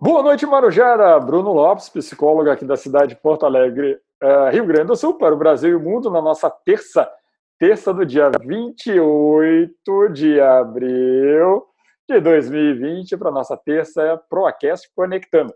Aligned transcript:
Boa 0.00 0.22
noite, 0.22 0.46
Marujara. 0.46 1.18
Bruno 1.18 1.52
Lopes, 1.52 1.88
psicólogo 1.88 2.48
aqui 2.48 2.64
da 2.64 2.76
cidade 2.76 3.16
de 3.16 3.20
Porto 3.20 3.44
Alegre, 3.44 4.00
uh, 4.22 4.48
Rio 4.52 4.64
Grande 4.64 4.86
do 4.86 4.96
Sul, 4.96 5.14
para 5.14 5.34
o 5.34 5.36
Brasil 5.36 5.70
e 5.70 5.74
o 5.74 5.80
mundo, 5.80 6.08
na 6.08 6.22
nossa 6.22 6.48
terça, 6.48 7.10
terça 7.58 7.92
do 7.92 8.06
dia 8.06 8.30
28 8.40 10.08
de 10.12 10.40
abril 10.40 11.66
de 12.08 12.20
2020, 12.20 13.16
para 13.16 13.30
a 13.30 13.32
nossa 13.32 13.56
terça 13.56 14.16
ProAcast 14.30 14.88
Conectando, 14.94 15.52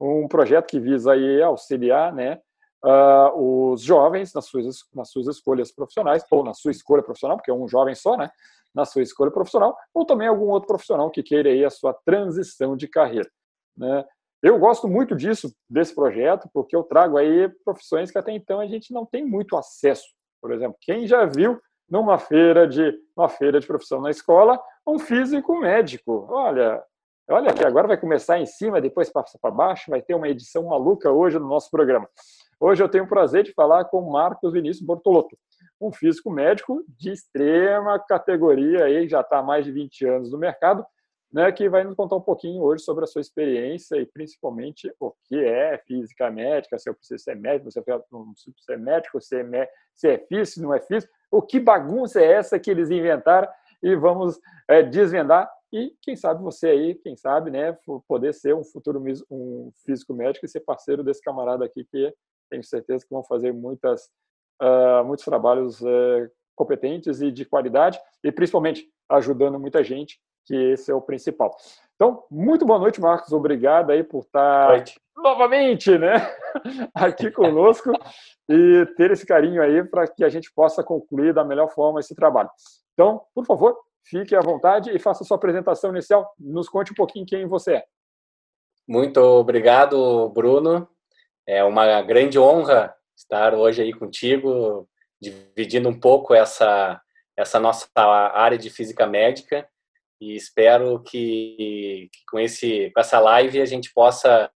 um 0.00 0.26
projeto 0.26 0.68
que 0.68 0.80
visa 0.80 1.12
aí 1.12 1.42
auxiliar 1.42 2.14
né, 2.14 2.40
uh, 2.82 3.72
os 3.72 3.82
jovens 3.82 4.32
nas 4.32 4.46
suas, 4.46 4.86
nas 4.94 5.10
suas 5.10 5.26
escolhas 5.26 5.70
profissionais, 5.70 6.24
ou 6.30 6.42
na 6.42 6.54
sua 6.54 6.70
escolha 6.70 7.02
profissional, 7.02 7.36
porque 7.36 7.50
é 7.50 7.54
um 7.54 7.68
jovem 7.68 7.94
só, 7.94 8.16
né? 8.16 8.30
Na 8.74 8.86
sua 8.86 9.02
escolha 9.02 9.30
profissional, 9.30 9.76
ou 9.92 10.06
também 10.06 10.28
algum 10.28 10.46
outro 10.46 10.66
profissional 10.66 11.10
que 11.10 11.22
queira 11.22 11.50
aí 11.50 11.62
a 11.62 11.68
sua 11.68 11.92
transição 11.92 12.74
de 12.74 12.88
carreira. 12.88 13.28
Né? 13.76 14.04
Eu 14.42 14.58
gosto 14.58 14.88
muito 14.88 15.14
disso, 15.14 15.54
desse 15.70 15.94
projeto, 15.94 16.48
porque 16.52 16.74
eu 16.74 16.82
trago 16.82 17.16
aí 17.16 17.48
profissões 17.64 18.10
que 18.10 18.18
até 18.18 18.32
então 18.32 18.58
a 18.58 18.66
gente 18.66 18.92
não 18.92 19.06
tem 19.06 19.24
muito 19.24 19.56
acesso. 19.56 20.06
Por 20.40 20.52
exemplo, 20.52 20.76
quem 20.80 21.06
já 21.06 21.24
viu 21.24 21.60
numa 21.88 22.18
feira 22.18 22.66
de 22.66 22.92
uma 23.16 23.28
feira 23.28 23.60
de 23.60 23.66
profissão 23.66 24.00
na 24.00 24.10
escola 24.10 24.60
um 24.86 24.98
físico 24.98 25.56
médico? 25.60 26.26
Olha, 26.28 26.82
olha 27.30 27.54
que 27.54 27.64
agora 27.64 27.86
vai 27.86 27.96
começar 27.96 28.40
em 28.40 28.46
cima, 28.46 28.80
depois 28.80 29.10
passa 29.10 29.38
para 29.40 29.52
baixo, 29.52 29.90
vai 29.90 30.02
ter 30.02 30.14
uma 30.14 30.28
edição 30.28 30.64
maluca 30.64 31.12
hoje 31.12 31.38
no 31.38 31.46
nosso 31.46 31.70
programa. 31.70 32.08
Hoje 32.58 32.82
eu 32.82 32.88
tenho 32.88 33.04
o 33.04 33.08
prazer 33.08 33.44
de 33.44 33.52
falar 33.52 33.84
com 33.84 34.10
Marcos 34.10 34.52
Vinícius 34.52 34.84
Bortolotto, 34.84 35.36
um 35.80 35.92
físico 35.92 36.30
médico 36.30 36.84
de 36.88 37.12
extrema 37.12 37.98
categoria, 37.98 38.84
aí 38.84 39.08
já 39.08 39.20
está 39.20 39.38
há 39.38 39.42
mais 39.42 39.64
de 39.64 39.70
20 39.70 40.06
anos 40.06 40.32
no 40.32 40.38
mercado, 40.38 40.84
né, 41.32 41.50
que 41.50 41.68
vai 41.68 41.82
nos 41.82 41.94
contar 41.94 42.16
um 42.16 42.20
pouquinho 42.20 42.62
hoje 42.62 42.84
sobre 42.84 43.04
a 43.04 43.06
sua 43.06 43.22
experiência 43.22 43.96
e 43.96 44.04
principalmente 44.04 44.92
o 45.00 45.12
que 45.24 45.42
é 45.42 45.78
física 45.78 46.30
médica, 46.30 46.78
se 46.78 46.90
eu 46.90 46.94
preciso 46.94 47.24
ser 47.24 47.36
médico, 47.36 47.70
se 47.70 47.78
eu 47.78 47.82
preciso 47.82 48.54
ser 48.60 48.78
médico, 48.78 49.20
se 49.20 49.40
é, 49.40 49.70
se 49.94 50.08
é 50.08 50.18
físico, 50.18 50.46
se 50.46 50.62
não 50.62 50.74
é 50.74 50.80
físico, 50.80 51.12
o 51.30 51.40
que 51.40 51.58
bagunça 51.58 52.20
é 52.20 52.32
essa 52.32 52.58
que 52.58 52.70
eles 52.70 52.90
inventaram 52.90 53.48
e 53.82 53.96
vamos 53.96 54.38
é, 54.68 54.82
desvendar. 54.82 55.50
E 55.72 55.96
quem 56.02 56.14
sabe 56.14 56.42
você 56.42 56.68
aí, 56.68 56.94
quem 56.96 57.16
sabe, 57.16 57.50
né, 57.50 57.76
poder 58.06 58.34
ser 58.34 58.54
um 58.54 58.62
futuro 58.62 59.02
um 59.30 59.72
físico 59.86 60.12
médico 60.12 60.44
e 60.44 60.48
ser 60.48 60.60
parceiro 60.60 61.02
desse 61.02 61.22
camarada 61.22 61.64
aqui 61.64 61.82
que 61.84 62.14
tenho 62.50 62.62
certeza 62.62 63.06
que 63.06 63.10
vão 63.10 63.24
fazer 63.24 63.52
muitas 63.52 64.10
uh, 64.60 65.02
muitos 65.02 65.24
trabalhos 65.24 65.80
uh, 65.80 66.30
competentes 66.54 67.22
e 67.22 67.32
de 67.32 67.46
qualidade 67.46 67.98
e 68.22 68.30
principalmente 68.30 68.86
ajudando 69.08 69.58
muita 69.58 69.82
gente 69.82 70.20
que 70.44 70.54
esse 70.54 70.90
é 70.90 70.94
o 70.94 71.00
principal. 71.00 71.56
Então, 71.94 72.24
muito 72.30 72.64
boa 72.64 72.78
noite, 72.78 73.00
Marcos. 73.00 73.32
Obrigado 73.32 73.90
aí 73.90 74.02
por 74.02 74.20
estar 74.20 74.84
novamente 75.16 75.96
né, 75.96 76.14
aqui 76.94 77.30
conosco 77.30 77.92
e 78.48 78.86
ter 78.96 79.10
esse 79.12 79.24
carinho 79.24 79.62
aí 79.62 79.84
para 79.84 80.08
que 80.08 80.24
a 80.24 80.28
gente 80.28 80.52
possa 80.52 80.82
concluir 80.82 81.32
da 81.32 81.44
melhor 81.44 81.68
forma 81.68 82.00
esse 82.00 82.14
trabalho. 82.14 82.50
Então, 82.92 83.22
por 83.34 83.46
favor, 83.46 83.78
fique 84.04 84.34
à 84.34 84.40
vontade 84.40 84.90
e 84.90 84.98
faça 84.98 85.22
a 85.22 85.26
sua 85.26 85.36
apresentação 85.36 85.90
inicial. 85.90 86.34
Nos 86.38 86.68
conte 86.68 86.92
um 86.92 86.96
pouquinho 86.96 87.26
quem 87.26 87.46
você 87.46 87.74
é. 87.74 87.84
Muito 88.86 89.18
obrigado, 89.18 90.28
Bruno. 90.30 90.88
É 91.46 91.62
uma 91.62 92.02
grande 92.02 92.38
honra 92.38 92.94
estar 93.16 93.54
hoje 93.54 93.82
aí 93.82 93.92
contigo, 93.92 94.88
dividindo 95.20 95.88
um 95.88 95.98
pouco 95.98 96.34
essa 96.34 97.00
essa 97.34 97.58
nossa 97.58 97.88
área 97.96 98.58
de 98.58 98.68
física 98.68 99.06
médica 99.06 99.66
e 100.22 100.36
espero 100.36 101.02
que, 101.02 102.08
que 102.12 102.20
com, 102.30 102.38
esse, 102.38 102.92
com 102.94 103.00
essa 103.00 103.18
live 103.18 103.60
a 103.60 103.64
gente 103.64 103.92
possa 103.92 104.48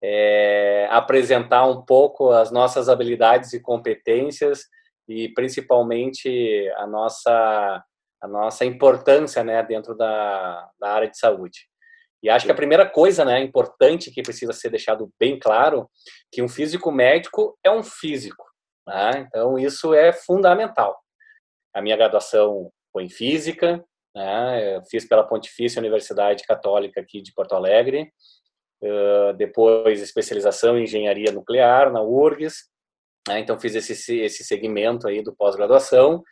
é, 0.00 0.86
apresentar 0.88 1.66
um 1.66 1.84
pouco 1.84 2.30
as 2.30 2.52
nossas 2.52 2.88
habilidades 2.88 3.52
e 3.52 3.60
competências 3.60 4.66
e 5.08 5.30
principalmente 5.30 6.70
a 6.76 6.86
nossa, 6.86 7.84
a 8.22 8.28
nossa 8.28 8.64
importância 8.64 9.42
né, 9.42 9.60
dentro 9.64 9.96
da, 9.96 10.70
da 10.78 10.92
área 10.92 11.10
de 11.10 11.18
saúde. 11.18 11.68
E 12.22 12.30
acho 12.30 12.46
que 12.46 12.52
a 12.52 12.56
primeira 12.56 12.88
coisa 12.88 13.24
né, 13.24 13.40
importante 13.40 14.12
que 14.12 14.22
precisa 14.22 14.52
ser 14.52 14.70
deixado 14.70 15.12
bem 15.18 15.40
claro 15.40 15.90
que 16.30 16.40
um 16.40 16.48
físico 16.48 16.92
médico 16.92 17.58
é 17.64 17.70
um 17.70 17.82
físico. 17.82 18.44
Né? 18.86 19.26
Então, 19.26 19.58
isso 19.58 19.92
é 19.92 20.12
fundamental. 20.12 20.96
A 21.74 21.82
minha 21.82 21.96
graduação 21.96 22.70
foi 22.92 23.02
em 23.02 23.10
física, 23.10 23.84
né? 24.14 24.76
Eu 24.76 24.82
fiz 24.84 25.06
pela 25.06 25.26
Pontifícia 25.26 25.80
Universidade 25.80 26.44
Católica 26.44 27.00
aqui 27.00 27.20
de 27.20 27.32
Porto 27.32 27.54
Alegre, 27.54 28.12
uh, 28.82 29.34
depois 29.36 30.00
especialização 30.00 30.78
em 30.78 30.84
engenharia 30.84 31.32
nuclear 31.32 31.92
na 31.92 32.02
URGS, 32.02 32.68
né? 33.28 33.40
então 33.40 33.58
fiz 33.58 33.74
esse, 33.74 34.20
esse 34.20 34.44
segmento 34.44 35.08
aí 35.08 35.22
do 35.22 35.34
pós-graduação, 35.34 36.22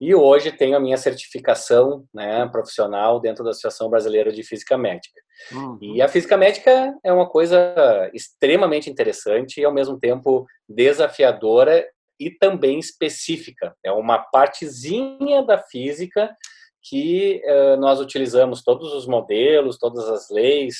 e 0.00 0.14
hoje 0.14 0.50
tenho 0.50 0.76
a 0.76 0.80
minha 0.80 0.96
certificação 0.96 2.06
né, 2.14 2.48
profissional 2.48 3.20
dentro 3.20 3.44
da 3.44 3.50
Associação 3.50 3.90
Brasileira 3.90 4.32
de 4.32 4.42
Física 4.42 4.78
Médica. 4.78 5.20
Uhum. 5.52 5.78
E 5.80 6.00
a 6.00 6.08
física 6.08 6.38
médica 6.38 6.94
é 7.04 7.12
uma 7.12 7.28
coisa 7.28 8.10
extremamente 8.14 8.88
interessante 8.88 9.60
e, 9.60 9.64
ao 9.64 9.74
mesmo 9.74 9.98
tempo, 9.98 10.46
desafiadora 10.66 11.86
e 12.18 12.30
também 12.30 12.78
específica. 12.78 13.74
É 13.84 13.92
uma 13.92 14.18
partezinha 14.18 15.42
da 15.42 15.58
física 15.58 16.34
que 16.82 17.42
uh, 17.44 17.76
nós 17.76 18.00
utilizamos 18.00 18.62
todos 18.62 18.92
os 18.92 19.06
modelos, 19.06 19.78
todas 19.78 20.08
as 20.08 20.30
leis, 20.30 20.76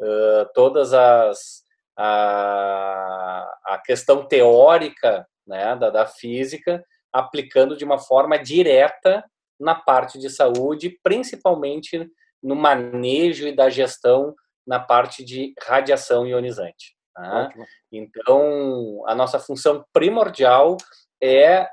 uh, 0.00 0.46
todas 0.54 0.92
as 0.92 1.64
a, 1.96 3.46
a 3.66 3.78
questão 3.84 4.26
teórica 4.26 5.26
né, 5.46 5.76
da, 5.76 5.90
da 5.90 6.06
física, 6.06 6.84
aplicando 7.12 7.76
de 7.76 7.84
uma 7.84 7.98
forma 7.98 8.36
direta 8.36 9.24
na 9.60 9.74
parte 9.74 10.18
de 10.18 10.28
saúde, 10.28 10.98
principalmente 11.02 12.10
no 12.42 12.56
manejo 12.56 13.46
e 13.46 13.54
da 13.54 13.70
gestão 13.70 14.34
na 14.66 14.80
parte 14.80 15.24
de 15.24 15.54
radiação 15.62 16.26
ionizante. 16.26 16.96
Tá? 17.14 17.48
Então, 17.92 19.04
a 19.06 19.14
nossa 19.14 19.38
função 19.38 19.84
primordial 19.92 20.76
é 21.22 21.68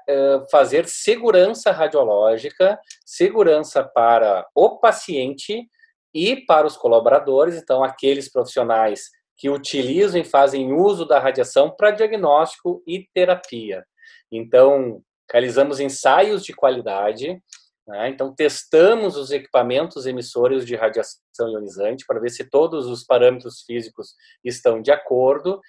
fazer 0.52 0.88
segurança 0.88 1.72
radiológica, 1.72 2.80
segurança 3.12 3.84
para 3.84 4.48
o 4.56 4.80
paciente 4.80 5.68
e 6.14 6.38
para 6.46 6.66
os 6.66 6.78
colaboradores, 6.78 7.56
então 7.56 7.84
aqueles 7.84 8.32
profissionais 8.32 9.10
que 9.38 9.50
utilizam 9.50 10.22
e 10.22 10.24
fazem 10.24 10.72
uso 10.72 11.06
da 11.06 11.20
radiação 11.20 11.70
para 11.76 11.92
diagnóstico 11.92 12.82
e 12.88 13.06
terapia. 13.14 13.84
Então, 14.32 15.02
realizamos 15.30 15.82
ensaios 15.82 16.46
de 16.46 16.54
qualidade, 16.54 17.42
né? 17.86 18.10
então 18.10 18.34
testamos 18.34 19.18
os 19.18 19.32
equipamentos 19.32 20.06
emissores 20.06 20.66
de 20.66 20.76
radiação 20.76 21.50
ionizante 21.50 22.06
para 22.06 22.20
ver 22.20 22.30
se 22.30 22.50
todos 22.50 22.88
os 22.88 23.04
parâmetros 23.04 23.62
físicos 23.66 24.14
estão 24.44 24.82
de 24.82 24.92
acordo 24.92 25.60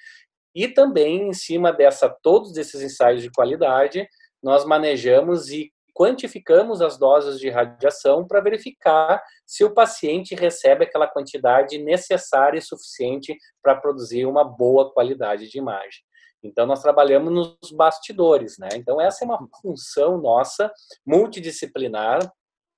e 0.55 0.69
também, 0.69 1.29
em 1.29 1.33
cima 1.33 1.73
dessa 1.73 2.09
todos 2.23 2.57
esses 2.57 2.83
ensaios 2.83 3.23
de 3.23 3.31
qualidade, 3.31 4.07
nós 4.43 4.65
manejamos 4.65 5.49
e 5.49 5.72
quantificamos 5.95 6.81
as 6.81 6.99
doses 6.99 7.39
de 7.39 7.51
radiação 7.51 8.27
para 8.27 8.41
verificar 8.41 9.23
se 9.47 9.65
o 9.65 9.75
paciente 9.75 10.35
recebe 10.35 10.85
aquela 10.85 11.07
quantidade 11.07 11.79
necessária 11.79 12.59
e 12.59 12.63
suficiente 12.63 13.37
para 13.63 13.75
produzir 13.75 14.27
uma 14.27 14.45
boa 14.45 14.93
qualidade 14.93 15.49
de 15.49 15.59
imagem. 15.59 16.03
Então, 16.43 16.67
nós 16.67 16.83
trabalhamos 16.83 17.33
nos 17.33 17.71
bastidores, 17.73 18.59
né? 18.59 18.69
Então, 18.75 19.01
essa 19.01 19.25
é 19.25 19.27
uma 19.27 19.39
função 19.61 20.21
nossa, 20.21 20.73
multidisciplinar, 21.07 22.19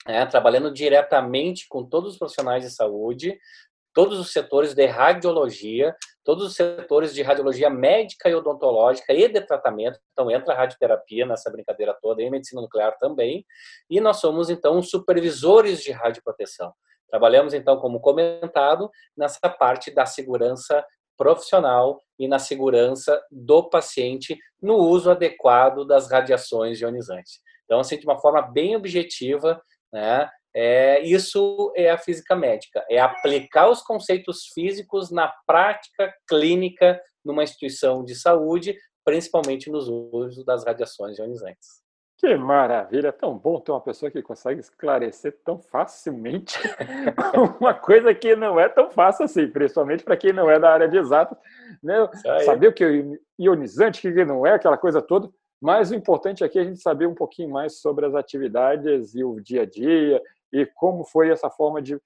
né? 0.06 0.26
trabalhando 0.26 0.72
diretamente 0.72 1.66
com 1.68 1.84
todos 1.84 2.12
os 2.12 2.18
profissionais 2.18 2.62
de 2.62 2.70
saúde, 2.70 3.38
todos 3.94 4.18
os 4.18 4.32
setores 4.32 4.74
de 4.74 4.84
radiologia, 4.86 5.94
todos 6.24 6.44
os 6.44 6.56
setores 6.56 7.14
de 7.14 7.22
radiologia 7.22 7.68
médica 7.68 8.28
e 8.28 8.34
odontológica 8.34 9.12
e 9.12 9.28
de 9.28 9.40
tratamento. 9.42 10.00
Então, 10.12 10.30
entra 10.30 10.54
a 10.54 10.56
radioterapia 10.56 11.26
nessa 11.26 11.50
brincadeira 11.50 11.96
toda, 12.00 12.22
e 12.22 12.30
medicina 12.30 12.62
nuclear 12.62 12.96
também. 12.98 13.44
E 13.90 14.00
nós 14.00 14.16
somos, 14.16 14.48
então, 14.48 14.82
supervisores 14.82 15.82
de 15.82 15.92
radioproteção. 15.92 16.72
Trabalhamos, 17.10 17.54
então, 17.54 17.78
como 17.78 18.00
comentado, 18.00 18.90
nessa 19.16 19.48
parte 19.48 19.90
da 19.90 20.06
segurança 20.06 20.84
profissional 21.16 22.00
e 22.18 22.26
na 22.26 22.38
segurança 22.38 23.22
do 23.30 23.68
paciente 23.68 24.36
no 24.60 24.76
uso 24.76 25.10
adequado 25.10 25.84
das 25.84 26.10
radiações 26.10 26.80
ionizantes. 26.80 27.40
Então, 27.64 27.80
assim, 27.80 27.98
de 27.98 28.04
uma 28.04 28.18
forma 28.18 28.42
bem 28.42 28.74
objetiva, 28.74 29.62
né, 29.92 30.28
é, 30.54 31.00
isso 31.02 31.72
é 31.76 31.90
a 31.90 31.98
física 31.98 32.36
médica, 32.36 32.84
é 32.88 33.00
aplicar 33.00 33.68
os 33.68 33.82
conceitos 33.82 34.46
físicos 34.54 35.10
na 35.10 35.32
prática 35.46 36.14
clínica 36.28 37.00
numa 37.24 37.42
instituição 37.42 38.04
de 38.04 38.14
saúde, 38.14 38.76
principalmente 39.04 39.70
nos 39.70 39.88
usos 39.88 40.44
das 40.44 40.64
radiações 40.64 41.18
ionizantes. 41.18 41.82
Que 42.16 42.36
maravilha, 42.36 43.08
é 43.08 43.12
tão 43.12 43.36
bom 43.36 43.60
ter 43.60 43.72
uma 43.72 43.80
pessoa 43.80 44.10
que 44.10 44.22
consegue 44.22 44.60
esclarecer 44.60 45.36
tão 45.44 45.58
facilmente 45.58 46.56
uma 47.60 47.74
coisa 47.74 48.14
que 48.14 48.36
não 48.36 48.58
é 48.58 48.68
tão 48.68 48.88
fácil 48.88 49.24
assim, 49.24 49.48
principalmente 49.48 50.04
para 50.04 50.16
quem 50.16 50.32
não 50.32 50.48
é 50.48 50.58
da 50.58 50.70
área 50.70 50.88
de 50.88 50.96
exato, 50.96 51.36
né? 51.82 52.08
Saber 52.44 52.68
o 52.68 52.72
que 52.72 52.84
é 52.84 53.04
ionizante, 53.38 54.08
o 54.08 54.14
que 54.14 54.24
não 54.24 54.46
é, 54.46 54.52
aquela 54.52 54.78
coisa 54.78 55.02
toda. 55.02 55.28
Mas 55.60 55.90
o 55.90 55.94
importante 55.94 56.44
aqui 56.44 56.58
é 56.58 56.62
a 56.62 56.64
gente 56.64 56.80
saber 56.80 57.06
um 57.06 57.14
pouquinho 57.14 57.50
mais 57.50 57.80
sobre 57.80 58.06
as 58.06 58.14
atividades 58.14 59.14
e 59.14 59.24
o 59.24 59.40
dia 59.40 59.62
a 59.62 59.66
dia 59.66 60.22
e 60.54 60.64
como 60.64 61.04
foi 61.04 61.30
essa 61.30 61.50
forma 61.50 61.82
de, 61.82 62.00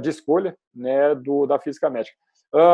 de 0.00 0.08
escolha 0.08 0.56
né, 0.74 1.14
do, 1.14 1.46
da 1.46 1.58
física 1.58 1.90
médica. 1.90 2.16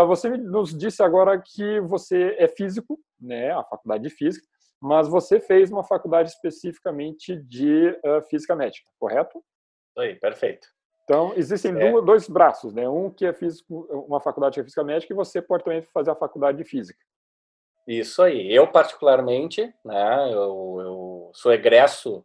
Você 0.06 0.28
nos 0.28 0.76
disse 0.76 1.02
agora 1.02 1.40
que 1.40 1.80
você 1.80 2.36
é 2.38 2.46
físico, 2.46 3.00
né, 3.20 3.50
a 3.50 3.64
faculdade 3.64 4.02
de 4.04 4.10
física, 4.10 4.46
mas 4.80 5.08
você 5.08 5.40
fez 5.40 5.70
uma 5.70 5.82
faculdade 5.82 6.30
especificamente 6.30 7.36
de 7.36 7.98
física 8.28 8.54
médica, 8.54 8.90
correto? 8.98 9.42
Aí, 9.98 10.14
perfeito. 10.14 10.68
Então, 11.04 11.32
existem 11.34 11.72
é. 11.76 12.02
dois 12.02 12.28
braços, 12.28 12.72
né? 12.72 12.88
Um 12.88 13.10
que 13.10 13.26
é 13.26 13.32
físico, 13.32 13.84
uma 14.06 14.20
faculdade 14.20 14.54
de 14.54 14.62
física 14.62 14.84
médica 14.84 15.12
e 15.12 15.16
você 15.16 15.42
pode 15.42 15.64
também 15.64 15.82
fazer 15.82 16.12
a 16.12 16.14
faculdade 16.14 16.58
de 16.58 16.64
física. 16.64 17.00
Isso 17.84 18.22
aí. 18.22 18.48
Eu, 18.54 18.68
particularmente, 18.68 19.74
né, 19.84 20.32
eu, 20.32 20.78
eu 20.80 21.30
sou 21.34 21.52
egresso 21.52 22.24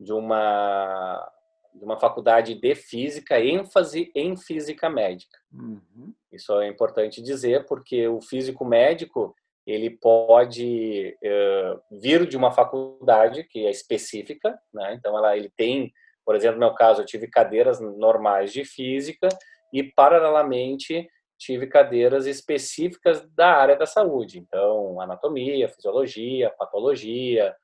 de 0.00 0.12
uma, 0.12 1.32
de 1.74 1.84
uma 1.84 1.98
faculdade 1.98 2.54
de 2.54 2.74
física, 2.74 3.40
ênfase 3.40 4.10
em 4.14 4.36
física 4.36 4.88
médica. 4.88 5.38
Uhum. 5.52 6.14
Isso 6.32 6.58
é 6.60 6.68
importante 6.68 7.20
dizer, 7.20 7.66
porque 7.66 8.06
o 8.06 8.20
físico 8.20 8.64
médico, 8.64 9.34
ele 9.66 9.90
pode 9.90 11.16
uh, 11.22 11.98
vir 12.00 12.26
de 12.26 12.36
uma 12.36 12.52
faculdade 12.52 13.44
que 13.44 13.66
é 13.66 13.70
específica, 13.70 14.58
né? 14.72 14.94
então 14.94 15.16
ela, 15.16 15.36
ele 15.36 15.50
tem, 15.56 15.92
por 16.24 16.36
exemplo, 16.36 16.60
no 16.60 16.66
meu 16.66 16.74
caso, 16.74 17.02
eu 17.02 17.06
tive 17.06 17.26
cadeiras 17.26 17.80
normais 17.80 18.52
de 18.52 18.64
física 18.64 19.28
e, 19.72 19.82
paralelamente, 19.82 21.08
tive 21.38 21.66
cadeiras 21.66 22.26
específicas 22.26 23.26
da 23.34 23.54
área 23.56 23.76
da 23.76 23.86
saúde, 23.86 24.38
então, 24.38 25.00
anatomia, 25.00 25.68
fisiologia, 25.68 26.50
patologia, 26.56 27.54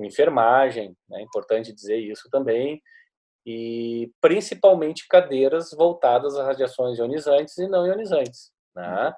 enfermagem, 0.00 0.96
é 1.10 1.16
né? 1.16 1.22
importante 1.22 1.72
dizer 1.72 1.98
isso 1.98 2.28
também, 2.30 2.82
e 3.44 4.12
principalmente 4.20 5.08
cadeiras 5.08 5.72
voltadas 5.72 6.36
a 6.36 6.44
radiações 6.44 6.98
ionizantes 6.98 7.58
e 7.58 7.66
não 7.66 7.86
ionizantes, 7.86 8.52
né? 8.74 9.06
Uhum. 9.06 9.12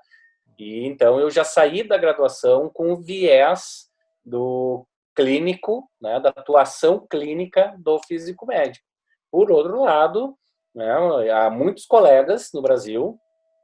E 0.59 0.87
então 0.87 1.19
eu 1.19 1.31
já 1.31 1.45
saí 1.45 1.87
da 1.87 1.99
graduação 1.99 2.71
com 2.71 2.93
o 2.93 2.97
viés 2.97 3.89
do 4.25 4.87
clínico, 5.15 5.89
né, 6.01 6.19
da 6.19 6.31
atuação 6.31 7.07
clínica 7.09 7.75
do 7.79 7.99
físico 8.01 8.47
médico. 8.47 8.85
Por 9.31 9.51
outro 9.51 9.83
lado, 9.83 10.37
né, 10.75 10.91
há 11.31 11.51
muitos 11.51 11.87
colegas 11.87 12.51
no 12.53 12.63
Brasil 12.63 13.19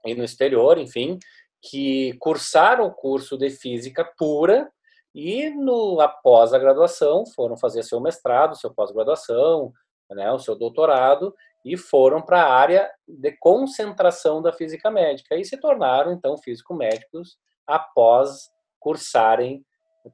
e 0.05 0.15
no 0.15 0.25
exterior, 0.25 0.79
enfim, 0.79 1.19
que 1.63 2.15
cursaram 2.19 2.87
o 2.87 2.93
curso 2.93 3.37
de 3.37 3.51
física 3.51 4.05
pura 4.17 4.71
e 5.15 5.51
no 5.51 6.01
após 6.01 6.55
a 6.55 6.59
graduação 6.59 7.25
foram 7.35 7.57
fazer 7.57 7.83
seu 7.83 8.01
mestrado, 8.01 8.57
seu 8.57 8.73
pós-graduação, 8.73 9.73
né, 10.11 10.31
o 10.33 10.39
seu 10.39 10.57
doutorado 10.57 11.35
e 11.65 11.77
foram 11.77 12.23
para 12.23 12.43
a 12.43 12.53
área 12.53 12.91
de 13.07 13.33
concentração 13.39 14.41
da 14.41 14.53
física 14.53 14.91
médica 14.91 15.37
e 15.37 15.45
se 15.45 15.59
tornaram 15.59 16.13
então 16.13 16.39
físico-médicos 16.39 17.39
após 17.67 18.49
cursarem 18.79 19.65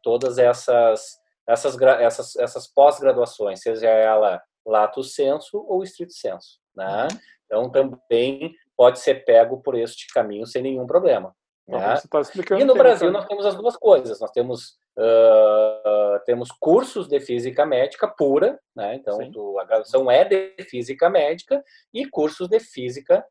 todas 0.02 0.38
essas 0.38 1.19
essas 1.48 1.81
essas, 1.81 2.37
essas 2.37 2.66
pós-graduações, 2.66 3.60
seja 3.60 3.88
ela 3.88 4.43
lato 4.66 5.02
senso 5.04 5.64
ou 5.69 5.82
estrito 5.82 6.12
senso, 6.12 6.58
né? 6.75 7.02
Uhum. 7.02 7.19
Então 7.44 7.70
também 7.70 8.52
pode 8.76 8.99
ser 8.99 9.25
pego 9.25 9.62
por 9.62 9.76
este 9.76 10.12
caminho 10.12 10.44
sem 10.44 10.62
nenhum 10.62 10.87
problema. 10.87 11.34
Né? 11.66 11.78
Tá 12.10 12.20
e 12.58 12.64
no 12.64 12.75
Brasil 12.75 13.10
nós 13.10 13.26
temos 13.26 13.44
as 13.46 13.56
duas 13.56 13.76
coisas. 13.76 14.20
Nós 14.20 14.31
temos 14.31 14.76
Uh, 14.98 16.19
temos 16.25 16.48
cursos 16.50 17.06
de 17.06 17.20
física 17.20 17.66
médica 17.66 18.08
pura, 18.08 18.58
né? 18.75 18.94
então 18.94 19.31
tu, 19.31 19.58
a 19.58 19.64
graduação 19.64 20.10
é 20.10 20.25
de 20.25 20.54
física 20.70 21.10
médica 21.10 21.62
e 21.93 22.08
cursos 22.08 22.48
de 22.48 22.58
física, 22.58 23.22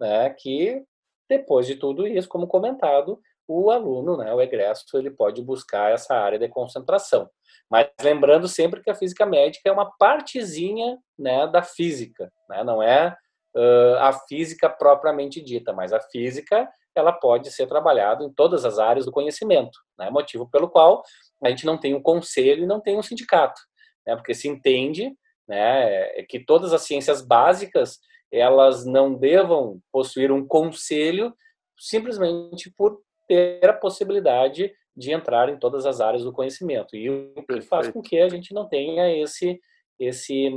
né? 0.00 0.30
que 0.30 0.82
depois 1.28 1.66
de 1.66 1.76
tudo 1.76 2.06
isso, 2.06 2.28
como 2.28 2.46
comentado, 2.46 3.20
o 3.46 3.70
aluno, 3.70 4.16
né, 4.16 4.32
o 4.32 4.40
egresso, 4.40 4.84
ele 4.96 5.10
pode 5.10 5.42
buscar 5.42 5.92
essa 5.92 6.14
área 6.14 6.38
de 6.38 6.48
concentração. 6.48 7.28
Mas 7.68 7.88
lembrando 8.00 8.48
sempre 8.48 8.80
que 8.80 8.90
a 8.90 8.94
física 8.94 9.26
médica 9.26 9.68
é 9.68 9.72
uma 9.72 9.90
partezinha 9.96 10.98
né, 11.18 11.46
da 11.48 11.62
física, 11.62 12.32
né? 12.48 12.64
não 12.64 12.82
é 12.82 13.16
uh, 13.56 13.96
a 13.98 14.12
física 14.12 14.68
propriamente 14.70 15.40
dita, 15.40 15.72
mas 15.72 15.92
a 15.92 16.00
física 16.00 16.68
ela 16.94 17.12
pode 17.12 17.50
ser 17.50 17.66
trabalhada 17.66 18.24
em 18.24 18.32
todas 18.32 18.64
as 18.64 18.78
áreas 18.78 19.06
do 19.06 19.12
conhecimento, 19.12 19.78
né? 19.98 20.10
motivo 20.10 20.48
pelo 20.50 20.68
qual 20.68 21.02
a 21.42 21.48
gente 21.48 21.64
não 21.64 21.78
tem 21.78 21.94
um 21.94 22.02
conselho 22.02 22.64
e 22.64 22.66
não 22.66 22.80
tem 22.80 22.98
um 22.98 23.02
sindicato, 23.02 23.60
né? 24.06 24.16
porque 24.16 24.34
se 24.34 24.48
entende 24.48 25.12
né, 25.48 26.22
que 26.28 26.38
todas 26.38 26.72
as 26.72 26.82
ciências 26.82 27.22
básicas 27.22 27.98
elas 28.32 28.86
não 28.86 29.14
devam 29.14 29.80
possuir 29.90 30.30
um 30.30 30.46
conselho 30.46 31.34
simplesmente 31.76 32.70
por 32.76 33.00
ter 33.26 33.68
a 33.68 33.72
possibilidade 33.72 34.72
de 34.96 35.12
entrar 35.12 35.48
em 35.48 35.58
todas 35.58 35.86
as 35.86 36.00
áreas 36.00 36.22
do 36.22 36.32
conhecimento 36.32 36.94
e 36.94 37.08
o 37.08 37.42
que 37.44 37.60
faz 37.62 37.88
com 37.88 38.02
que 38.02 38.18
a 38.18 38.28
gente 38.28 38.52
não 38.52 38.68
tenha 38.68 39.10
esse 39.16 39.60
esse 39.98 40.50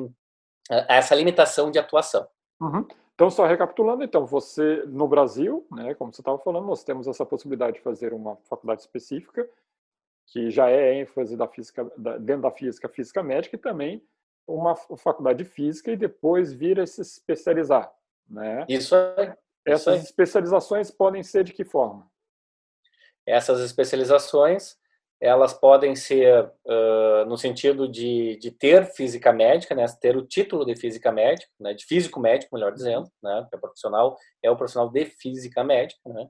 essa 0.87 1.13
limitação 1.13 1.69
de 1.69 1.79
atuação. 1.79 2.27
Uhum. 2.61 2.87
Então, 3.15 3.29
só 3.29 3.45
recapitulando, 3.45 4.03
então, 4.03 4.25
você, 4.25 4.83
no 4.87 5.07
Brasil, 5.07 5.65
né, 5.71 5.93
como 5.93 6.11
você 6.11 6.21
estava 6.21 6.39
falando, 6.39 6.65
nós 6.65 6.83
temos 6.83 7.07
essa 7.07 7.25
possibilidade 7.25 7.77
de 7.77 7.83
fazer 7.83 8.11
uma 8.13 8.35
faculdade 8.49 8.81
específica, 8.81 9.47
que 10.25 10.49
já 10.49 10.69
é 10.69 10.95
ênfase 10.99 11.37
da 11.37 11.47
física, 11.47 11.91
da, 11.95 12.17
dentro 12.17 12.43
da 12.43 12.51
física, 12.51 12.89
física 12.89 13.21
médica, 13.21 13.55
e 13.55 13.59
também 13.59 14.03
uma 14.47 14.75
faculdade 14.75 15.43
de 15.43 15.49
física, 15.49 15.91
e 15.91 15.97
depois 15.97 16.51
vir 16.51 16.79
a 16.79 16.87
se 16.87 17.01
especializar. 17.01 17.93
Né? 18.27 18.65
Isso 18.67 18.95
é. 18.95 19.37
Essas 19.65 19.97
isso 19.97 20.05
especializações 20.05 20.91
podem 20.91 21.23
ser 21.23 21.43
de 21.43 21.53
que 21.53 21.63
forma? 21.63 22.11
Essas 23.25 23.61
especializações 23.61 24.77
elas 25.21 25.53
podem 25.53 25.95
ser 25.95 26.45
uh, 26.65 27.25
no 27.27 27.37
sentido 27.37 27.87
de, 27.87 28.37
de 28.37 28.51
ter 28.51 28.85
física 28.93 29.31
médica, 29.31 29.73
né, 29.73 29.85
ter 30.01 30.17
o 30.17 30.25
título 30.25 30.65
de 30.65 30.75
física 30.75 31.11
médica, 31.11 31.49
né, 31.59 31.73
de 31.73 31.85
físico 31.85 32.19
médico, 32.19 32.53
melhor 32.53 32.73
dizendo, 32.73 33.09
né, 33.21 33.47
que 33.49 33.55
é 33.55 33.59
profissional, 33.59 34.17
é 34.43 34.51
o 34.51 34.55
profissional 34.57 34.89
de 34.89 35.05
física 35.05 35.63
médica. 35.63 36.01
Né. 36.05 36.27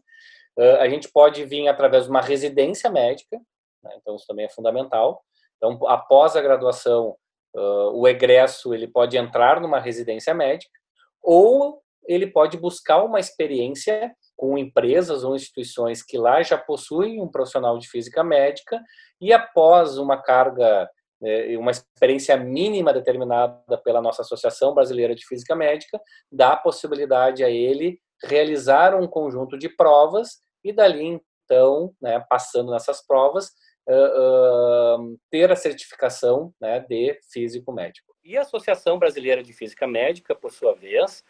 Uh, 0.58 0.78
a 0.80 0.88
gente 0.88 1.12
pode 1.12 1.44
vir 1.44 1.68
através 1.68 2.04
de 2.04 2.10
uma 2.12 2.22
residência 2.22 2.90
médica, 2.90 3.38
né, 3.84 3.92
então 4.00 4.16
isso 4.16 4.28
também 4.28 4.46
é 4.46 4.50
fundamental. 4.50 5.24
Então, 5.58 5.88
após 5.88 6.36
a 6.36 6.42
graduação, 6.42 7.16
uh, 7.56 8.00
o 8.00 8.08
egresso 8.08 8.74
ele 8.76 8.88
pode 8.88 9.18
entrar 9.18 9.60
numa 9.60 9.80
residência 9.80 10.34
médica 10.34 10.78
ou 11.22 11.82
ele 12.06 12.28
pode 12.28 12.58
buscar 12.58 13.04
uma 13.04 13.20
experiência 13.20 14.14
com 14.36 14.58
empresas 14.58 15.24
ou 15.24 15.36
instituições 15.36 16.04
que 16.04 16.18
lá 16.18 16.42
já 16.42 16.58
possuem 16.58 17.22
um 17.22 17.28
profissional 17.28 17.78
de 17.78 17.88
física 17.88 18.24
médica 18.24 18.82
e 19.22 19.32
após 19.32 19.98
uma 19.98 20.22
carga, 20.22 20.90
né, 21.22 21.58
uma 21.58 21.72
experiência 21.72 22.36
mínima 22.38 22.94
determinada 22.94 23.78
pela 23.84 24.02
nossa 24.02 24.22
Associação 24.22 24.74
Brasileira 24.74 25.16
de 25.16 25.26
Física 25.26 25.56
Médica, 25.56 26.00
dá 26.32 26.54
a 26.54 26.58
possibilidade 26.58 27.44
a 27.44 27.50
ele 27.50 28.00
realizar 28.24 28.96
um 28.96 29.08
conjunto 29.08 29.58
de 29.58 29.70
provas 29.70 30.40
e 30.64 30.72
dali 30.72 31.22
então, 31.46 31.94
né, 32.02 32.24
passando 32.30 32.72
nessas 32.72 33.06
provas, 33.06 33.52
uh, 33.88 35.02
uh, 35.02 35.20
ter 35.30 35.52
a 35.52 35.56
certificação 35.56 36.54
né, 36.60 36.80
de 36.80 37.20
físico 37.32 37.72
médico. 37.72 38.14
E 38.24 38.38
a 38.38 38.42
Associação 38.42 38.98
Brasileira 38.98 39.44
de 39.44 39.52
Física 39.52 39.86
Médica, 39.86 40.34
por 40.34 40.52
sua 40.52 40.74
vez, 40.74 41.26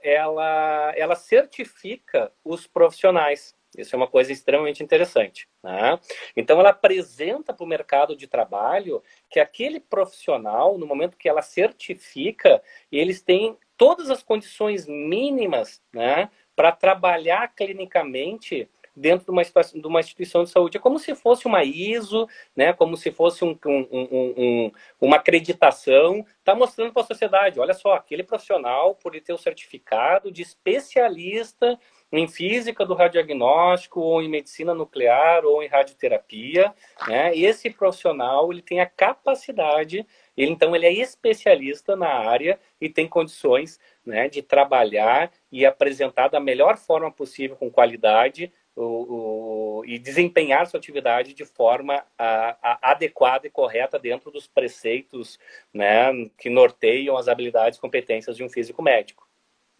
ela, 0.00 0.92
ela 0.96 1.16
certifica 1.16 2.30
os 2.44 2.68
profissionais. 2.68 3.56
Isso 3.76 3.94
é 3.94 3.98
uma 3.98 4.06
coisa 4.06 4.32
extremamente 4.32 4.82
interessante. 4.82 5.48
Né? 5.62 5.98
Então, 6.36 6.58
ela 6.60 6.70
apresenta 6.70 7.52
para 7.52 7.64
o 7.64 7.68
mercado 7.68 8.16
de 8.16 8.26
trabalho 8.26 9.02
que 9.28 9.40
aquele 9.40 9.80
profissional, 9.80 10.78
no 10.78 10.86
momento 10.86 11.16
que 11.16 11.28
ela 11.28 11.42
certifica, 11.42 12.62
eles 12.90 13.20
têm 13.20 13.58
todas 13.76 14.10
as 14.10 14.22
condições 14.22 14.86
mínimas 14.86 15.82
né, 15.92 16.30
para 16.54 16.70
trabalhar 16.70 17.52
clinicamente 17.54 18.68
dentro 18.96 19.24
de 19.26 19.30
uma, 19.30 19.42
de 19.42 19.86
uma 19.86 20.00
instituição 20.00 20.44
de 20.44 20.50
saúde. 20.50 20.76
É 20.76 20.80
como 20.80 20.98
se 20.98 21.14
fosse 21.14 21.46
uma 21.46 21.64
ISO, 21.64 22.28
né? 22.54 22.72
como 22.72 22.96
se 22.96 23.10
fosse 23.10 23.44
um, 23.44 23.58
um, 23.66 23.88
um, 23.92 24.72
uma 25.00 25.16
acreditação, 25.16 26.24
está 26.38 26.54
mostrando 26.54 26.92
para 26.92 27.02
a 27.02 27.06
sociedade, 27.06 27.60
olha 27.60 27.74
só, 27.74 27.94
aquele 27.94 28.22
profissional, 28.22 28.94
por 28.94 29.18
ter 29.20 29.32
o 29.32 29.38
certificado 29.38 30.30
de 30.30 30.42
especialista 30.42 31.78
em 32.12 32.28
física 32.28 32.84
do 32.86 32.94
radiodiagnóstico, 32.94 34.00
ou 34.00 34.22
em 34.22 34.28
medicina 34.28 34.74
nuclear, 34.74 35.44
ou 35.44 35.62
em 35.62 35.66
radioterapia, 35.66 36.72
né? 37.08 37.36
esse 37.36 37.70
profissional 37.70 38.52
ele 38.52 38.62
tem 38.62 38.80
a 38.80 38.86
capacidade 38.86 40.06
ele, 40.36 40.50
então, 40.50 40.74
ele 40.74 40.86
é 40.86 40.92
especialista 40.92 41.94
na 41.94 42.08
área 42.08 42.58
e 42.80 42.88
tem 42.88 43.08
condições 43.08 43.78
né, 44.04 44.28
de 44.28 44.42
trabalhar 44.42 45.30
e 45.50 45.64
apresentar 45.64 46.28
da 46.28 46.40
melhor 46.40 46.76
forma 46.76 47.10
possível, 47.10 47.56
com 47.56 47.70
qualidade, 47.70 48.52
o, 48.76 49.80
o, 49.80 49.84
e 49.84 49.98
desempenhar 49.98 50.66
sua 50.66 50.78
atividade 50.78 51.32
de 51.32 51.44
forma 51.44 52.04
a, 52.18 52.56
a, 52.62 52.90
adequada 52.90 53.46
e 53.46 53.50
correta 53.50 53.98
dentro 53.98 54.30
dos 54.30 54.46
preceitos 54.46 55.38
né, 55.72 56.06
que 56.38 56.50
norteiam 56.50 57.16
as 57.16 57.28
habilidades 57.28 57.78
e 57.78 57.80
competências 57.80 58.36
de 58.36 58.42
um 58.42 58.48
físico 58.48 58.82
médico. 58.82 59.28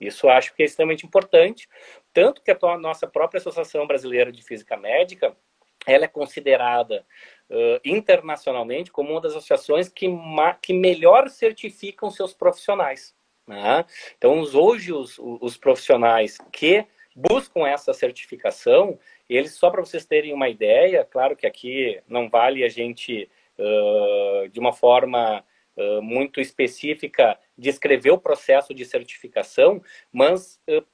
Isso 0.00 0.28
acho 0.28 0.54
que 0.54 0.62
é 0.62 0.66
extremamente 0.66 1.06
importante, 1.06 1.68
tanto 2.12 2.42
que 2.42 2.50
a 2.50 2.78
nossa 2.78 3.06
própria 3.06 3.38
Associação 3.38 3.86
Brasileira 3.86 4.30
de 4.30 4.42
Física 4.42 4.76
Médica 4.76 5.36
ela 5.86 6.04
é 6.04 6.08
considerada 6.08 7.04
uh, 7.50 7.80
internacionalmente 7.84 8.90
como 8.90 9.10
uma 9.10 9.20
das 9.20 9.32
associações 9.32 9.88
que, 9.88 10.08
que 10.62 10.72
melhor 10.72 11.28
certificam 11.28 12.10
seus 12.10 12.32
profissionais. 12.32 13.14
Né? 13.46 13.84
Então, 14.16 14.40
hoje, 14.40 14.92
os, 14.92 15.18
os 15.18 15.56
profissionais 15.56 16.38
que 16.50 16.86
buscam 17.14 17.66
essa 17.66 17.92
certificação, 17.92 18.98
eles, 19.28 19.54
só 19.54 19.70
para 19.70 19.84
vocês 19.84 20.04
terem 20.04 20.32
uma 20.32 20.48
ideia, 20.48 21.04
claro 21.04 21.36
que 21.36 21.46
aqui 21.46 22.00
não 22.08 22.28
vale 22.28 22.64
a 22.64 22.68
gente, 22.68 23.30
uh, 23.58 24.48
de 24.48 24.58
uma 24.58 24.72
forma 24.72 25.44
uh, 25.76 26.02
muito 26.02 26.40
específica, 26.40 27.38
descrever 27.56 28.10
o 28.10 28.18
processo 28.18 28.74
de 28.74 28.84
certificação, 28.84 29.82
mas 30.12 30.60
uh, 30.68 30.84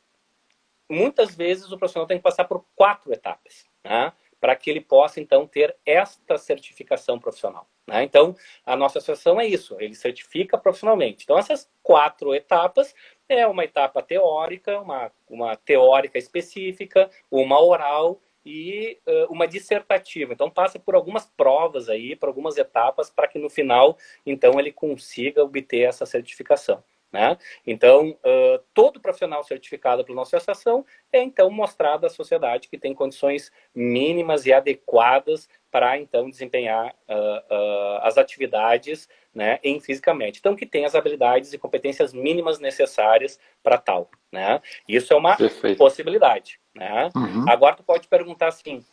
muitas 0.89 1.35
vezes 1.35 1.73
o 1.73 1.79
profissional 1.79 2.07
tem 2.07 2.19
que 2.19 2.23
passar 2.23 2.45
por 2.45 2.65
quatro 2.75 3.13
etapas. 3.13 3.65
Né? 3.83 4.13
para 4.41 4.57
que 4.57 4.71
ele 4.71 4.81
possa, 4.81 5.21
então, 5.21 5.47
ter 5.47 5.77
esta 5.85 6.39
certificação 6.39 7.19
profissional. 7.19 7.69
Né? 7.87 8.03
Então, 8.03 8.35
a 8.65 8.75
nossa 8.75 8.99
associação 8.99 9.39
é 9.39 9.47
isso, 9.47 9.77
ele 9.79 9.95
certifica 9.95 10.57
profissionalmente. 10.57 11.25
Então, 11.25 11.39
essas 11.39 11.71
quatro 11.83 12.35
etapas 12.35 12.95
é 13.31 13.47
uma 13.47 13.65
etapa 13.65 14.03
teórica, 14.03 14.81
uma, 14.81 15.13
uma 15.29 15.57
teórica 15.57 16.19
específica, 16.19 17.09
uma 17.31 17.63
oral 17.63 18.21
e 18.45 18.99
uh, 19.07 19.33
uma 19.33 19.47
dissertativa. 19.47 20.33
Então, 20.33 20.51
passa 20.51 20.81
por 20.81 20.97
algumas 20.97 21.27
provas 21.37 21.89
aí, 21.89 22.17
por 22.17 22.29
algumas 22.29 22.59
etapas, 22.59 23.09
para 23.09 23.29
que 23.29 23.39
no 23.39 23.49
final, 23.49 23.97
então, 24.27 24.59
ele 24.59 24.73
consiga 24.73 25.45
obter 25.45 25.83
essa 25.83 26.05
certificação. 26.05 26.83
Né? 27.13 27.37
Então, 27.67 28.11
uh, 28.11 28.63
todo 28.73 29.01
profissional 29.01 29.43
certificado 29.43 30.05
pela 30.05 30.15
nossa 30.15 30.37
associação 30.37 30.85
é 31.13 31.21
então 31.21 31.51
mostrado 31.51 32.07
à 32.07 32.09
sociedade 32.09 32.69
que 32.69 32.79
tem 32.79 32.95
condições 32.95 33.51
mínimas 33.75 34.47
e 34.47 34.53
adequadas 34.53 35.49
para 35.73 35.99
então 35.99 36.31
desempenhar 36.31 36.95
uh, 37.09 37.55
uh, 37.55 37.99
as 38.03 38.17
atividades 38.17 39.09
né, 39.35 39.59
em 39.63 39.81
fisicamente. 39.81 40.39
Então, 40.41 40.57
que 40.57 40.67
tem 40.67 40.85
as 40.85 40.95
habilidades 40.95 41.53
e 41.53 41.59
competências 41.59 42.13
mínimas 42.13 42.59
necessárias 42.59 43.39
para 43.63 43.79
tal. 43.79 44.11
Né? 44.31 44.61
Isso 44.89 45.13
é 45.13 45.17
uma 45.17 45.37
Perfeito. 45.37 45.79
possibilidade. 45.79 46.59
Né? 46.75 47.11
Uhum. 47.15 47.45
Agora, 47.49 47.77
tu 47.77 47.83
pode 47.83 48.09
perguntar 48.09 48.49
assim, 48.49 48.85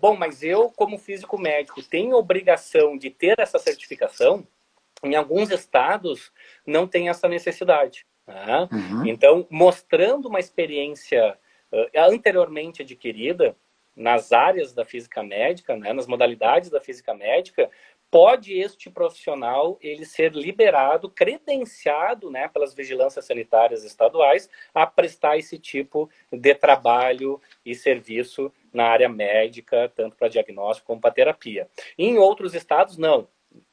bom, 0.00 0.16
mas 0.16 0.42
eu, 0.42 0.70
como 0.70 0.98
físico 0.98 1.38
médico, 1.38 1.82
tenho 1.82 2.16
obrigação 2.16 2.96
de 2.96 3.10
ter 3.10 3.38
essa 3.38 3.58
certificação? 3.58 4.46
Em 5.02 5.14
alguns 5.14 5.50
estados 5.50 6.32
não 6.66 6.86
tem 6.86 7.08
essa 7.08 7.28
necessidade. 7.28 8.06
Né? 8.26 8.68
Uhum. 8.72 9.06
Então, 9.06 9.46
mostrando 9.50 10.28
uma 10.28 10.40
experiência 10.40 11.38
uh, 11.72 12.00
anteriormente 12.10 12.82
adquirida 12.82 13.56
nas 13.94 14.30
áreas 14.30 14.74
da 14.74 14.84
física 14.84 15.22
médica, 15.22 15.74
né, 15.74 15.92
nas 15.92 16.06
modalidades 16.06 16.68
da 16.68 16.80
física 16.80 17.14
médica, 17.14 17.70
pode 18.10 18.58
este 18.58 18.90
profissional 18.90 19.78
ele 19.80 20.04
ser 20.04 20.32
liberado, 20.32 21.10
credenciado, 21.10 22.30
né, 22.30 22.48
pelas 22.48 22.74
vigilâncias 22.74 23.24
sanitárias 23.24 23.84
estaduais 23.84 24.48
a 24.74 24.86
prestar 24.86 25.36
esse 25.38 25.58
tipo 25.58 26.08
de 26.32 26.54
trabalho 26.54 27.40
e 27.64 27.74
serviço 27.74 28.52
na 28.72 28.84
área 28.84 29.08
médica, 29.08 29.90
tanto 29.94 30.16
para 30.16 30.28
diagnóstico 30.28 30.86
como 30.86 31.00
para 31.00 31.14
terapia. 31.14 31.68
Em 31.98 32.18
outros 32.18 32.54
estados 32.54 32.96
não 32.96 33.28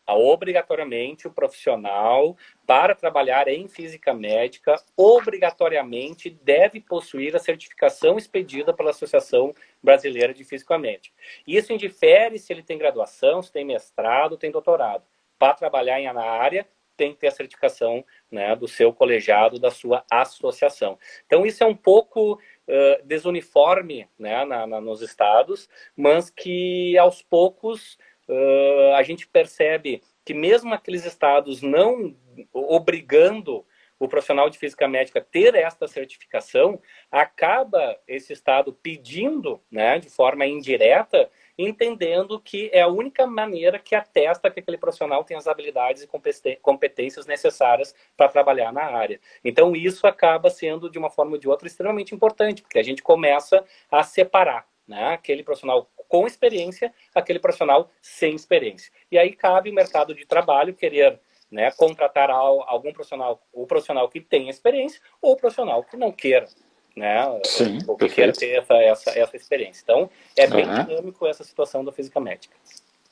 obrigatoriamente 0.07 1.27
o 1.27 1.31
profissional 1.31 2.35
para 2.65 2.95
trabalhar 2.95 3.47
em 3.47 3.67
física 3.67 4.13
médica 4.13 4.75
obrigatoriamente 4.97 6.29
deve 6.29 6.81
possuir 6.81 7.35
a 7.35 7.39
certificação 7.39 8.17
expedida 8.17 8.73
pela 8.73 8.89
Associação 8.91 9.53
Brasileira 9.81 10.33
de 10.33 10.43
Física 10.43 10.77
Médica. 10.77 11.15
Isso 11.47 11.71
indifere 11.71 12.37
se 12.37 12.51
ele 12.51 12.63
tem 12.63 12.77
graduação, 12.77 13.41
se 13.41 13.51
tem 13.51 13.65
mestrado, 13.65 14.37
tem 14.37 14.51
doutorado. 14.51 15.03
Para 15.39 15.53
trabalhar 15.53 16.13
na 16.13 16.23
área 16.23 16.67
tem 16.95 17.13
que 17.13 17.19
ter 17.19 17.27
a 17.27 17.31
certificação 17.31 18.05
né, 18.31 18.55
do 18.55 18.67
seu 18.67 18.93
colegiado, 18.93 19.59
da 19.59 19.71
sua 19.71 20.03
associação. 20.11 20.97
Então 21.25 21.45
isso 21.45 21.63
é 21.63 21.67
um 21.67 21.75
pouco 21.75 22.33
uh, 22.33 23.05
desuniforme 23.05 24.07
né, 24.17 24.45
na, 24.45 24.67
na, 24.67 24.81
nos 24.81 25.01
estados, 25.01 25.67
mas 25.95 26.29
que 26.29 26.97
aos 26.97 27.21
poucos 27.21 27.97
uh, 28.27 28.95
a 28.95 29.03
gente 29.03 29.27
percebe 29.27 30.01
que 30.25 30.33
mesmo 30.33 30.73
aqueles 30.73 31.05
estados 31.05 31.61
não 31.61 32.15
obrigando 32.51 33.65
o 33.99 34.07
profissional 34.07 34.49
de 34.49 34.57
física 34.57 34.87
médica 34.87 35.21
ter 35.21 35.55
esta 35.55 35.87
certificação, 35.87 36.81
acaba 37.11 37.97
esse 38.07 38.33
estado 38.33 38.73
pedindo, 38.73 39.61
né, 39.71 39.97
de 39.97 40.09
forma 40.09 40.45
indireta, 40.45 41.29
entendendo 41.57 42.39
que 42.39 42.69
é 42.73 42.81
a 42.81 42.87
única 42.87 43.25
maneira 43.25 43.79
que 43.79 43.95
atesta 43.95 44.49
que 44.49 44.59
aquele 44.59 44.77
profissional 44.77 45.23
tem 45.23 45.37
as 45.37 45.47
habilidades 45.47 46.03
e 46.03 46.57
competências 46.61 47.25
necessárias 47.25 47.95
para 48.17 48.27
trabalhar 48.27 48.73
na 48.73 48.83
área. 48.83 49.19
Então, 49.43 49.75
isso 49.75 50.05
acaba 50.05 50.49
sendo, 50.49 50.89
de 50.89 50.97
uma 50.97 51.09
forma 51.09 51.33
ou 51.33 51.37
de 51.37 51.47
outra, 51.47 51.67
extremamente 51.67 52.13
importante, 52.13 52.61
porque 52.61 52.79
a 52.79 52.83
gente 52.83 53.01
começa 53.01 53.63
a 53.89 54.03
separar 54.03 54.67
né, 54.87 55.13
aquele 55.13 55.43
profissional 55.43 55.89
com 56.07 56.27
experiência, 56.27 56.93
aquele 57.13 57.39
profissional 57.39 57.89
sem 58.01 58.35
experiência. 58.35 58.91
E 59.11 59.17
aí 59.17 59.31
cabe 59.33 59.69
o 59.69 59.73
mercado 59.73 60.13
de 60.13 60.25
trabalho 60.25 60.73
querer 60.73 61.19
né, 61.51 61.71
contratar 61.71 62.29
algum 62.29 62.91
profissional, 62.91 63.41
o 63.53 63.65
profissional 63.65 64.09
que 64.09 64.19
tem 64.19 64.49
experiência 64.49 64.99
ou 65.21 65.33
o 65.33 65.37
profissional 65.37 65.83
que 65.83 65.95
não 65.95 66.11
queira, 66.11 66.47
né, 66.95 67.39
Sim, 67.45 67.79
ou 67.87 67.95
que 67.95 68.09
queira 68.09 68.33
ter 68.33 68.57
essa, 68.57 68.75
essa, 68.75 69.19
essa 69.19 69.35
experiência. 69.35 69.81
Então, 69.83 70.09
é 70.35 70.47
bem 70.47 70.65
uhum. 70.65 70.83
dinâmico 70.85 71.27
essa 71.27 71.43
situação 71.43 71.83
da 71.83 71.91
física 71.91 72.19
médica. 72.19 72.55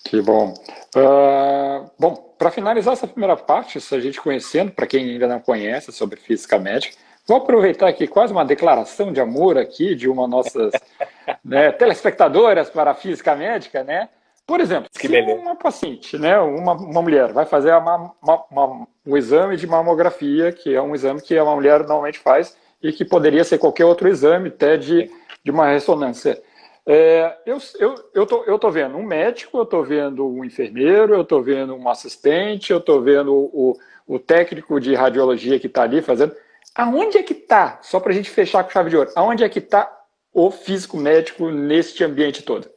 Que 0.03 0.19
bom. 0.21 0.53
Uh, 0.95 1.89
bom, 1.97 2.15
para 2.37 2.49
finalizar 2.49 2.93
essa 2.93 3.07
primeira 3.07 3.37
parte, 3.37 3.77
a 3.77 3.99
gente 3.99 4.19
conhecendo, 4.19 4.71
para 4.71 4.87
quem 4.87 5.11
ainda 5.11 5.27
não 5.27 5.39
conhece 5.39 5.91
sobre 5.91 6.19
física 6.19 6.57
médica, 6.57 6.97
Vou 7.27 7.37
aproveitar 7.37 7.87
aqui 7.87 8.07
quase 8.07 8.33
uma 8.33 8.43
declaração 8.43 9.11
de 9.11 9.21
amor 9.21 9.57
aqui 9.57 9.95
de 9.95 10.09
uma 10.09 10.27
nossas 10.27 10.71
né, 11.43 11.71
telespectadoras 11.71 12.69
para 12.69 12.91
a 12.91 12.95
física 12.95 13.35
médica, 13.35 13.83
né? 13.83 14.09
Por 14.45 14.59
exemplo, 14.59 14.89
que 14.91 15.07
se 15.07 15.07
beleza. 15.07 15.39
uma 15.39 15.55
paciente, 15.55 16.17
né, 16.17 16.37
uma, 16.39 16.73
uma 16.73 17.01
mulher, 17.01 17.31
vai 17.31 17.45
fazer 17.45 17.73
uma, 17.73 18.13
uma, 18.21 18.43
uma, 18.51 18.87
um 19.05 19.15
exame 19.15 19.55
de 19.55 19.65
mamografia, 19.65 20.51
que 20.51 20.73
é 20.73 20.81
um 20.81 20.93
exame 20.93 21.21
que 21.21 21.39
uma 21.39 21.55
mulher 21.55 21.79
normalmente 21.81 22.19
faz 22.19 22.57
e 22.81 22.91
que 22.91 23.05
poderia 23.05 23.43
ser 23.43 23.59
qualquer 23.59 23.85
outro 23.85 24.09
exame, 24.09 24.49
até 24.49 24.75
de, 24.75 25.09
de 25.43 25.51
uma 25.51 25.69
ressonância. 25.69 26.41
É, 26.85 27.37
eu, 27.45 27.59
eu, 27.79 27.95
eu, 28.13 28.25
tô, 28.25 28.43
eu 28.43 28.57
tô 28.57 28.71
vendo 28.71 28.97
um 28.97 29.05
médico, 29.05 29.59
eu 29.59 29.65
tô 29.65 29.83
vendo 29.83 30.27
um 30.27 30.43
enfermeiro, 30.43 31.13
eu 31.13 31.23
tô 31.23 31.41
vendo 31.41 31.75
um 31.75 31.87
assistente, 31.87 32.73
eu 32.73 32.81
tô 32.81 32.99
vendo 32.99 33.33
o, 33.33 33.77
o 34.07 34.17
técnico 34.17 34.79
de 34.79 34.95
radiologia 34.95 35.59
que 35.59 35.67
está 35.67 35.83
ali 35.83 36.01
fazendo. 36.01 36.35
Aonde 36.75 37.17
é 37.17 37.23
que 37.23 37.33
está, 37.33 37.79
só 37.81 37.99
para 37.99 38.11
a 38.11 38.15
gente 38.15 38.29
fechar 38.29 38.63
com 38.63 38.69
chave 38.69 38.89
de 38.89 38.97
ouro, 38.97 39.11
aonde 39.15 39.43
é 39.43 39.49
que 39.49 39.59
está 39.59 39.91
o 40.33 40.49
físico 40.49 40.95
médico 40.97 41.49
neste 41.49 42.03
ambiente 42.03 42.43
todo? 42.43 42.71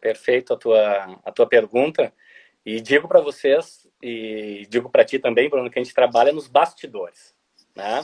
Perfeito 0.00 0.54
a 0.54 0.56
tua, 0.56 1.20
a 1.24 1.32
tua 1.32 1.46
pergunta. 1.46 2.12
E 2.64 2.80
digo 2.80 3.06
para 3.06 3.20
vocês, 3.20 3.86
e 4.02 4.66
digo 4.68 4.90
para 4.90 5.04
ti 5.04 5.18
também, 5.18 5.48
Bruno, 5.48 5.70
que 5.70 5.78
a 5.78 5.82
gente 5.82 5.94
trabalha 5.94 6.32
nos 6.32 6.48
bastidores. 6.48 7.34
Né? 7.74 8.00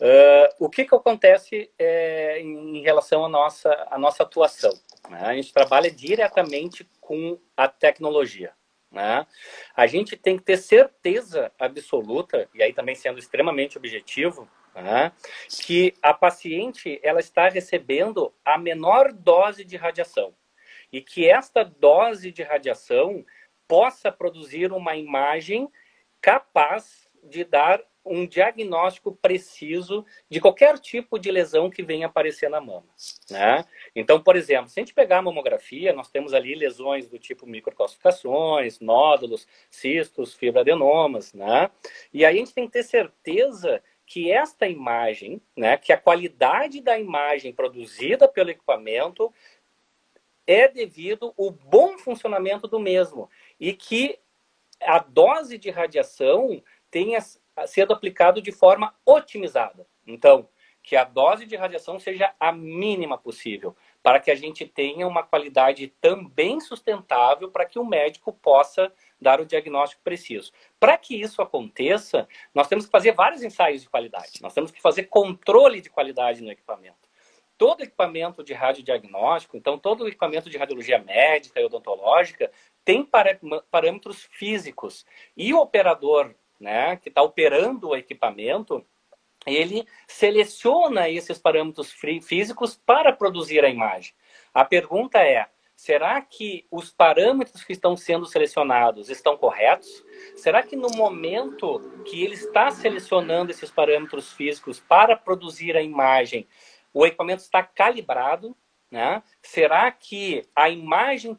Uh, 0.00 0.66
o 0.66 0.70
que, 0.70 0.84
que 0.84 0.94
acontece 0.94 1.70
é, 1.78 2.40
em 2.40 2.82
relação 2.82 3.24
à 3.24 3.28
nossa, 3.28 3.86
à 3.90 3.98
nossa 3.98 4.22
atuação? 4.22 4.72
Né? 5.08 5.20
A 5.20 5.34
gente 5.34 5.52
trabalha 5.52 5.90
diretamente 5.90 6.88
com 7.00 7.38
a 7.56 7.66
tecnologia. 7.66 8.52
Né? 8.90 9.26
A 9.76 9.86
gente 9.86 10.16
tem 10.16 10.36
que 10.36 10.44
ter 10.44 10.56
certeza 10.56 11.52
absoluta, 11.58 12.48
e 12.54 12.62
aí 12.62 12.72
também 12.72 12.94
sendo 12.94 13.18
extremamente 13.18 13.76
objetivo, 13.76 14.48
né? 14.74 15.12
que 15.48 15.94
a 16.02 16.14
paciente 16.14 17.00
ela 17.02 17.20
está 17.20 17.48
recebendo 17.48 18.32
a 18.44 18.56
menor 18.56 19.12
dose 19.12 19.64
de 19.64 19.76
radiação 19.76 20.34
e 20.92 21.00
que 21.00 21.28
esta 21.28 21.64
dose 21.64 22.32
de 22.32 22.42
radiação 22.42 23.24
possa 23.66 24.10
produzir 24.10 24.72
uma 24.72 24.96
imagem 24.96 25.68
capaz 26.20 27.08
de 27.22 27.44
dar 27.44 27.82
um 28.08 28.26
diagnóstico 28.26 29.12
preciso 29.12 30.04
de 30.28 30.40
qualquer 30.40 30.78
tipo 30.78 31.18
de 31.18 31.30
lesão 31.30 31.70
que 31.70 31.82
venha 31.82 32.06
aparecer 32.06 32.48
na 32.48 32.60
mama. 32.60 32.88
Né? 33.30 33.64
Então, 33.94 34.20
por 34.20 34.36
exemplo, 34.36 34.68
se 34.68 34.78
a 34.78 34.82
gente 34.82 34.94
pegar 34.94 35.18
a 35.18 35.22
mamografia, 35.22 35.92
nós 35.92 36.10
temos 36.10 36.34
ali 36.34 36.54
lesões 36.54 37.08
do 37.08 37.18
tipo 37.18 37.46
microcalcificações, 37.46 38.80
nódulos, 38.80 39.46
cistos, 39.70 40.34
fibroadenomas, 40.34 41.32
né? 41.32 41.70
E 42.12 42.24
aí 42.24 42.36
a 42.36 42.38
gente 42.38 42.54
tem 42.54 42.66
que 42.66 42.72
ter 42.72 42.82
certeza 42.82 43.82
que 44.06 44.32
esta 44.32 44.66
imagem, 44.66 45.40
né, 45.54 45.76
que 45.76 45.92
a 45.92 45.98
qualidade 45.98 46.80
da 46.80 46.98
imagem 46.98 47.52
produzida 47.52 48.26
pelo 48.26 48.50
equipamento 48.50 49.32
é 50.46 50.66
devido 50.66 51.34
ao 51.38 51.50
bom 51.50 51.98
funcionamento 51.98 52.66
do 52.66 52.80
mesmo 52.80 53.28
e 53.60 53.74
que 53.74 54.18
a 54.80 54.98
dose 54.98 55.58
de 55.58 55.68
radiação 55.68 56.62
tenha 56.90 57.18
sido 57.66 57.92
aplicado 57.92 58.40
de 58.40 58.52
forma 58.52 58.94
otimizada. 59.04 59.86
Então, 60.06 60.48
que 60.82 60.96
a 60.96 61.04
dose 61.04 61.44
de 61.44 61.54
radiação 61.54 61.98
seja 61.98 62.34
a 62.40 62.50
mínima 62.50 63.18
possível, 63.18 63.76
para 64.02 64.18
que 64.18 64.30
a 64.30 64.34
gente 64.34 64.64
tenha 64.64 65.06
uma 65.06 65.22
qualidade 65.22 65.88
também 66.00 66.60
sustentável 66.60 67.50
para 67.50 67.66
que 67.66 67.78
o 67.78 67.84
médico 67.84 68.32
possa 68.32 68.90
dar 69.20 69.38
o 69.38 69.44
diagnóstico 69.44 70.02
preciso. 70.02 70.50
Para 70.80 70.96
que 70.96 71.20
isso 71.20 71.42
aconteça, 71.42 72.26
nós 72.54 72.68
temos 72.68 72.86
que 72.86 72.90
fazer 72.90 73.12
vários 73.12 73.42
ensaios 73.42 73.82
de 73.82 73.90
qualidade, 73.90 74.40
nós 74.40 74.54
temos 74.54 74.70
que 74.70 74.80
fazer 74.80 75.04
controle 75.04 75.82
de 75.82 75.90
qualidade 75.90 76.42
no 76.42 76.50
equipamento 76.50 77.08
todo 77.58 77.82
equipamento 77.82 78.44
de 78.44 78.54
radiodiagnóstico, 78.54 79.56
então 79.56 79.76
todo 79.76 80.06
equipamento 80.06 80.48
de 80.48 80.56
radiologia 80.56 81.00
médica 81.00 81.60
e 81.60 81.64
odontológica 81.64 82.52
tem 82.84 83.04
parâmetros 83.04 84.22
físicos. 84.30 85.04
E 85.36 85.52
o 85.52 85.60
operador 85.60 86.34
né, 86.58 86.96
que 86.96 87.08
está 87.08 87.22
operando 87.22 87.88
o 87.88 87.96
equipamento, 87.96 88.84
ele 89.46 89.86
seleciona 90.06 91.08
esses 91.08 91.38
parâmetros 91.38 91.92
físicos 92.22 92.76
para 92.76 93.12
produzir 93.12 93.64
a 93.64 93.68
imagem. 93.68 94.12
A 94.52 94.64
pergunta 94.64 95.18
é: 95.18 95.46
será 95.76 96.20
que 96.20 96.66
os 96.70 96.90
parâmetros 96.90 97.62
que 97.62 97.72
estão 97.72 97.96
sendo 97.96 98.26
selecionados 98.26 99.08
estão 99.08 99.36
corretos? 99.36 100.04
Será 100.36 100.62
que 100.62 100.76
no 100.76 100.90
momento 100.90 101.80
que 102.04 102.22
ele 102.22 102.34
está 102.34 102.70
selecionando 102.70 103.50
esses 103.50 103.70
parâmetros 103.70 104.32
físicos 104.32 104.80
para 104.80 105.16
produzir 105.16 105.76
a 105.76 105.82
imagem, 105.82 106.46
o 106.92 107.06
equipamento 107.06 107.42
está 107.42 107.62
calibrado, 107.62 108.56
né? 108.90 109.22
Será 109.42 109.90
que 109.92 110.44
a 110.56 110.68
imagem 110.68 111.38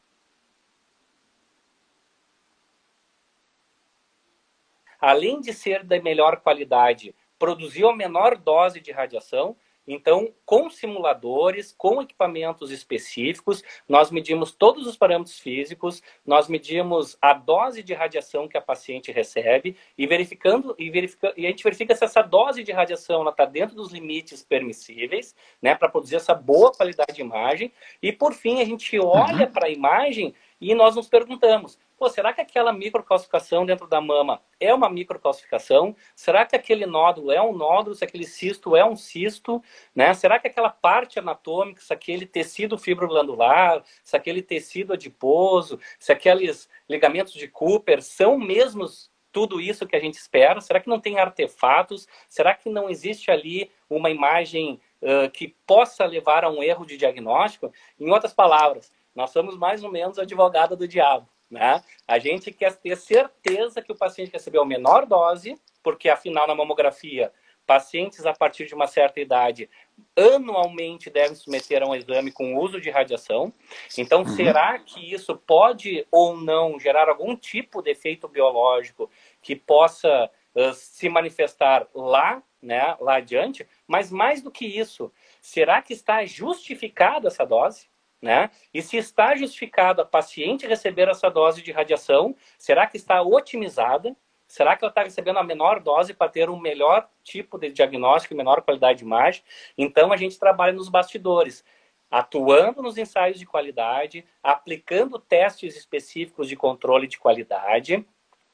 além 5.00 5.40
de 5.40 5.54
ser 5.54 5.84
da 5.84 6.02
melhor 6.02 6.42
qualidade, 6.42 7.16
produziu 7.38 7.90
a 7.90 7.96
menor 7.96 8.38
dose 8.38 8.80
de 8.80 8.92
radiação 8.92 9.56
então, 9.92 10.32
com 10.46 10.70
simuladores, 10.70 11.74
com 11.76 12.00
equipamentos 12.00 12.70
específicos, 12.70 13.64
nós 13.88 14.12
medimos 14.12 14.52
todos 14.52 14.86
os 14.86 14.96
parâmetros 14.96 15.40
físicos, 15.40 16.04
nós 16.24 16.48
medimos 16.48 17.18
a 17.20 17.34
dose 17.34 17.82
de 17.82 17.96
radiação 17.96 18.48
que 18.48 18.56
a 18.56 18.62
paciente 18.62 19.12
recebe 19.12 19.76
e 19.98 20.06
verificando 20.06 20.76
e, 20.78 20.92
verifica, 20.92 21.34
e 21.36 21.48
a 21.48 21.50
gente 21.50 21.64
verifica 21.64 21.96
se 21.96 22.06
essa 22.06 22.22
dose 22.22 22.64
de 22.64 22.72
radiação 22.72 23.28
está 23.28 23.46
dentro 23.46 23.76
dos 23.76 23.92
limites 23.92 24.44
permissíveis, 24.44 25.36
né, 25.60 25.74
para 25.74 25.90
produzir 25.90 26.18
essa 26.18 26.36
boa 26.36 26.72
qualidade 26.72 27.16
de 27.16 27.22
imagem. 27.22 27.72
E 28.00 28.12
por 28.12 28.36
fim, 28.36 28.62
a 28.62 28.66
gente 28.66 29.00
olha 29.00 29.48
uhum. 29.48 29.52
para 29.52 29.66
a 29.66 29.72
imagem 29.72 30.36
e 30.62 30.76
nós 30.76 30.96
nos 30.96 31.08
perguntamos: 31.08 31.80
pô, 32.00 32.10
será 32.10 32.32
que 32.32 32.40
aquela 32.40 32.72
microcalcificação 32.72 33.66
dentro 33.66 33.86
da 33.86 34.00
mama 34.00 34.42
é 34.58 34.74
uma 34.74 34.90
microcalcificação? 34.90 35.94
Será 36.16 36.46
que 36.46 36.56
aquele 36.56 36.86
nódulo 36.86 37.32
é 37.32 37.42
um 37.42 37.56
nódulo? 37.56 37.94
Se 37.94 38.06
aquele 38.06 38.26
cisto 38.26 38.76
é 38.76 38.86
um 38.86 38.96
cisto? 38.96 39.62
Né? 39.94 40.14
Será 40.14 40.40
que 40.40 40.48
aquela 40.48 40.70
parte 40.70 41.20
anatômica, 41.20 41.82
se 41.82 41.94
aquele 41.94 42.26
tecido 42.26 42.78
fibroglandular, 42.78 43.84
se 44.02 44.16
aquele 44.16 44.42
tecido 44.42 44.94
adiposo, 44.94 45.78
se 46.00 46.12
aqueles 46.12 46.70
ligamentos 46.90 47.34
de 47.34 47.48
Cooper 47.50 48.02
são 48.02 48.38
mesmos 48.38 49.12
tudo 49.32 49.60
isso 49.60 49.86
que 49.86 49.96
a 49.96 50.00
gente 50.00 50.16
espera? 50.16 50.62
Será 50.62 50.80
que 50.80 50.90
não 50.90 51.02
tem 51.02 51.20
artefatos? 51.20 52.08
Será 52.30 52.56
que 52.56 52.70
não 52.70 52.90
existe 52.90 53.30
ali 53.30 53.70
uma 53.90 54.10
imagem 54.10 54.80
uh, 55.02 55.30
que 55.30 55.50
possa 55.68 56.06
levar 56.06 56.46
a 56.46 56.50
um 56.50 56.64
erro 56.64 56.86
de 56.86 56.96
diagnóstico? 56.96 57.72
Em 58.00 58.10
outras 58.10 58.34
palavras, 58.34 58.92
nós 59.14 59.32
somos 59.32 59.58
mais 59.58 59.84
ou 59.84 59.92
menos 59.92 60.18
advogada 60.18 60.78
do 60.78 60.88
diabo. 60.88 61.28
Né? 61.50 61.84
A 62.08 62.20
gente 62.20 62.52
quer 62.52 62.76
ter 62.76 62.96
certeza 62.96 63.82
que 63.82 63.92
o 63.92 63.98
paciente 63.98 64.32
recebeu 64.32 64.62
a 64.62 64.66
menor 64.66 65.06
dose, 65.06 65.60
porque 65.82 66.10
afinal 66.10 66.48
na 66.48 66.54
mamografia, 66.54 67.32
pacientes 67.70 68.26
a 68.26 68.34
partir 68.34 68.66
de 68.66 68.74
uma 68.74 68.88
certa 68.88 69.20
idade 69.20 69.70
anualmente 70.16 71.08
devem 71.10 71.36
submeter 71.36 71.84
a 71.84 71.88
um 71.88 71.94
exame 71.94 72.32
com 72.32 72.58
uso 72.58 72.82
de 72.82 72.90
radiação. 72.90 73.54
Então, 73.96 74.22
uhum. 74.22 74.28
será 74.30 74.80
que 74.80 75.14
isso 75.14 75.36
pode 75.36 76.04
ou 76.12 76.36
não 76.36 76.80
gerar 76.80 77.08
algum 77.08 77.36
tipo 77.36 77.82
de 77.84 77.92
efeito 77.92 78.28
biológico 78.28 79.08
que 79.40 79.56
possa 79.56 80.32
uh, 80.56 80.74
se 80.74 81.10
manifestar 81.10 81.88
lá, 81.94 82.42
né, 82.60 82.98
lá 83.00 83.18
adiante? 83.18 83.68
Mas 83.88 84.12
mais 84.12 84.42
do 84.42 84.50
que 84.50 84.66
isso, 84.66 85.12
será 85.40 85.80
que 85.80 85.94
está 85.94 86.26
justificada 86.26 87.28
essa 87.28 87.46
dose? 87.46 87.88
Né? 88.22 88.50
E 88.74 88.82
se 88.82 88.98
está 88.98 89.36
justificado 89.36 90.02
a 90.02 90.06
paciente 90.06 90.68
receber 90.68 91.08
essa 91.08 91.30
dose 91.30 91.62
de 91.62 91.72
radiação, 91.72 92.36
será 92.58 92.86
que 92.86 92.98
está 92.98 93.22
otimizada? 93.22 94.16
Será 94.46 94.76
que 94.76 94.84
ela 94.84 94.90
está 94.90 95.04
recebendo 95.04 95.38
a 95.38 95.44
menor 95.44 95.80
dose 95.80 96.14
para 96.14 96.28
ter 96.30 96.50
um 96.50 96.60
melhor 96.60 97.08
tipo 97.24 97.58
de 97.58 97.72
diagnóstico, 97.72 98.36
menor 98.36 98.62
qualidade 98.62 99.00
de 99.00 99.06
imagem? 99.06 99.44
Então 99.78 100.12
a 100.12 100.18
gente 100.18 100.40
trabalha 100.40 100.74
nos 100.74 100.90
bastidores, 100.90 101.64
atuando 102.10 102.82
nos 102.82 102.98
ensaios 102.98 103.38
de 103.38 103.46
qualidade, 103.46 104.26
aplicando 104.42 105.20
testes 105.20 105.78
específicos 105.78 106.50
de 106.50 106.56
controle 106.56 107.08
de 107.08 107.20
qualidade, 107.20 108.04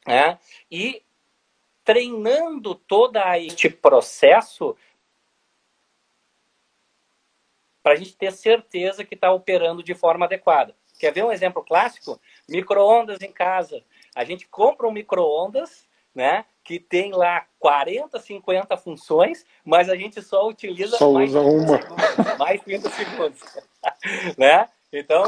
né? 0.05 0.37
E 0.69 1.01
treinando 1.85 2.75
todo 2.75 3.17
este 3.37 3.69
processo 3.69 4.75
para 7.85 7.93
a 7.93 7.95
gente 7.97 8.17
ter 8.17 8.31
certeza 8.31 9.05
que 9.05 9.13
está 9.13 9.31
operando 9.31 9.83
de 9.83 9.93
forma 9.93 10.25
adequada. 10.25 10.75
Quer 10.99 11.13
ver 11.13 11.23
um 11.23 11.31
exemplo 11.31 11.63
clássico? 11.63 12.19
Microondas 12.49 13.21
em 13.21 13.31
casa. 13.31 13.83
A 14.15 14.23
gente 14.23 14.47
compra 14.47 14.87
um 14.87 14.91
microondas, 14.91 15.87
né? 16.13 16.45
Que 16.63 16.79
tem 16.79 17.11
lá 17.11 17.45
40, 17.59 18.19
50 18.19 18.75
funções, 18.77 19.45
mas 19.63 19.87
a 19.87 19.95
gente 19.95 20.19
só 20.23 20.47
utiliza 20.47 20.97
só 20.97 21.11
mais, 21.11 21.29
usa 21.29 21.41
uma. 21.41 21.77
Segundos, 21.79 22.37
mais 22.39 22.61
30 22.63 22.89
segundos. 22.89 23.41
né? 24.35 24.67
Então, 24.97 25.23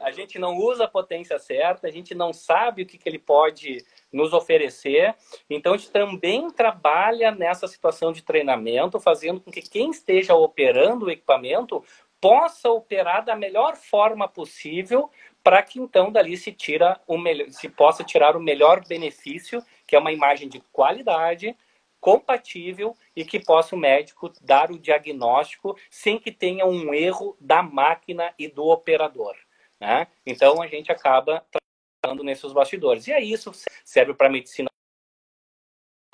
a 0.00 0.10
gente 0.10 0.38
não 0.38 0.56
usa 0.56 0.84
a 0.84 0.88
potência 0.88 1.38
certa, 1.38 1.86
a 1.86 1.90
gente 1.90 2.14
não 2.14 2.32
sabe 2.32 2.82
o 2.82 2.86
que, 2.86 2.98
que 2.98 3.08
ele 3.08 3.18
pode 3.18 3.84
nos 4.12 4.32
oferecer. 4.32 5.14
Então, 5.48 5.74
a 5.74 5.76
gente 5.76 5.90
também 5.90 6.50
trabalha 6.50 7.30
nessa 7.30 7.66
situação 7.68 8.12
de 8.12 8.22
treinamento, 8.22 8.98
fazendo 8.98 9.40
com 9.40 9.50
que 9.50 9.62
quem 9.62 9.90
esteja 9.90 10.34
operando 10.34 11.06
o 11.06 11.10
equipamento 11.10 11.84
possa 12.20 12.68
operar 12.68 13.24
da 13.24 13.36
melhor 13.36 13.76
forma 13.76 14.26
possível 14.26 15.10
para 15.42 15.62
que 15.62 15.80
então 15.80 16.10
dali 16.10 16.36
se 16.36 16.52
tira 16.52 17.00
o 17.06 17.16
melhor, 17.16 17.48
se 17.50 17.68
possa 17.68 18.04
tirar 18.04 18.36
o 18.36 18.40
melhor 18.40 18.84
benefício, 18.86 19.62
que 19.86 19.96
é 19.96 19.98
uma 19.98 20.12
imagem 20.12 20.48
de 20.48 20.60
qualidade, 20.72 21.56
compatível 22.00 22.96
e 23.14 23.24
que 23.24 23.40
possa 23.40 23.74
o 23.74 23.78
médico 23.78 24.32
dar 24.40 24.70
o 24.70 24.78
diagnóstico 24.78 25.76
sem 25.90 26.18
que 26.18 26.30
tenha 26.30 26.66
um 26.66 26.94
erro 26.94 27.36
da 27.40 27.62
máquina 27.62 28.32
e 28.38 28.48
do 28.48 28.66
operador. 28.66 29.36
Né? 29.80 30.06
Então 30.26 30.60
a 30.62 30.66
gente 30.66 30.90
acaba 30.90 31.44
trabalhando 32.00 32.24
nesses 32.24 32.52
bastidores. 32.52 33.06
E 33.06 33.12
aí 33.12 33.32
isso 33.32 33.52
serve 33.84 34.14
para 34.14 34.28
medicina 34.28 34.67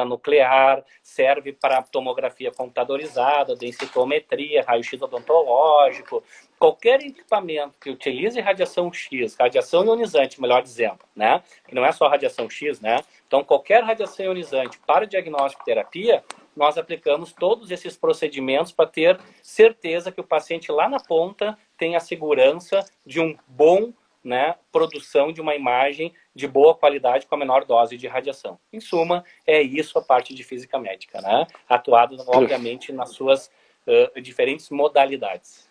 nuclear, 0.02 0.82
serve 1.02 1.52
para 1.52 1.82
tomografia 1.82 2.50
computadorizada, 2.50 3.54
densitometria, 3.54 4.64
raio-x 4.66 5.00
odontológico, 5.00 6.24
qualquer 6.58 7.00
equipamento 7.02 7.74
que 7.80 7.90
utilize 7.90 8.40
radiação 8.40 8.92
X, 8.92 9.36
radiação 9.38 9.84
ionizante, 9.84 10.40
melhor 10.40 10.62
dizendo, 10.62 10.98
né? 11.14 11.40
Que 11.68 11.74
não 11.74 11.84
é 11.84 11.92
só 11.92 12.08
radiação 12.08 12.50
X, 12.50 12.80
né? 12.80 13.04
Então, 13.28 13.44
qualquer 13.44 13.84
radiação 13.84 14.26
ionizante 14.26 14.78
para 14.84 15.06
diagnóstico 15.06 15.62
e 15.62 15.66
terapia, 15.66 16.24
nós 16.56 16.76
aplicamos 16.76 17.32
todos 17.32 17.70
esses 17.70 17.96
procedimentos 17.96 18.72
para 18.72 18.88
ter 18.88 19.20
certeza 19.42 20.10
que 20.10 20.20
o 20.20 20.24
paciente 20.24 20.72
lá 20.72 20.88
na 20.88 20.98
ponta 20.98 21.56
tem 21.76 21.94
a 21.94 22.00
segurança 22.00 22.84
de 23.06 23.20
um 23.20 23.36
bom 23.46 23.92
né, 24.24 24.54
produção 24.72 25.32
de 25.32 25.40
uma 25.40 25.54
imagem 25.54 26.12
de 26.34 26.48
boa 26.48 26.74
qualidade 26.74 27.26
com 27.26 27.34
a 27.34 27.38
menor 27.38 27.64
dose 27.64 27.96
de 27.96 28.06
radiação. 28.08 28.58
Em 28.72 28.80
suma, 28.80 29.24
é 29.46 29.62
isso 29.62 29.98
a 29.98 30.02
parte 30.02 30.34
de 30.34 30.42
física 30.42 30.78
médica, 30.78 31.20
né? 31.20 31.46
Atuado, 31.68 32.16
obviamente, 32.26 32.92
nas 32.92 33.10
suas 33.10 33.50
uh, 33.86 34.20
diferentes 34.20 34.70
modalidades. 34.70 35.68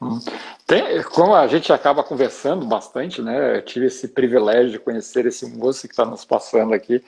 Hum. 0.00 0.18
Tem, 0.66 1.02
como 1.04 1.34
a 1.34 1.46
gente 1.46 1.72
acaba 1.72 2.02
conversando 2.02 2.66
bastante, 2.66 3.22
né? 3.22 3.56
Eu 3.56 3.62
tive 3.62 3.86
esse 3.86 4.08
privilégio 4.08 4.72
de 4.72 4.78
conhecer 4.78 5.24
esse 5.26 5.46
moço 5.46 5.86
que 5.86 5.92
está 5.92 6.04
nos 6.04 6.24
passando 6.24 6.74
aqui. 6.74 7.02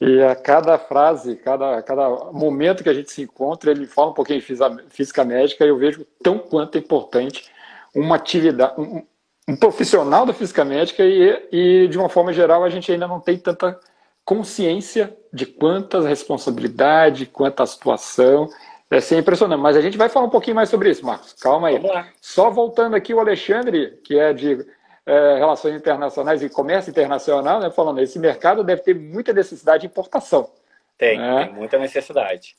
E 0.00 0.20
a 0.20 0.34
cada 0.34 0.78
frase, 0.78 1.36
cada, 1.36 1.80
cada 1.82 2.08
momento 2.32 2.82
que 2.82 2.88
a 2.88 2.94
gente 2.94 3.12
se 3.12 3.22
encontra, 3.22 3.70
ele 3.70 3.86
fala 3.86 4.10
um 4.10 4.14
pouquinho 4.14 4.40
de 4.40 4.46
física 4.90 5.24
médica 5.24 5.64
e 5.64 5.68
eu 5.68 5.78
vejo 5.78 6.04
tão 6.22 6.38
quanto 6.38 6.76
é 6.76 6.80
importante 6.80 7.52
uma 7.94 8.16
atividade, 8.16 8.80
um, 8.80 9.04
um 9.52 9.56
profissional 9.56 10.24
da 10.24 10.32
física 10.32 10.64
médica 10.64 11.04
e, 11.04 11.48
e, 11.52 11.88
de 11.88 11.98
uma 11.98 12.08
forma 12.08 12.32
geral, 12.32 12.64
a 12.64 12.70
gente 12.70 12.90
ainda 12.90 13.06
não 13.06 13.20
tem 13.20 13.36
tanta 13.36 13.78
consciência 14.24 15.14
de 15.32 15.44
quantas 15.44 16.06
responsabilidade, 16.06 17.26
quanta 17.26 17.66
situação. 17.66 18.48
É 18.90 18.96
assim, 18.96 19.18
impressionante. 19.18 19.60
Mas 19.60 19.76
a 19.76 19.80
gente 19.80 19.98
vai 19.98 20.08
falar 20.08 20.26
um 20.26 20.30
pouquinho 20.30 20.56
mais 20.56 20.68
sobre 20.68 20.90
isso, 20.90 21.04
Marcos. 21.04 21.34
Calma 21.34 21.68
aí. 21.68 21.80
Só 22.20 22.50
voltando 22.50 22.96
aqui, 22.96 23.12
o 23.12 23.20
Alexandre, 23.20 23.98
que 24.04 24.18
é 24.18 24.32
de 24.32 24.66
é, 25.04 25.38
Relações 25.38 25.74
Internacionais 25.74 26.42
e 26.42 26.48
Comércio 26.48 26.90
Internacional, 26.90 27.60
né, 27.60 27.70
falando 27.70 28.00
esse 28.00 28.18
mercado 28.18 28.64
deve 28.64 28.82
ter 28.82 28.94
muita 28.94 29.32
necessidade 29.32 29.82
de 29.82 29.86
importação. 29.86 30.48
Tem, 30.96 31.18
né? 31.18 31.46
tem 31.46 31.54
muita 31.54 31.78
necessidade. 31.78 32.56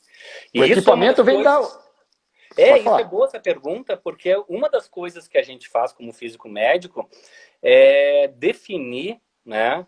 E 0.52 0.60
o 0.60 0.64
equipamento 0.64 1.22
é 1.22 1.24
vem 1.24 1.42
da 1.42 1.60
é, 2.56 2.78
isso 2.78 2.98
é 2.98 3.04
boa 3.04 3.26
essa 3.26 3.40
pergunta, 3.40 3.96
porque 3.96 4.34
uma 4.48 4.68
das 4.68 4.88
coisas 4.88 5.28
que 5.28 5.38
a 5.38 5.42
gente 5.42 5.68
faz 5.68 5.92
como 5.92 6.12
físico 6.12 6.48
médico 6.48 7.08
é 7.62 8.28
definir 8.36 9.20
né, 9.44 9.86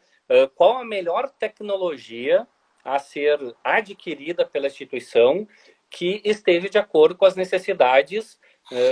qual 0.54 0.78
a 0.78 0.84
melhor 0.84 1.30
tecnologia 1.30 2.46
a 2.84 2.98
ser 2.98 3.38
adquirida 3.64 4.44
pela 4.44 4.66
instituição 4.66 5.46
que 5.90 6.20
esteja 6.24 6.68
de 6.68 6.78
acordo 6.78 7.16
com 7.16 7.24
as 7.24 7.36
necessidades 7.36 8.38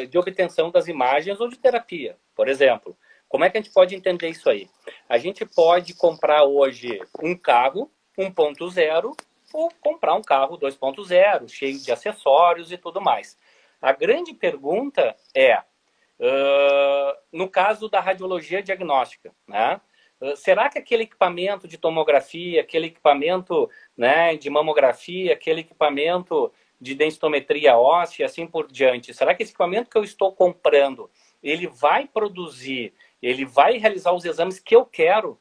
de 0.09 0.17
obtenção 0.19 0.71
das 0.71 0.87
imagens 0.89 1.41
ou 1.41 1.49
de 1.49 1.59
terapia. 1.59 2.17
Por 2.35 2.49
exemplo, 2.49 2.97
como 3.29 3.45
é 3.45 3.51
que 3.51 3.59
a 3.59 3.61
gente 3.61 3.73
pode 3.73 3.95
entender 3.95 4.29
isso 4.29 4.49
aí? 4.49 4.69
A 5.09 5.19
gente 5.19 5.45
pode 5.45 5.95
comprar 5.95 6.45
hoje 6.45 7.01
um 7.21 7.37
carro 7.37 7.91
1.0 8.17 9.13
ou 9.53 9.71
comprar 9.81 10.15
um 10.15 10.23
carro 10.23 10.59
2.0, 10.59 11.49
cheio 11.49 11.79
de 11.79 11.91
acessórios 11.91 12.71
e 12.71 12.77
tudo 12.77 13.01
mais. 13.01 13.37
A 13.85 13.93
grande 13.93 14.33
pergunta 14.33 15.15
é, 15.35 15.59
uh, 15.59 17.19
no 17.31 17.51
caso 17.51 17.87
da 17.87 18.01
radiologia 18.01 18.63
diagnóstica, 18.63 19.31
né? 19.47 19.79
Uh, 20.19 20.35
será 20.35 20.71
que 20.71 20.79
aquele 20.79 21.03
equipamento 21.03 21.69
de 21.69 21.77
tomografia, 21.77 22.63
aquele 22.63 22.87
equipamento 22.87 23.69
né, 23.95 24.37
de 24.39 24.49
mamografia, 24.49 25.35
aquele 25.35 25.61
equipamento 25.61 26.51
de 26.81 26.95
densitometria 26.95 27.77
óssea, 27.77 28.25
assim 28.25 28.47
por 28.47 28.73
diante, 28.73 29.13
será 29.13 29.35
que 29.35 29.43
esse 29.43 29.53
equipamento 29.53 29.91
que 29.91 29.99
eu 29.99 30.05
estou 30.05 30.33
comprando, 30.33 31.11
ele 31.43 31.67
vai 31.67 32.09
produzir, 32.09 32.95
ele 33.21 33.45
vai 33.45 33.77
realizar 33.77 34.13
os 34.13 34.25
exames 34.25 34.59
que 34.59 34.75
eu 34.75 34.87
quero 34.87 35.39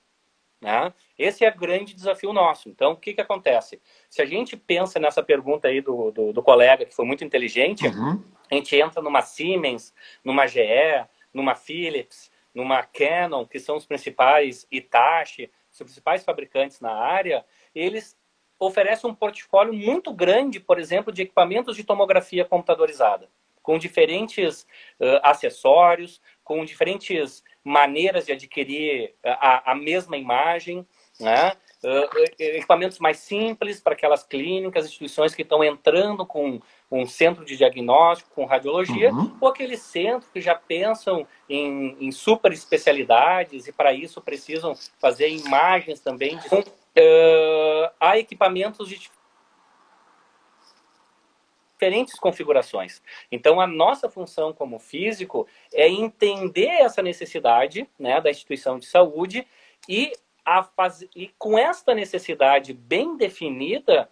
né? 0.64 0.94
Esse 1.18 1.46
é 1.46 1.50
o 1.50 1.58
grande 1.58 1.94
desafio 1.94 2.34
nosso. 2.34 2.70
Então, 2.70 2.94
o 2.94 2.98
que, 2.98 3.14
que 3.14 3.22
acontece? 3.22 3.82
Se 4.10 4.22
a 4.22 4.26
gente 4.26 4.58
pensa 4.58 5.00
nessa 5.00 5.22
pergunta 5.22 5.68
aí 5.68 5.82
do, 5.82 6.12
do, 6.12 6.34
do 6.34 6.44
colega, 6.44 6.86
que 6.86 6.96
foi 6.96 7.06
muito 7.06 7.24
inteligente, 7.24 7.88
uhum. 7.88 8.24
a 8.50 8.56
gente 8.56 8.76
entra 8.76 9.02
numa 9.02 9.22
Siemens, 9.22 9.94
numa 10.24 10.48
GE, 10.48 11.06
numa 11.34 11.56
Philips, 11.56 12.32
numa 12.54 12.84
Canon, 12.84 13.46
que 13.46 13.60
são 13.60 13.76
os 13.76 13.86
principais, 13.86 14.68
Itachi, 14.72 15.52
os 15.72 15.78
principais 15.80 16.24
fabricantes 16.24 16.80
na 16.80 16.94
área, 16.94 17.46
eles 17.74 18.18
oferecem 18.60 19.10
um 19.10 19.16
portfólio 19.16 19.74
muito 19.74 20.14
grande, 20.14 20.60
por 20.60 20.80
exemplo, 20.80 21.12
de 21.12 21.24
equipamentos 21.24 21.76
de 21.76 21.84
tomografia 21.84 22.46
computadorizada, 22.46 23.30
com 23.62 23.78
diferentes 23.78 24.64
uh, 25.00 25.20
acessórios, 25.24 26.22
com 26.44 26.64
diferentes 26.64 27.44
maneiras 27.64 28.26
de 28.26 28.34
adquirir 28.34 29.16
a, 29.24 29.72
a 29.72 29.76
mesma 29.76 30.18
imagem, 30.18 30.86
né? 31.20 31.54
Uh, 31.84 32.08
equipamentos 32.40 32.98
mais 32.98 33.18
simples 33.18 33.82
para 33.82 33.92
aquelas 33.92 34.24
clínicas, 34.24 34.86
instituições 34.86 35.36
que 35.36 35.42
estão 35.42 35.62
entrando 35.62 36.26
com 36.26 36.62
um 36.90 37.06
centro 37.06 37.44
de 37.44 37.58
diagnóstico, 37.58 38.32
com 38.34 38.46
radiologia, 38.46 39.12
uhum. 39.12 39.36
ou 39.42 39.50
aqueles 39.50 39.82
centros 39.82 40.32
que 40.32 40.40
já 40.40 40.56
pensam 40.56 41.28
em, 41.50 41.98
em 42.00 42.12
super 42.12 42.54
especialidades 42.54 43.68
e 43.68 43.74
para 43.74 43.92
isso 43.92 44.22
precisam 44.22 44.74
fazer 44.98 45.28
imagens 45.30 46.00
também. 46.00 46.38
De... 46.38 46.48
Uh, 46.48 47.92
há 48.00 48.18
equipamentos 48.18 48.88
de 48.88 49.12
diferentes 51.84 52.16
configurações. 52.16 53.02
Então, 53.30 53.60
a 53.60 53.68
nossa 53.68 54.10
função 54.10 54.54
como 54.54 54.80
físico 54.80 55.46
é 55.74 55.90
entender 55.90 56.70
essa 56.70 57.02
necessidade 57.02 57.90
né, 58.00 58.22
da 58.22 58.30
instituição 58.30 58.80
de 58.80 58.86
saúde 58.86 59.46
e, 59.88 60.14
a 60.46 60.64
faz... 60.64 61.08
e 61.16 61.32
com 61.38 61.58
esta 61.58 61.94
necessidade 61.94 62.74
bem 62.74 63.18
definida, 63.18 64.10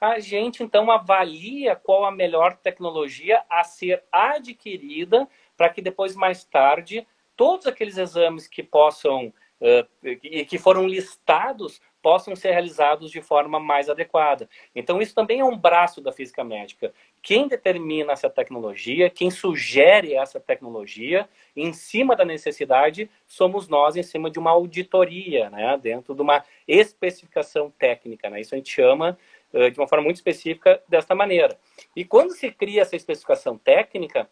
a 0.00 0.18
gente 0.18 0.62
então 0.62 0.90
avalia 0.90 1.76
qual 1.76 2.04
a 2.04 2.10
melhor 2.10 2.56
tecnologia 2.56 3.44
a 3.48 3.62
ser 3.62 4.02
adquirida 4.10 5.28
para 5.56 5.68
que 5.68 5.80
depois, 5.80 6.16
mais 6.16 6.44
tarde, 6.44 7.06
todos 7.36 7.66
aqueles 7.66 7.96
exames 7.96 8.48
que 8.48 8.62
possam 8.62 9.32
uh, 9.60 10.08
e 10.22 10.44
que 10.44 10.58
foram 10.58 10.86
listados 10.86 11.80
possam 12.02 12.34
ser 12.34 12.50
realizados 12.50 13.10
de 13.10 13.22
forma 13.22 13.60
mais 13.60 13.88
adequada. 13.88 14.48
Então, 14.74 15.00
isso 15.00 15.14
também 15.14 15.40
é 15.40 15.44
um 15.44 15.56
braço 15.56 16.00
da 16.00 16.12
física 16.12 16.42
médica. 16.42 16.92
Quem 17.22 17.46
determina 17.46 18.12
essa 18.12 18.28
tecnologia, 18.28 19.08
quem 19.08 19.30
sugere 19.30 20.14
essa 20.14 20.40
tecnologia, 20.40 21.28
em 21.56 21.72
cima 21.72 22.16
da 22.16 22.24
necessidade, 22.24 23.08
somos 23.26 23.68
nós, 23.68 23.96
em 23.96 24.02
cima 24.02 24.28
de 24.28 24.38
uma 24.38 24.50
auditoria, 24.50 25.48
né? 25.48 25.78
dentro 25.80 26.14
de 26.14 26.20
uma 26.20 26.44
especificação 26.66 27.70
técnica. 27.70 28.28
Né? 28.28 28.40
Isso 28.40 28.54
a 28.54 28.58
gente 28.58 28.70
chama 28.70 29.16
uh, 29.52 29.70
de 29.70 29.78
uma 29.78 29.86
forma 29.86 30.04
muito 30.04 30.16
específica 30.16 30.82
desta 30.88 31.14
maneira. 31.14 31.56
E 31.94 32.04
quando 32.04 32.32
se 32.32 32.50
cria 32.50 32.82
essa 32.82 32.96
especificação 32.96 33.56
técnica, 33.56 34.28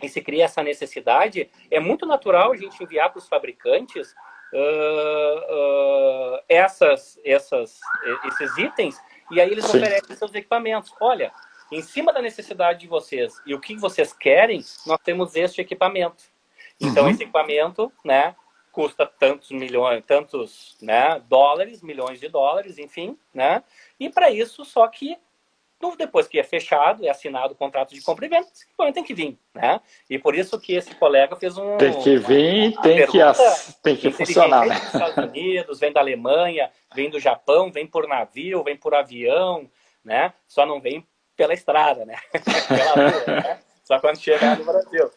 e 0.00 0.08
se 0.08 0.20
cria 0.20 0.44
essa 0.44 0.62
necessidade, 0.62 1.50
é 1.68 1.80
muito 1.80 2.06
natural 2.06 2.52
a 2.52 2.56
gente 2.56 2.80
enviar 2.82 3.10
para 3.10 3.18
os 3.18 3.28
fabricantes 3.28 4.14
uh, 4.52 6.36
uh, 6.36 6.40
essas, 6.48 7.18
essas, 7.24 7.80
esses 8.24 8.58
itens 8.58 9.00
e 9.30 9.40
aí 9.40 9.50
eles 9.50 9.64
Sim. 9.66 9.78
oferecem 9.78 10.16
seus 10.16 10.34
equipamentos. 10.34 10.92
Olha, 11.00 11.32
em 11.70 11.82
cima 11.82 12.12
da 12.12 12.22
necessidade 12.22 12.80
de 12.80 12.86
vocês 12.86 13.34
e 13.46 13.54
o 13.54 13.60
que 13.60 13.76
vocês 13.76 14.12
querem, 14.12 14.64
nós 14.86 14.98
temos 15.02 15.36
este 15.36 15.60
equipamento. 15.60 16.24
Então, 16.80 17.04
uhum. 17.04 17.10
esse 17.10 17.22
equipamento, 17.24 17.92
né, 18.04 18.34
custa 18.72 19.04
tantos 19.04 19.50
milhões, 19.50 20.02
tantos, 20.06 20.76
né, 20.80 21.20
dólares, 21.28 21.82
milhões 21.82 22.20
de 22.20 22.28
dólares, 22.28 22.78
enfim, 22.78 23.18
né? 23.34 23.62
E 23.98 24.08
para 24.08 24.30
isso, 24.30 24.64
só 24.64 24.86
que 24.86 25.18
depois 25.96 26.26
que 26.26 26.38
é 26.38 26.44
fechado, 26.44 27.04
é 27.04 27.08
assinado 27.08 27.52
o 27.52 27.56
contrato 27.56 27.94
de 27.94 28.02
compra 28.02 28.26
e 28.26 28.28
venda, 28.28 28.46
esse 28.52 28.64
equipamento 28.64 28.94
tem 28.94 29.04
que 29.04 29.14
vir, 29.14 29.38
né? 29.54 29.80
E 30.10 30.18
por 30.18 30.34
isso 30.34 30.58
que 30.58 30.74
esse 30.74 30.94
colega 30.94 31.36
fez 31.36 31.56
um... 31.56 31.76
Tem 31.76 31.92
que 32.02 32.16
vir, 32.16 32.72
uma, 32.74 32.82
tem, 32.82 33.06
que, 33.06 33.18
tem 33.82 33.96
que 33.96 34.10
funcionar, 34.10 34.66
né? 34.66 34.74
Vem 34.74 34.80
dos 34.80 34.94
Estados 34.94 35.24
Unidos, 35.24 35.80
vem 35.80 35.92
da 35.92 36.00
Alemanha, 36.00 36.70
vem 36.94 37.10
do 37.10 37.20
Japão, 37.20 37.70
vem 37.70 37.86
por 37.86 38.08
navio, 38.08 38.64
vem 38.64 38.76
por 38.76 38.94
avião, 38.94 39.70
né? 40.04 40.32
Só 40.46 40.66
não 40.66 40.80
vem 40.80 41.06
pela 41.36 41.54
estrada, 41.54 42.04
né? 42.04 42.16
pela 42.68 43.10
rua, 43.10 43.40
né? 43.40 43.60
Só 43.84 44.00
quando 44.00 44.18
chegar 44.18 44.58
no 44.58 44.64
Brasil. 44.64 45.10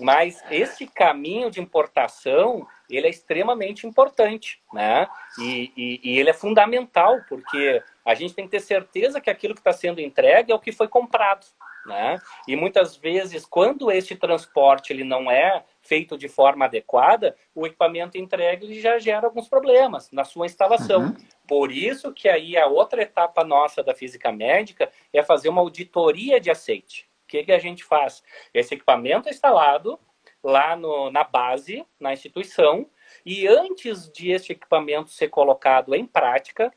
Mas 0.00 0.42
esse 0.50 0.86
caminho 0.86 1.50
de 1.50 1.60
importação, 1.60 2.66
ele 2.88 3.06
é 3.06 3.10
extremamente 3.10 3.86
importante, 3.86 4.60
né? 4.72 5.08
E, 5.38 5.72
e, 5.76 6.00
e, 6.02 6.18
ele 6.18 6.30
é 6.30 6.34
fundamental, 6.34 7.20
porque 7.28 7.82
a 8.04 8.14
gente 8.14 8.34
tem 8.34 8.44
que 8.44 8.52
ter 8.52 8.60
certeza 8.60 9.20
que 9.20 9.30
aquilo 9.30 9.54
que 9.54 9.60
está 9.60 9.72
sendo 9.72 10.00
entregue 10.00 10.52
é 10.52 10.54
o 10.54 10.60
que 10.60 10.72
foi 10.72 10.88
comprado, 10.88 11.46
né? 11.84 12.18
E 12.46 12.54
muitas 12.56 12.96
vezes, 12.96 13.44
quando 13.44 13.90
esse 13.90 14.14
transporte 14.16 14.92
ele 14.92 15.04
não 15.04 15.30
é 15.30 15.64
feito 15.82 16.16
de 16.18 16.28
forma 16.28 16.64
adequada, 16.64 17.36
o 17.54 17.66
equipamento 17.66 18.18
entregue 18.18 18.80
já 18.80 18.98
gera 18.98 19.26
alguns 19.26 19.48
problemas 19.48 20.10
na 20.10 20.24
sua 20.24 20.46
instalação. 20.46 21.02
Uhum. 21.02 21.16
Por 21.46 21.70
isso 21.70 22.12
que 22.12 22.28
aí 22.28 22.56
a 22.56 22.66
outra 22.66 23.02
etapa 23.02 23.44
nossa 23.44 23.82
da 23.82 23.94
física 23.94 24.32
médica 24.32 24.90
é 25.12 25.22
fazer 25.22 25.48
uma 25.48 25.60
auditoria 25.60 26.40
de 26.40 26.50
aceite. 26.50 27.08
O 27.24 27.28
que, 27.28 27.44
que 27.44 27.52
a 27.52 27.58
gente 27.58 27.82
faz? 27.84 28.22
Esse 28.54 28.74
equipamento 28.74 29.28
é 29.28 29.32
instalado 29.32 29.98
lá 30.46 30.76
no, 30.76 31.10
na 31.10 31.24
base, 31.24 31.84
na 31.98 32.12
instituição, 32.12 32.88
e 33.24 33.48
antes 33.48 34.10
de 34.10 34.30
este 34.30 34.52
equipamento 34.52 35.10
ser 35.10 35.28
colocado 35.28 35.94
em 35.94 36.06
prática, 36.06 36.72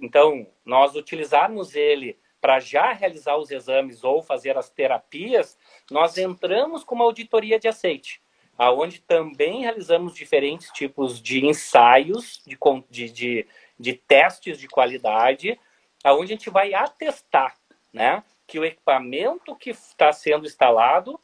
então, 0.00 0.46
nós 0.64 0.94
utilizarmos 0.94 1.74
ele 1.74 2.16
para 2.40 2.60
já 2.60 2.92
realizar 2.92 3.36
os 3.36 3.50
exames 3.50 4.04
ou 4.04 4.22
fazer 4.22 4.56
as 4.56 4.70
terapias, 4.70 5.58
nós 5.90 6.16
entramos 6.16 6.84
com 6.84 6.94
uma 6.94 7.04
auditoria 7.04 7.58
de 7.58 7.68
aceite. 7.68 8.22
aonde 8.56 9.00
também 9.00 9.62
realizamos 9.62 10.14
diferentes 10.14 10.70
tipos 10.72 11.22
de 11.22 11.46
ensaios, 11.46 12.42
de, 12.44 12.58
de, 12.90 13.10
de, 13.12 13.46
de 13.78 13.92
testes 13.92 14.58
de 14.58 14.66
qualidade, 14.66 15.58
aonde 16.02 16.32
a 16.32 16.36
gente 16.36 16.50
vai 16.50 16.74
atestar 16.74 17.56
né, 17.92 18.22
que 18.48 18.58
o 18.58 18.64
equipamento 18.64 19.54
que 19.54 19.70
está 19.70 20.12
sendo 20.12 20.44
instalado 20.44 21.20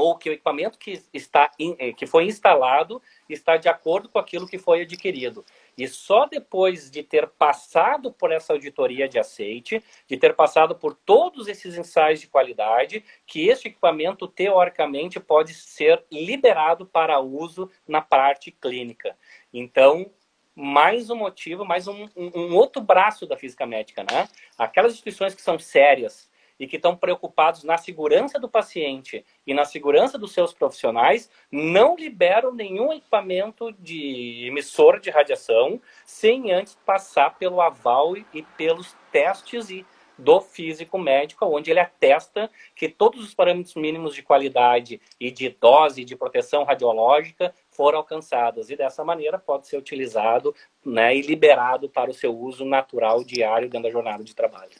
ou 0.00 0.16
que 0.16 0.30
o 0.30 0.32
equipamento 0.32 0.78
que, 0.78 1.02
está 1.12 1.50
eh, 1.58 1.92
que 1.92 2.06
foi 2.06 2.24
instalado 2.24 3.00
está 3.28 3.56
de 3.56 3.68
acordo 3.68 4.08
com 4.08 4.18
aquilo 4.18 4.46
que 4.46 4.58
foi 4.58 4.82
adquirido. 4.82 5.44
E 5.76 5.86
só 5.86 6.26
depois 6.26 6.90
de 6.90 7.02
ter 7.02 7.28
passado 7.28 8.12
por 8.12 8.32
essa 8.32 8.52
auditoria 8.52 9.08
de 9.08 9.18
aceite, 9.18 9.82
de 10.06 10.16
ter 10.16 10.34
passado 10.34 10.74
por 10.74 10.94
todos 10.94 11.48
esses 11.48 11.76
ensaios 11.76 12.20
de 12.20 12.28
qualidade, 12.28 13.04
que 13.26 13.48
este 13.48 13.68
equipamento, 13.68 14.26
teoricamente, 14.26 15.20
pode 15.20 15.54
ser 15.54 16.04
liberado 16.10 16.86
para 16.86 17.20
uso 17.20 17.70
na 17.86 18.00
parte 18.00 18.50
clínica. 18.50 19.16
Então, 19.52 20.10
mais 20.54 21.10
um 21.10 21.16
motivo, 21.16 21.64
mais 21.64 21.88
um, 21.88 22.08
um 22.16 22.54
outro 22.54 22.82
braço 22.82 23.26
da 23.26 23.36
física 23.36 23.66
médica, 23.66 24.02
né? 24.02 24.28
Aquelas 24.58 24.92
instituições 24.92 25.34
que 25.34 25.42
são 25.42 25.58
sérias, 25.58 26.29
e 26.60 26.66
que 26.66 26.76
estão 26.76 26.94
preocupados 26.94 27.64
na 27.64 27.78
segurança 27.78 28.38
do 28.38 28.48
paciente 28.48 29.24
e 29.46 29.54
na 29.54 29.64
segurança 29.64 30.18
dos 30.18 30.32
seus 30.32 30.52
profissionais, 30.52 31.30
não 31.50 31.96
liberam 31.96 32.52
nenhum 32.52 32.92
equipamento 32.92 33.72
de 33.72 34.46
emissor 34.46 35.00
de 35.00 35.08
radiação 35.08 35.80
sem 36.04 36.52
antes 36.52 36.76
passar 36.84 37.38
pelo 37.38 37.62
aval 37.62 38.14
e 38.16 38.42
pelos 38.58 38.94
testes 39.10 39.70
e 39.70 39.86
do 40.20 40.40
físico 40.40 40.98
médico, 40.98 41.46
onde 41.46 41.70
ele 41.70 41.80
atesta 41.80 42.50
que 42.76 42.88
todos 42.88 43.24
os 43.24 43.34
parâmetros 43.34 43.74
mínimos 43.74 44.14
de 44.14 44.22
qualidade 44.22 45.00
e 45.18 45.30
de 45.30 45.48
dose 45.48 46.04
de 46.04 46.14
proteção 46.14 46.62
radiológica 46.62 47.54
foram 47.70 47.98
alcançados 47.98 48.68
e 48.70 48.76
dessa 48.76 49.02
maneira 49.02 49.38
pode 49.38 49.66
ser 49.66 49.78
utilizado 49.78 50.54
né, 50.84 51.16
e 51.16 51.22
liberado 51.22 51.88
para 51.88 52.10
o 52.10 52.14
seu 52.14 52.36
uso 52.36 52.64
natural 52.66 53.24
diário 53.24 53.70
dentro 53.70 53.88
da 53.88 53.90
jornada 53.90 54.22
de 54.22 54.34
trabalho. 54.34 54.72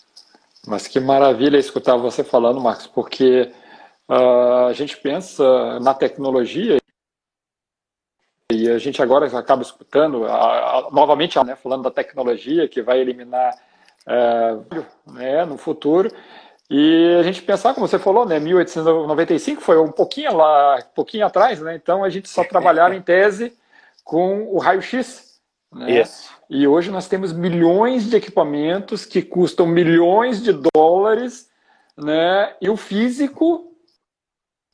Mas 0.66 0.86
que 0.86 1.00
maravilha 1.00 1.58
escutar 1.58 1.96
você 1.96 2.22
falando, 2.22 2.60
Marcos, 2.60 2.86
porque 2.86 3.50
uh, 4.08 4.66
a 4.68 4.72
gente 4.72 4.96
pensa 4.96 5.80
na 5.80 5.94
tecnologia 5.94 6.78
e 8.52 8.68
a 8.68 8.78
gente 8.78 9.00
agora 9.00 9.26
acaba 9.38 9.62
escutando, 9.62 10.24
uh, 10.24 10.92
novamente, 10.92 11.42
né, 11.44 11.56
falando 11.56 11.84
da 11.84 11.90
tecnologia 11.90 12.68
que 12.68 12.82
vai 12.82 12.98
eliminar 12.98 13.54
uh, 14.06 15.12
né, 15.12 15.44
no 15.44 15.56
futuro. 15.56 16.10
E 16.68 17.16
a 17.18 17.22
gente 17.22 17.42
pensar, 17.42 17.74
como 17.74 17.88
você 17.88 17.98
falou, 17.98 18.26
né, 18.26 18.38
1895 18.38 19.60
foi 19.60 19.78
um 19.78 19.90
pouquinho 19.90 20.36
lá, 20.36 20.76
um 20.76 20.94
pouquinho 20.94 21.26
atrás, 21.26 21.60
né? 21.60 21.74
Então 21.74 22.04
a 22.04 22.08
gente 22.08 22.28
só 22.28 22.44
trabalhava 22.44 22.94
em 22.94 23.02
tese 23.02 23.52
com 24.04 24.44
o 24.54 24.58
raio-x. 24.58 25.29
Né? 25.72 26.00
E 26.48 26.66
hoje 26.66 26.90
nós 26.90 27.06
temos 27.06 27.32
milhões 27.32 28.10
de 28.10 28.16
equipamentos 28.16 29.04
que 29.04 29.22
custam 29.22 29.66
milhões 29.66 30.42
de 30.42 30.52
dólares, 30.74 31.48
né? 31.96 32.54
E 32.60 32.68
o 32.68 32.76
físico 32.76 33.70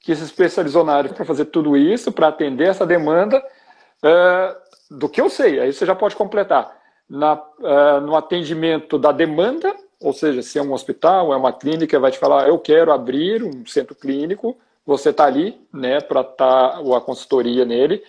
que 0.00 0.14
se 0.14 0.22
especializou 0.22 0.85
na 0.85 0.94
área 0.94 1.12
para 1.12 1.24
fazer 1.24 1.46
tudo 1.46 1.76
isso, 1.76 2.12
para 2.12 2.28
atender 2.28 2.68
essa 2.68 2.87
demanda, 2.87 3.38
uh, 3.38 4.96
do 4.96 5.09
que 5.09 5.20
eu 5.20 5.28
sei, 5.28 5.59
aí 5.59 5.72
você 5.72 5.85
já 5.85 5.96
pode 5.96 6.14
completar. 6.14 6.74
Na, 7.09 7.35
uh, 7.35 8.00
no 8.00 8.14
atendimento 8.14 8.98
da 8.98 9.11
demanda, 9.11 9.74
ou 10.00 10.12
seja, 10.12 10.42
se 10.42 10.59
é 10.59 10.62
um 10.62 10.72
hospital, 10.72 11.32
é 11.32 11.37
uma 11.37 11.52
clínica, 11.52 11.98
vai 11.98 12.12
te 12.12 12.18
falar, 12.18 12.48
eu 12.48 12.59
quero 12.59 12.92
abrir 12.92 13.42
um 13.42 13.66
centro 13.66 13.94
clínico, 13.96 14.56
você 14.85 15.11
está 15.11 15.24
ali, 15.24 15.61
né, 15.72 16.00
para 16.00 16.20
estar 16.20 16.80
tá, 16.80 16.96
a 16.96 17.00
consultoria 17.00 17.64
nele, 17.64 18.02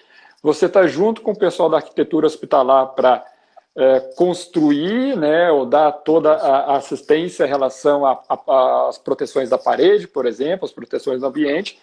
você 0.47 0.67
está 0.67 0.87
junto 0.87 1.21
com 1.21 1.31
o 1.31 1.37
pessoal 1.37 1.69
da 1.69 1.75
arquitetura 1.75 2.25
hospitalar 2.25 2.93
para 2.95 3.21
é, 3.75 3.99
construir, 4.15 5.17
né, 5.17 5.51
ou 5.51 5.65
dar 5.65 5.91
toda 5.91 6.31
a 6.31 6.77
assistência 6.77 7.43
em 7.43 7.49
relação 7.49 8.03
às 8.05 8.97
proteções 8.97 9.49
da 9.49 9.57
parede, 9.57 10.07
por 10.07 10.25
exemplo, 10.25 10.63
as 10.63 10.71
proteções 10.71 11.19
do 11.19 11.27
ambiente. 11.27 11.77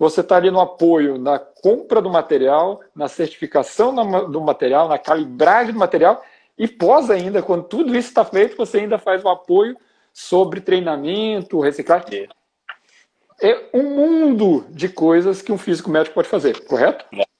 Você 0.00 0.20
está 0.20 0.34
ali 0.34 0.50
no 0.50 0.58
apoio 0.58 1.16
na 1.16 1.38
compra 1.38 2.02
do 2.02 2.10
material, 2.10 2.80
na 2.92 3.06
certificação 3.06 3.94
do 4.28 4.40
material, 4.40 4.88
na 4.88 4.98
calibragem 4.98 5.72
do 5.72 5.78
material 5.78 6.20
e 6.58 6.66
pós 6.66 7.10
ainda, 7.10 7.40
quando 7.40 7.68
tudo 7.68 7.96
isso 7.96 8.08
está 8.08 8.24
feito, 8.24 8.56
você 8.56 8.78
ainda 8.78 8.98
faz 8.98 9.24
o 9.24 9.28
apoio 9.28 9.76
sobre 10.12 10.60
treinamento, 10.60 11.60
reciclagem. 11.60 12.28
É 13.40 13.66
um 13.72 13.94
mundo 13.94 14.66
de 14.70 14.88
coisas 14.88 15.40
que 15.40 15.52
um 15.52 15.58
físico 15.58 15.88
médico 15.88 16.16
pode 16.16 16.28
fazer, 16.28 16.64
correto? 16.64 17.04
É. 17.16 17.37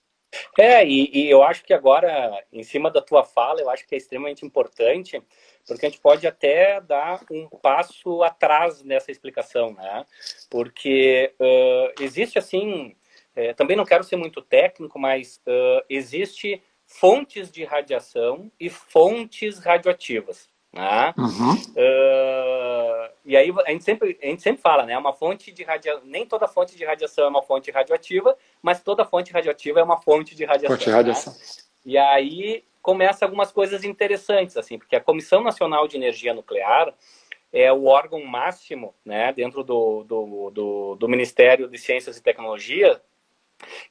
É, 0.59 0.85
e, 0.85 1.11
e, 1.13 1.31
eu 1.31 1.43
acho 1.43 1.65
que 1.65 1.73
agora, 1.73 2.45
em 2.53 2.63
cima 2.63 2.91
da 2.91 3.01
tua 3.01 3.25
fala, 3.25 3.61
eu 3.61 3.71
acho 3.71 3.87
que 3.87 3.95
é 3.95 3.99
extremamente 3.99 4.45
importante, 4.45 5.23
porque 5.67 5.87
a 5.87 5.89
gente 5.89 6.01
pode 6.01 6.27
até 6.27 6.81
dar 6.81 7.21
um 7.31 7.49
passo 7.49 8.23
atrás 8.23 8.83
nessa 8.83 9.11
explicação, 9.11 9.73
né? 9.75 10.05
Porque 10.51 11.33
uh, 11.39 12.03
existe 12.03 12.39
assim, 12.39 12.97
é, 13.35 13.53
também 13.53 13.77
não 13.77 13.85
quero 13.85 14.05
ser 14.05 14.17
muito 14.17 14.43
técnico, 14.43 14.99
mas 14.99 15.41
uh, 15.47 15.85
existe 15.89 16.63
fontes 16.87 17.51
de 17.51 17.65
radiação 17.65 18.51
e 18.59 18.71
fontes 18.71 19.59
radioativas. 19.59 20.49
Né? 20.73 21.15
Uhum. 21.17 21.55
Uh, 21.55 23.11
e 23.25 23.37
aí 23.37 23.53
a 23.67 23.71
gente, 23.71 23.85
sempre, 23.85 24.19
a 24.23 24.27
gente 24.27 24.43
sempre 24.43 24.61
fala, 24.61 24.85
né? 24.85 24.97
Uma 24.97 25.13
fonte 25.13 25.51
de 25.51 25.63
radiação. 25.63 26.03
Nem 26.05 26.27
toda 26.27 26.47
fonte 26.47 26.77
de 26.77 26.85
radiação 26.85 27.25
é 27.25 27.29
uma 27.29 27.43
fonte 27.43 27.71
radioativa, 27.71 28.37
mas 28.63 28.83
toda 28.83 29.05
fonte 29.05 29.33
radioativa 29.33 29.81
é 29.81 29.83
uma 29.83 30.01
fonte 30.01 30.35
de 30.35 30.45
radiação. 30.45 30.77
Fonte 30.77 30.85
de 30.85 30.91
radiação. 30.91 31.33
Né? 31.33 31.39
E 31.85 31.97
aí 31.97 32.65
começa 32.83 33.25
algumas 33.25 33.51
coisas 33.51 33.85
interessantes, 33.85 34.57
assim, 34.57 34.79
porque 34.79 34.97
a 34.97 35.01
Comissão 35.01 35.43
Nacional 35.43 35.87
de 35.89 35.97
Energia 35.97 36.33
Nuclear 36.33 36.95
é 37.53 37.73
o 37.73 37.87
órgão 37.87 38.23
máximo, 38.25 38.95
né, 39.05 39.33
dentro 39.33 39.65
do, 39.65 40.05
do, 40.05 40.51
do, 40.51 40.97
do 40.97 41.09
Ministério 41.09 41.69
de 41.69 41.79
Ciências 41.79 42.17
e 42.17 42.23
Tecnologia, 42.23 43.01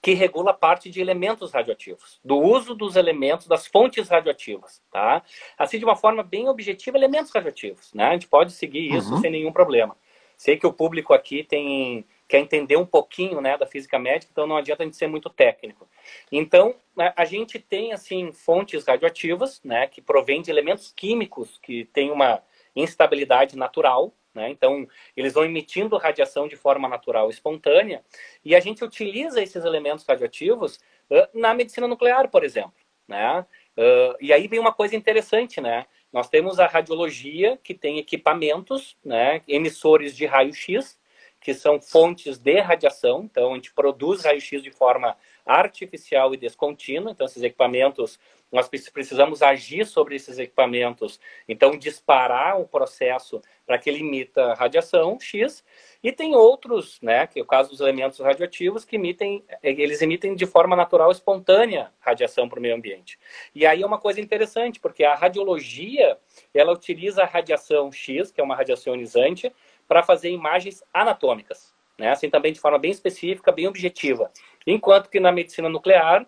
que 0.01 0.13
regula 0.13 0.51
a 0.51 0.53
parte 0.53 0.89
de 0.89 1.01
elementos 1.01 1.51
radioativos, 1.51 2.19
do 2.23 2.37
uso 2.37 2.73
dos 2.73 2.95
elementos, 2.95 3.47
das 3.47 3.67
fontes 3.67 4.07
radioativas, 4.07 4.81
tá? 4.91 5.21
Assim, 5.57 5.77
de 5.77 5.85
uma 5.85 5.95
forma 5.95 6.23
bem 6.23 6.47
objetiva, 6.47 6.97
elementos 6.97 7.31
radioativos, 7.31 7.93
né? 7.93 8.05
A 8.05 8.13
gente 8.13 8.27
pode 8.27 8.51
seguir 8.51 8.93
isso 8.93 9.13
uhum. 9.13 9.21
sem 9.21 9.31
nenhum 9.31 9.51
problema. 9.51 9.95
Sei 10.37 10.55
que 10.55 10.67
o 10.67 10.73
público 10.73 11.13
aqui 11.13 11.43
tem 11.43 12.05
quer 12.27 12.39
entender 12.39 12.75
um 12.75 12.85
pouquinho, 12.85 13.39
né, 13.39 13.57
da 13.57 13.65
física 13.65 13.97
médica, 13.97 14.29
então 14.31 14.45
não 14.45 14.57
adianta 14.57 14.83
a 14.83 14.85
gente 14.85 14.97
ser 14.97 15.07
muito 15.07 15.29
técnico. 15.29 15.87
Então, 16.31 16.75
né, 16.95 17.13
a 17.15 17.23
gente 17.23 17.57
tem, 17.57 17.93
assim, 17.93 18.33
fontes 18.33 18.85
radioativas, 18.85 19.61
né, 19.63 19.87
que 19.87 20.01
provêm 20.01 20.41
de 20.41 20.51
elementos 20.51 20.91
químicos 20.91 21.57
que 21.63 21.85
têm 21.85 22.11
uma 22.11 22.43
instabilidade 22.75 23.57
natural, 23.57 24.13
né? 24.37 24.49
Então, 24.49 24.87
eles 25.15 25.33
vão 25.33 25.43
emitindo 25.43 25.97
radiação 25.97 26.47
de 26.47 26.55
forma 26.55 26.87
natural 26.87 27.29
espontânea 27.29 28.03
e 28.45 28.55
a 28.55 28.59
gente 28.59 28.83
utiliza 28.83 29.41
esses 29.41 29.65
elementos 29.65 30.05
radioativos 30.05 30.79
uh, 31.09 31.27
na 31.33 31.53
medicina 31.53 31.87
nuclear, 31.87 32.29
por 32.29 32.43
exemplo. 32.43 32.73
Né? 33.07 33.45
Uh, 33.75 34.15
e 34.21 34.31
aí 34.31 34.47
vem 34.47 34.59
uma 34.59 34.71
coisa 34.71 34.95
interessante, 34.95 35.59
né? 35.59 35.85
Nós 36.13 36.29
temos 36.29 36.59
a 36.59 36.67
radiologia, 36.67 37.59
que 37.63 37.73
tem 37.73 37.97
equipamentos, 37.97 38.95
né, 39.03 39.41
emissores 39.47 40.15
de 40.15 40.25
raio-x, 40.25 40.97
que 41.39 41.53
são 41.53 41.79
fontes 41.79 42.37
de 42.37 42.59
radiação. 42.59 43.23
Então, 43.23 43.51
a 43.51 43.55
gente 43.55 43.73
produz 43.73 44.23
raio-x 44.23 44.63
de 44.63 44.71
forma 44.71 45.17
artificial 45.45 46.33
e 46.33 46.37
descontínua. 46.37 47.11
Então, 47.11 47.25
esses 47.25 47.43
equipamentos 47.43 48.19
nós 48.51 48.67
precisamos 48.67 49.41
agir 49.41 49.85
sobre 49.85 50.15
esses 50.15 50.39
equipamentos, 50.39 51.19
então 51.47 51.77
disparar 51.77 52.59
o 52.59 52.67
processo 52.67 53.41
para 53.65 53.77
que 53.77 53.89
ele 53.89 53.99
imita 53.99 54.53
radiação 54.53 55.19
X, 55.19 55.63
e 56.01 56.11
tem 56.11 56.35
outros, 56.35 56.99
né, 57.01 57.27
que 57.27 57.39
é 57.39 57.43
o 57.43 57.45
caso 57.45 57.69
dos 57.69 57.81
elementos 57.81 58.19
radioativos, 58.19 58.85
que 58.85 58.95
emitem, 58.95 59.43
eles 59.61 60.01
emitem 60.01 60.35
de 60.35 60.45
forma 60.45 60.75
natural, 60.75 61.11
espontânea, 61.11 61.91
radiação 61.99 62.47
para 62.47 62.59
o 62.59 62.61
meio 62.61 62.75
ambiente. 62.75 63.19
E 63.53 63.65
aí 63.65 63.81
é 63.81 63.85
uma 63.85 63.99
coisa 63.99 64.21
interessante, 64.21 64.79
porque 64.79 65.03
a 65.03 65.15
radiologia, 65.15 66.17
ela 66.53 66.71
utiliza 66.71 67.23
a 67.23 67.25
radiação 67.25 67.91
X, 67.91 68.31
que 68.31 68.39
é 68.39 68.43
uma 68.43 68.55
radiação 68.55 68.93
ionizante, 68.93 69.51
para 69.87 70.03
fazer 70.03 70.29
imagens 70.29 70.83
anatômicas, 70.93 71.75
né, 71.97 72.11
assim 72.11 72.29
também 72.29 72.53
de 72.53 72.59
forma 72.59 72.79
bem 72.79 72.91
específica, 72.91 73.51
bem 73.51 73.67
objetiva. 73.67 74.31
Enquanto 74.65 75.09
que 75.09 75.19
na 75.19 75.31
medicina 75.31 75.67
nuclear, 75.67 76.25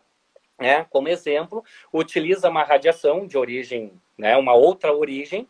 né, 0.60 0.86
como 0.90 1.08
exemplo, 1.08 1.64
utiliza 1.94 2.50
uma 2.50 2.64
radiação 2.64 3.26
de 3.26 3.38
origem, 3.38 3.94
né, 4.18 4.36
uma 4.36 4.54
outra 4.54 4.94
origem, 4.94 5.48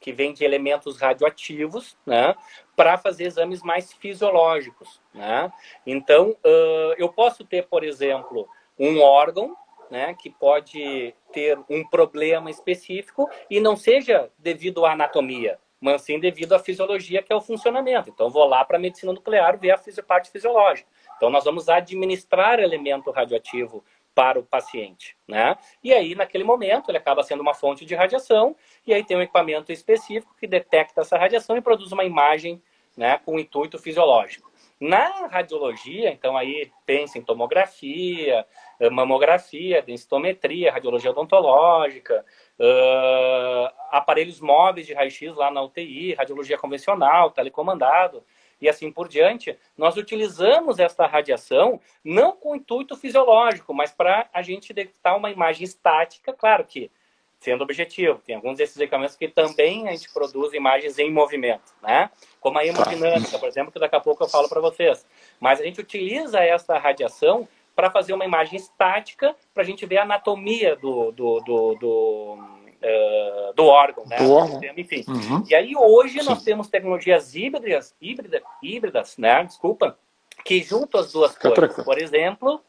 que 0.00 0.12
vem 0.12 0.32
de 0.32 0.44
elementos 0.44 0.98
radioativos, 0.98 1.96
né, 2.06 2.34
para 2.74 2.98
fazer 2.98 3.24
exames 3.24 3.62
mais 3.62 3.92
fisiológicos. 3.92 5.00
Né? 5.12 5.50
Então, 5.86 6.30
uh, 6.30 6.94
eu 6.98 7.08
posso 7.08 7.44
ter, 7.44 7.66
por 7.66 7.82
exemplo, 7.82 8.48
um 8.78 9.00
órgão 9.00 9.56
né, 9.90 10.14
que 10.14 10.30
pode 10.30 11.14
ter 11.32 11.58
um 11.68 11.84
problema 11.88 12.50
específico 12.50 13.28
e 13.48 13.60
não 13.60 13.76
seja 13.76 14.30
devido 14.38 14.84
à 14.84 14.92
anatomia, 14.92 15.58
mas 15.80 16.02
sim 16.02 16.18
devido 16.18 16.54
à 16.54 16.58
fisiologia, 16.58 17.22
que 17.22 17.32
é 17.32 17.36
o 17.36 17.40
funcionamento. 17.40 18.10
Então, 18.10 18.30
vou 18.30 18.46
lá 18.46 18.64
para 18.64 18.76
a 18.76 18.80
medicina 18.80 19.12
nuclear 19.12 19.58
ver 19.58 19.70
a 19.70 20.02
parte 20.06 20.30
fisiológica. 20.30 20.88
Então, 21.16 21.30
nós 21.30 21.44
vamos 21.44 21.68
administrar 21.68 22.60
elemento 22.60 23.10
radioativo 23.10 23.84
para 24.16 24.40
o 24.40 24.42
paciente, 24.42 25.14
né? 25.28 25.58
E 25.84 25.92
aí, 25.92 26.14
naquele 26.14 26.42
momento, 26.42 26.90
ele 26.90 26.96
acaba 26.96 27.22
sendo 27.22 27.42
uma 27.42 27.52
fonte 27.52 27.84
de 27.84 27.94
radiação, 27.94 28.56
e 28.86 28.94
aí 28.94 29.04
tem 29.04 29.14
um 29.14 29.20
equipamento 29.20 29.70
específico 29.70 30.34
que 30.40 30.46
detecta 30.46 31.02
essa 31.02 31.18
radiação 31.18 31.54
e 31.54 31.60
produz 31.60 31.92
uma 31.92 32.02
imagem, 32.02 32.62
né, 32.96 33.20
com 33.26 33.38
intuito 33.38 33.78
fisiológico. 33.78 34.50
Na 34.80 35.26
radiologia, 35.26 36.10
então 36.10 36.34
aí 36.34 36.72
pensa 36.86 37.18
em 37.18 37.22
tomografia, 37.22 38.46
eh, 38.80 38.88
mamografia, 38.90 39.82
densitometria, 39.82 40.72
radiologia 40.72 41.10
odontológica, 41.10 42.24
uh, 42.58 43.68
aparelhos 43.90 44.40
móveis 44.40 44.86
de 44.86 44.94
raio-x 44.94 45.34
lá 45.34 45.50
na 45.50 45.62
UTI, 45.62 46.14
radiologia 46.14 46.58
convencional, 46.58 47.30
telecomandado 47.30 48.22
e 48.60 48.68
assim 48.68 48.90
por 48.90 49.08
diante, 49.08 49.58
nós 49.76 49.96
utilizamos 49.96 50.78
esta 50.78 51.06
radiação 51.06 51.80
não 52.04 52.32
com 52.32 52.56
intuito 52.56 52.96
fisiológico, 52.96 53.74
mas 53.74 53.92
para 53.92 54.28
a 54.32 54.42
gente 54.42 54.72
detectar 54.72 55.16
uma 55.16 55.30
imagem 55.30 55.64
estática, 55.64 56.32
claro 56.32 56.64
que 56.64 56.90
sendo 57.38 57.62
objetivo. 57.62 58.20
Tem 58.24 58.34
alguns 58.34 58.56
desses 58.56 58.76
equipamentos 58.78 59.16
que 59.16 59.28
também 59.28 59.88
a 59.88 59.92
gente 59.92 60.12
produz 60.12 60.52
imagens 60.52 60.98
em 60.98 61.12
movimento, 61.12 61.74
né? 61.82 62.10
Como 62.40 62.58
a 62.58 62.64
hemodinâmica, 62.64 63.38
por 63.38 63.48
exemplo, 63.48 63.70
que 63.70 63.78
daqui 63.78 63.94
a 63.94 64.00
pouco 64.00 64.24
eu 64.24 64.28
falo 64.28 64.48
para 64.48 64.60
vocês. 64.60 65.06
Mas 65.38 65.60
a 65.60 65.64
gente 65.64 65.80
utiliza 65.80 66.40
essa 66.40 66.78
radiação 66.78 67.46
para 67.74 67.90
fazer 67.90 68.14
uma 68.14 68.24
imagem 68.24 68.56
estática, 68.56 69.36
para 69.52 69.62
a 69.62 69.66
gente 69.66 69.84
ver 69.84 69.98
a 69.98 70.02
anatomia 70.02 70.74
do, 70.76 71.12
do, 71.12 71.40
do, 71.40 71.74
do 71.74 72.38
uh, 72.82 73.52
do 73.54 73.64
órgão, 73.64 74.04
né? 74.06 74.16
Do 74.16 74.32
órgão. 74.32 74.60
Enfim. 74.76 75.04
Uhum. 75.08 75.44
E 75.48 75.54
aí 75.54 75.74
hoje 75.76 76.20
Sim. 76.20 76.26
nós 76.26 76.42
temos 76.42 76.68
tecnologias 76.68 77.34
híbridas, 77.34 77.94
híbrida, 78.00 78.42
híbridas, 78.62 79.16
né? 79.16 79.44
Desculpa, 79.44 79.98
que 80.44 80.62
juntam 80.62 81.00
as 81.00 81.12
duas 81.12 81.34
Fica 81.34 81.52
coisas. 81.52 81.84
Por 81.84 81.98
exemplo, 81.98 82.60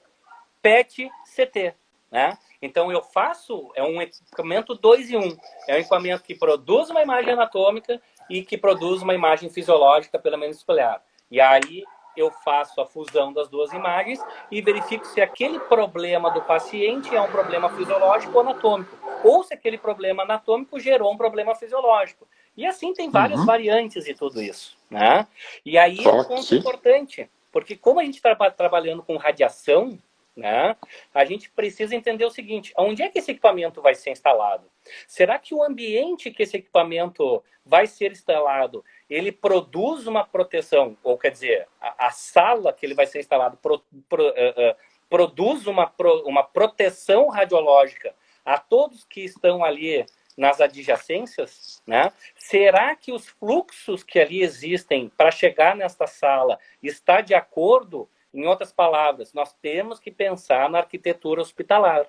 PET-CT, 0.61 1.73
né? 2.11 2.37
Então 2.61 2.91
eu 2.91 3.03
faço, 3.03 3.71
é 3.75 3.83
um 3.83 4.01
equipamento 4.01 4.73
2 4.73 5.11
em 5.11 5.17
1. 5.17 5.19
Um. 5.19 5.37
É 5.67 5.75
um 5.75 5.79
equipamento 5.79 6.23
que 6.23 6.35
produz 6.35 6.89
uma 6.89 7.01
imagem 7.01 7.33
anatômica 7.33 8.01
e 8.29 8.41
que 8.43 8.57
produz 8.57 9.01
uma 9.01 9.13
imagem 9.13 9.49
fisiológica, 9.49 10.17
pelo 10.17 10.37
menos 10.37 10.57
escolhada. 10.57 11.01
E 11.29 11.39
aí 11.39 11.83
eu 12.17 12.31
faço 12.31 12.81
a 12.81 12.85
fusão 12.85 13.31
das 13.31 13.47
duas 13.47 13.71
imagens 13.71 14.19
e 14.51 14.61
verifico 14.61 15.05
se 15.05 15.21
aquele 15.21 15.59
problema 15.59 16.31
do 16.31 16.41
paciente 16.41 17.15
é 17.15 17.21
um 17.21 17.31
problema 17.31 17.69
fisiológico 17.69 18.33
ou 18.33 18.41
anatômico, 18.41 18.97
ou 19.23 19.43
se 19.43 19.53
aquele 19.53 19.77
problema 19.77 20.23
anatômico 20.23 20.79
gerou 20.79 21.13
um 21.13 21.17
problema 21.17 21.55
fisiológico. 21.55 22.27
E 22.55 22.65
assim 22.65 22.93
tem 22.93 23.09
várias 23.09 23.39
uhum. 23.39 23.45
variantes 23.45 24.05
de 24.05 24.15
tudo 24.15 24.41
isso, 24.41 24.75
né? 24.89 25.27
E 25.63 25.77
aí 25.77 26.03
é 26.03 26.09
um 26.09 26.23
ponto 26.23 26.55
importante, 26.55 27.29
porque 27.51 27.75
como 27.75 27.99
a 27.99 28.03
gente 28.03 28.15
está 28.15 28.35
trabalhando 28.49 29.03
com 29.03 29.15
radiação, 29.15 29.97
né? 30.35 30.75
A 31.13 31.25
gente 31.25 31.49
precisa 31.49 31.95
entender 31.95 32.23
o 32.23 32.29
seguinte: 32.29 32.71
onde 32.77 33.01
é 33.01 33.09
que 33.09 33.19
esse 33.19 33.31
equipamento 33.31 33.81
vai 33.81 33.95
ser 33.95 34.11
instalado? 34.11 34.65
Será 35.07 35.37
que 35.39 35.53
o 35.53 35.63
ambiente 35.63 36.31
que 36.31 36.43
esse 36.43 36.57
equipamento 36.57 37.43
vai 37.65 37.87
ser 37.87 38.11
instalado 38.11 38.83
ele 39.09 39.31
produz 39.31 40.07
uma 40.07 40.25
proteção, 40.25 40.97
ou 41.03 41.17
quer 41.17 41.31
dizer, 41.31 41.67
a, 41.79 42.07
a 42.07 42.11
sala 42.11 42.73
que 42.73 42.85
ele 42.85 42.93
vai 42.93 43.05
ser 43.05 43.19
instalado 43.19 43.57
pro, 43.57 43.81
pro, 44.09 44.27
uh, 44.27 44.31
uh, 44.31 44.75
produz 45.09 45.65
uma, 45.67 45.87
pro, 45.87 46.23
uma 46.27 46.43
proteção 46.43 47.29
radiológica 47.29 48.13
a 48.43 48.57
todos 48.57 49.03
que 49.05 49.21
estão 49.21 49.63
ali 49.63 50.05
nas 50.37 50.61
adjacências, 50.61 51.81
né? 51.85 52.11
Será 52.35 52.95
que 52.95 53.11
os 53.11 53.27
fluxos 53.27 54.03
que 54.03 54.19
ali 54.19 54.43
existem 54.43 55.09
para 55.09 55.31
chegar 55.31 55.75
nesta 55.75 56.05
sala 56.05 56.59
está 56.81 57.21
de 57.21 57.33
acordo? 57.33 58.07
Em 58.33 58.45
outras 58.45 58.71
palavras, 58.71 59.33
nós 59.33 59.51
temos 59.53 59.99
que 59.99 60.11
pensar 60.11 60.69
na 60.69 60.79
arquitetura 60.79 61.41
hospitalar. 61.41 62.05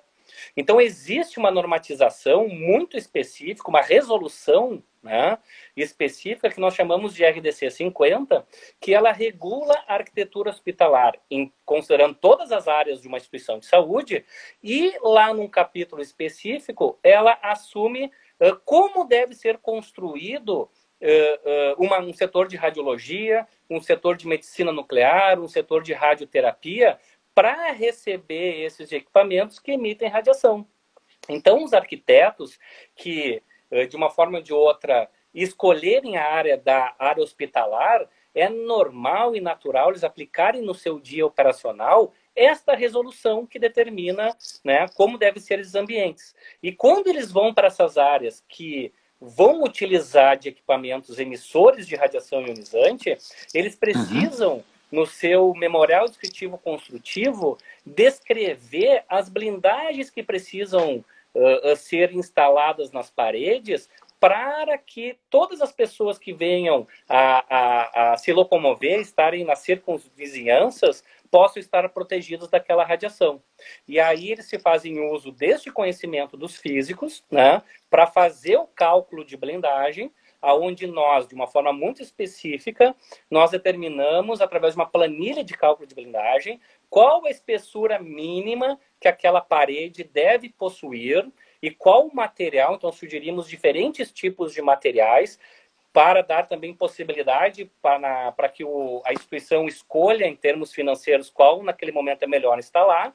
Então, 0.55 0.79
existe 0.79 1.39
uma 1.39 1.49
normatização 1.49 2.47
muito 2.47 2.95
específica, 2.95 3.69
uma 3.69 3.81
resolução 3.81 4.83
né, 5.01 5.37
específica 5.75 6.49
que 6.49 6.59
nós 6.59 6.75
chamamos 6.75 7.13
de 7.13 7.25
RDC 7.25 7.69
50, 7.71 8.45
que 8.79 8.93
ela 8.93 9.11
regula 9.11 9.73
a 9.87 9.95
arquitetura 9.95 10.49
hospitalar, 10.49 11.13
em, 11.29 11.51
considerando 11.65 12.15
todas 12.15 12.51
as 12.51 12.67
áreas 12.67 13.01
de 13.01 13.07
uma 13.07 13.17
instituição 13.17 13.59
de 13.59 13.65
saúde, 13.65 14.25
e 14.61 14.93
lá 15.01 15.33
num 15.33 15.47
capítulo 15.47 16.01
específico, 16.01 16.99
ela 17.01 17.37
assume 17.41 18.11
uh, 18.39 18.55
como 18.65 19.05
deve 19.05 19.33
ser 19.33 19.57
construído 19.57 20.63
uh, 20.63 21.79
uh, 21.79 21.83
uma, 21.83 21.99
um 21.99 22.13
setor 22.13 22.47
de 22.47 22.57
radiologia, 22.57 23.47
um 23.69 23.81
setor 23.81 24.17
de 24.17 24.27
medicina 24.27 24.71
nuclear, 24.71 25.39
um 25.39 25.47
setor 25.47 25.81
de 25.81 25.93
radioterapia, 25.93 26.99
para 27.33 27.71
receber 27.71 28.65
esses 28.65 28.91
equipamentos 28.91 29.59
que 29.59 29.71
emitem 29.71 30.09
radiação. 30.09 30.67
Então, 31.29 31.63
os 31.63 31.73
arquitetos 31.73 32.59
que 32.95 33.41
de 33.89 33.95
uma 33.95 34.09
forma 34.09 34.37
ou 34.37 34.43
de 34.43 34.53
outra, 34.53 35.09
escolherem 35.33 36.17
a 36.17 36.25
área 36.25 36.57
da 36.57 36.93
área 36.97 37.23
hospitalar, 37.23 38.07
é 38.33 38.49
normal 38.49 39.35
e 39.35 39.41
natural 39.41 39.89
eles 39.89 40.03
aplicarem 40.03 40.61
no 40.61 40.73
seu 40.73 40.99
dia 40.99 41.25
operacional 41.25 42.13
esta 42.35 42.75
resolução 42.75 43.45
que 43.45 43.59
determina 43.59 44.35
né, 44.63 44.87
como 44.95 45.17
devem 45.17 45.41
ser 45.41 45.59
esses 45.59 45.75
ambientes. 45.75 46.33
E 46.63 46.71
quando 46.71 47.07
eles 47.07 47.31
vão 47.31 47.53
para 47.53 47.67
essas 47.67 47.97
áreas 47.97 48.43
que 48.47 48.93
vão 49.19 49.63
utilizar 49.63 50.37
de 50.37 50.49
equipamentos 50.49 51.19
emissores 51.19 51.85
de 51.85 51.95
radiação 51.95 52.41
ionizante, 52.45 53.17
eles 53.53 53.73
uhum. 53.73 53.79
precisam, 53.79 54.53
uhum. 54.53 54.63
no 54.91 55.05
seu 55.05 55.53
memorial 55.53 56.07
descritivo 56.07 56.57
construtivo, 56.57 57.57
descrever 57.85 59.03
as 59.09 59.27
blindagens 59.27 60.09
que 60.09 60.23
precisam 60.23 61.03
uh, 61.39 61.75
ser 61.75 62.13
instaladas 62.13 62.91
nas 62.91 63.09
paredes 63.09 63.89
para 64.19 64.77
que 64.77 65.17
todas 65.29 65.61
as 65.61 65.71
pessoas 65.71 66.19
que 66.19 66.33
venham 66.33 66.85
a, 67.07 67.45
a, 67.49 68.13
a 68.13 68.17
se 68.17 68.33
locomover, 68.33 68.99
estarem 68.99 69.45
nas 69.45 69.59
circunvizinhanças, 69.59 71.03
possam 71.31 71.59
estar 71.59 71.87
protegidos 71.89 72.49
daquela 72.49 72.83
radiação. 72.83 73.41
E 73.87 73.99
aí 73.99 74.31
eles 74.31 74.45
se 74.45 74.59
fazem 74.59 74.99
uso 75.11 75.31
deste 75.31 75.71
conhecimento 75.71 76.35
dos 76.35 76.57
físicos, 76.57 77.23
né, 77.31 77.61
para 77.89 78.07
fazer 78.07 78.57
o 78.57 78.67
cálculo 78.67 79.23
de 79.23 79.37
blindagem, 79.37 80.11
aonde 80.41 80.87
nós, 80.87 81.27
de 81.27 81.35
uma 81.35 81.47
forma 81.47 81.73
muito 81.73 82.01
específica, 82.01 82.95
nós 83.29 83.51
determinamos 83.51 84.41
através 84.41 84.73
de 84.73 84.79
uma 84.79 84.89
planilha 84.89 85.43
de 85.43 85.53
cálculo 85.53 85.87
de 85.87 85.93
blindagem 85.93 86.59
qual 86.89 87.25
a 87.25 87.29
espessura 87.29 87.99
mínima 87.99 88.79
que 88.99 89.07
aquela 89.07 89.41
parede 89.41 90.03
deve 90.03 90.49
possuir 90.49 91.29
e 91.61 91.69
qual 91.71 92.07
o 92.07 92.15
material. 92.15 92.75
Então, 92.75 92.91
sugerimos 92.91 93.47
diferentes 93.47 94.11
tipos 94.11 94.53
de 94.53 94.61
materiais 94.61 95.39
para 95.91 96.21
dar 96.21 96.47
também 96.47 96.73
possibilidade 96.73 97.71
para, 97.81 98.31
para 98.31 98.49
que 98.49 98.63
o, 98.63 99.01
a 99.05 99.13
instituição 99.13 99.65
escolha, 99.67 100.25
em 100.25 100.35
termos 100.35 100.73
financeiros, 100.73 101.29
qual 101.29 101.63
naquele 101.63 101.91
momento 101.91 102.23
é 102.23 102.27
melhor 102.27 102.59
instalar. 102.59 103.13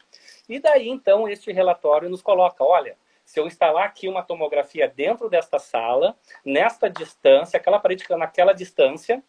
E 0.49 0.59
daí, 0.59 0.89
então, 0.89 1.29
este 1.29 1.53
relatório 1.53 2.09
nos 2.09 2.23
coloca: 2.23 2.65
olha, 2.65 2.97
se 3.25 3.41
eu 3.41 3.47
instalar 3.47 3.85
aqui 3.85 4.09
uma 4.09 4.23
tomografia 4.23 4.89
dentro 4.89 5.29
desta 5.29 5.59
sala, 5.59 6.17
nesta 6.45 6.91
distância, 6.91 7.57
aquela 7.57 7.79
parede 7.79 8.05
naquela 8.11 8.53
distância, 8.53 9.23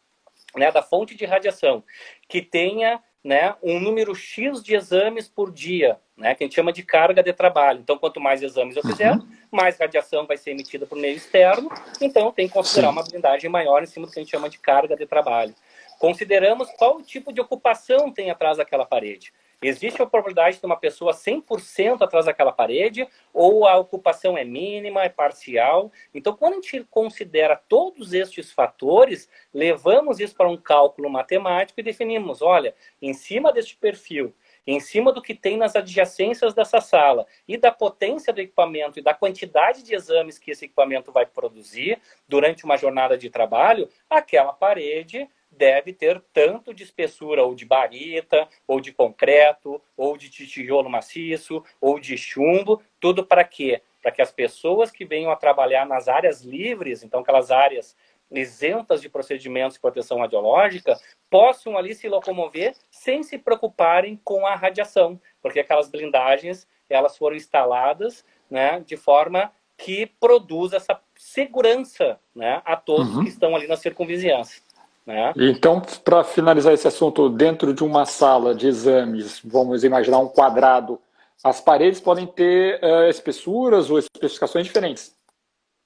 né, 0.55 0.71
da 0.71 0.81
fonte 0.81 1.15
de 1.15 1.25
radiação, 1.25 1.83
que 2.27 2.41
tenha 2.41 3.01
né, 3.25 3.55
um 3.63 3.79
número 3.79 4.13
X 4.13 4.61
de 4.61 4.75
exames 4.75 5.27
por 5.27 5.51
dia, 5.51 5.97
né, 6.15 6.35
que 6.35 6.43
a 6.43 6.45
gente 6.45 6.53
chama 6.53 6.71
de 6.71 6.83
carga 6.83 7.23
de 7.23 7.33
trabalho. 7.33 7.79
Então, 7.79 7.97
quanto 7.97 8.21
mais 8.21 8.43
exames 8.43 8.75
eu 8.75 8.83
fizer, 8.83 9.13
uhum. 9.13 9.27
mais 9.51 9.79
radiação 9.79 10.27
vai 10.27 10.37
ser 10.37 10.51
emitida 10.51 10.85
para 10.85 10.95
o 10.95 11.01
meio 11.01 11.17
externo, 11.17 11.71
então 11.99 12.31
tem 12.31 12.47
que 12.47 12.53
considerar 12.53 12.89
Sim. 12.89 12.93
uma 12.93 13.03
blindagem 13.03 13.49
maior 13.49 13.81
em 13.81 13.87
cima 13.87 14.05
do 14.05 14.13
que 14.13 14.19
a 14.19 14.21
gente 14.21 14.29
chama 14.29 14.47
de 14.47 14.59
carga 14.59 14.95
de 14.95 15.07
trabalho. 15.07 15.55
Consideramos 15.97 16.69
qual 16.77 17.01
tipo 17.01 17.33
de 17.33 17.41
ocupação 17.41 18.11
tem 18.11 18.29
atrás 18.29 18.57
daquela 18.57 18.85
parede. 18.85 19.33
Existe 19.61 20.01
a 20.01 20.05
probabilidade 20.05 20.59
de 20.59 20.65
uma 20.65 20.77
pessoa 20.77 21.13
100% 21.13 22.01
atrás 22.01 22.25
daquela 22.25 22.51
parede, 22.51 23.07
ou 23.33 23.67
a 23.67 23.77
ocupação 23.77 24.37
é 24.37 24.43
mínima, 24.43 25.03
é 25.03 25.09
parcial. 25.09 25.91
Então, 26.13 26.35
quando 26.35 26.53
a 26.53 26.55
gente 26.55 26.83
considera 26.89 27.55
todos 27.55 28.13
estes 28.13 28.51
fatores, 28.51 29.29
levamos 29.53 30.19
isso 30.19 30.35
para 30.35 30.49
um 30.49 30.57
cálculo 30.57 31.09
matemático 31.09 31.79
e 31.79 31.83
definimos: 31.83 32.41
olha, 32.41 32.75
em 33.01 33.13
cima 33.13 33.51
deste 33.51 33.75
perfil, 33.77 34.33
em 34.67 34.79
cima 34.79 35.11
do 35.11 35.21
que 35.21 35.33
tem 35.33 35.57
nas 35.57 35.75
adjacências 35.75 36.53
dessa 36.53 36.81
sala 36.81 37.25
e 37.47 37.57
da 37.57 37.71
potência 37.71 38.33
do 38.33 38.41
equipamento 38.41 38.99
e 38.99 39.01
da 39.01 39.13
quantidade 39.13 39.83
de 39.83 39.93
exames 39.93 40.39
que 40.39 40.51
esse 40.51 40.65
equipamento 40.65 41.11
vai 41.11 41.25
produzir 41.25 41.99
durante 42.27 42.65
uma 42.65 42.77
jornada 42.77 43.17
de 43.17 43.29
trabalho, 43.29 43.89
aquela 44.09 44.53
parede 44.53 45.29
deve 45.57 45.93
ter 45.93 46.21
tanto 46.33 46.73
de 46.73 46.83
espessura 46.83 47.43
ou 47.43 47.55
de 47.55 47.65
barita, 47.65 48.47
ou 48.67 48.79
de 48.79 48.91
concreto, 48.91 49.81
ou 49.95 50.17
de 50.17 50.29
tijolo 50.29 50.89
maciço, 50.89 51.63
ou 51.79 51.99
de 51.99 52.17
chumbo, 52.17 52.81
tudo 52.99 53.25
para 53.25 53.43
quê? 53.43 53.81
Para 54.01 54.11
que 54.11 54.21
as 54.21 54.31
pessoas 54.31 54.91
que 54.91 55.05
venham 55.05 55.31
a 55.31 55.35
trabalhar 55.35 55.85
nas 55.85 56.07
áreas 56.07 56.41
livres, 56.41 57.03
então 57.03 57.21
aquelas 57.21 57.51
áreas 57.51 57.95
isentas 58.31 59.01
de 59.01 59.09
procedimentos 59.09 59.75
de 59.75 59.81
proteção 59.81 60.19
radiológica, 60.19 60.97
possam 61.29 61.77
ali 61.77 61.93
se 61.93 62.07
locomover 62.07 62.75
sem 62.89 63.23
se 63.23 63.37
preocuparem 63.37 64.19
com 64.23 64.45
a 64.45 64.55
radiação, 64.55 65.19
porque 65.41 65.59
aquelas 65.59 65.89
blindagens 65.89 66.67
elas 66.89 67.17
foram 67.17 67.35
instaladas 67.35 68.25
né, 68.49 68.79
de 68.85 68.95
forma 68.95 69.51
que 69.77 70.05
produz 70.19 70.73
essa 70.73 70.99
segurança 71.15 72.19
né, 72.33 72.61
a 72.65 72.75
todos 72.75 73.15
uhum. 73.15 73.23
que 73.23 73.29
estão 73.29 73.55
ali 73.55 73.67
na 73.67 73.75
circunvizinhança. 73.75 74.61
Né? 75.05 75.33
Então, 75.37 75.81
para 76.03 76.23
finalizar 76.23 76.73
esse 76.73 76.87
assunto, 76.87 77.29
dentro 77.29 77.73
de 77.73 77.83
uma 77.83 78.05
sala 78.05 78.55
de 78.55 78.67
exames, 78.67 79.39
vamos 79.43 79.83
imaginar 79.83 80.17
um 80.17 80.27
quadrado, 80.27 80.99
as 81.43 81.61
paredes 81.61 82.01
podem 82.01 82.25
ter 82.25 82.83
uh, 82.83 83.07
espessuras 83.07 83.91
ou 83.91 83.99
especificações 83.99 84.65
diferentes? 84.65 85.15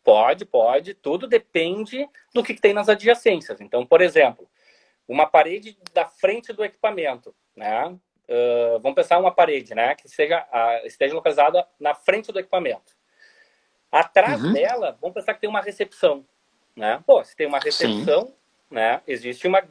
Pode, 0.03 0.45
pode. 0.45 0.93
Tudo 0.93 1.27
depende 1.27 2.07
do 2.33 2.41
que, 2.41 2.53
que 2.53 2.61
tem 2.61 2.73
nas 2.73 2.87
adjacências. 2.87 3.59
Então, 3.59 3.85
por 3.85 3.99
exemplo, 3.99 4.47
uma 5.07 5.25
parede 5.25 5.77
da 5.93 6.05
frente 6.05 6.53
do 6.53 6.63
equipamento, 6.63 7.35
né? 7.55 7.87
Uh, 8.29 8.79
vamos 8.79 8.95
pensar 8.95 9.17
uma 9.17 9.31
parede, 9.31 9.75
né? 9.75 9.95
Que 9.95 10.07
seja, 10.07 10.47
uh, 10.53 10.87
esteja 10.87 11.13
localizada 11.13 11.67
na 11.79 11.93
frente 11.93 12.31
do 12.31 12.39
equipamento. 12.39 12.93
Atrás 13.91 14.41
uhum. 14.41 14.53
dela, 14.53 14.97
vamos 15.01 15.15
pensar 15.15 15.33
que 15.33 15.41
tem 15.41 15.49
uma 15.49 15.61
recepção, 15.61 16.25
né? 16.75 17.03
Pô, 17.05 17.23
se 17.23 17.35
tem 17.35 17.47
uma 17.47 17.59
recepção, 17.59 18.27
Sim. 18.27 18.33
Né? 18.69 19.01
Existe 19.07 19.47
uma 19.47 19.63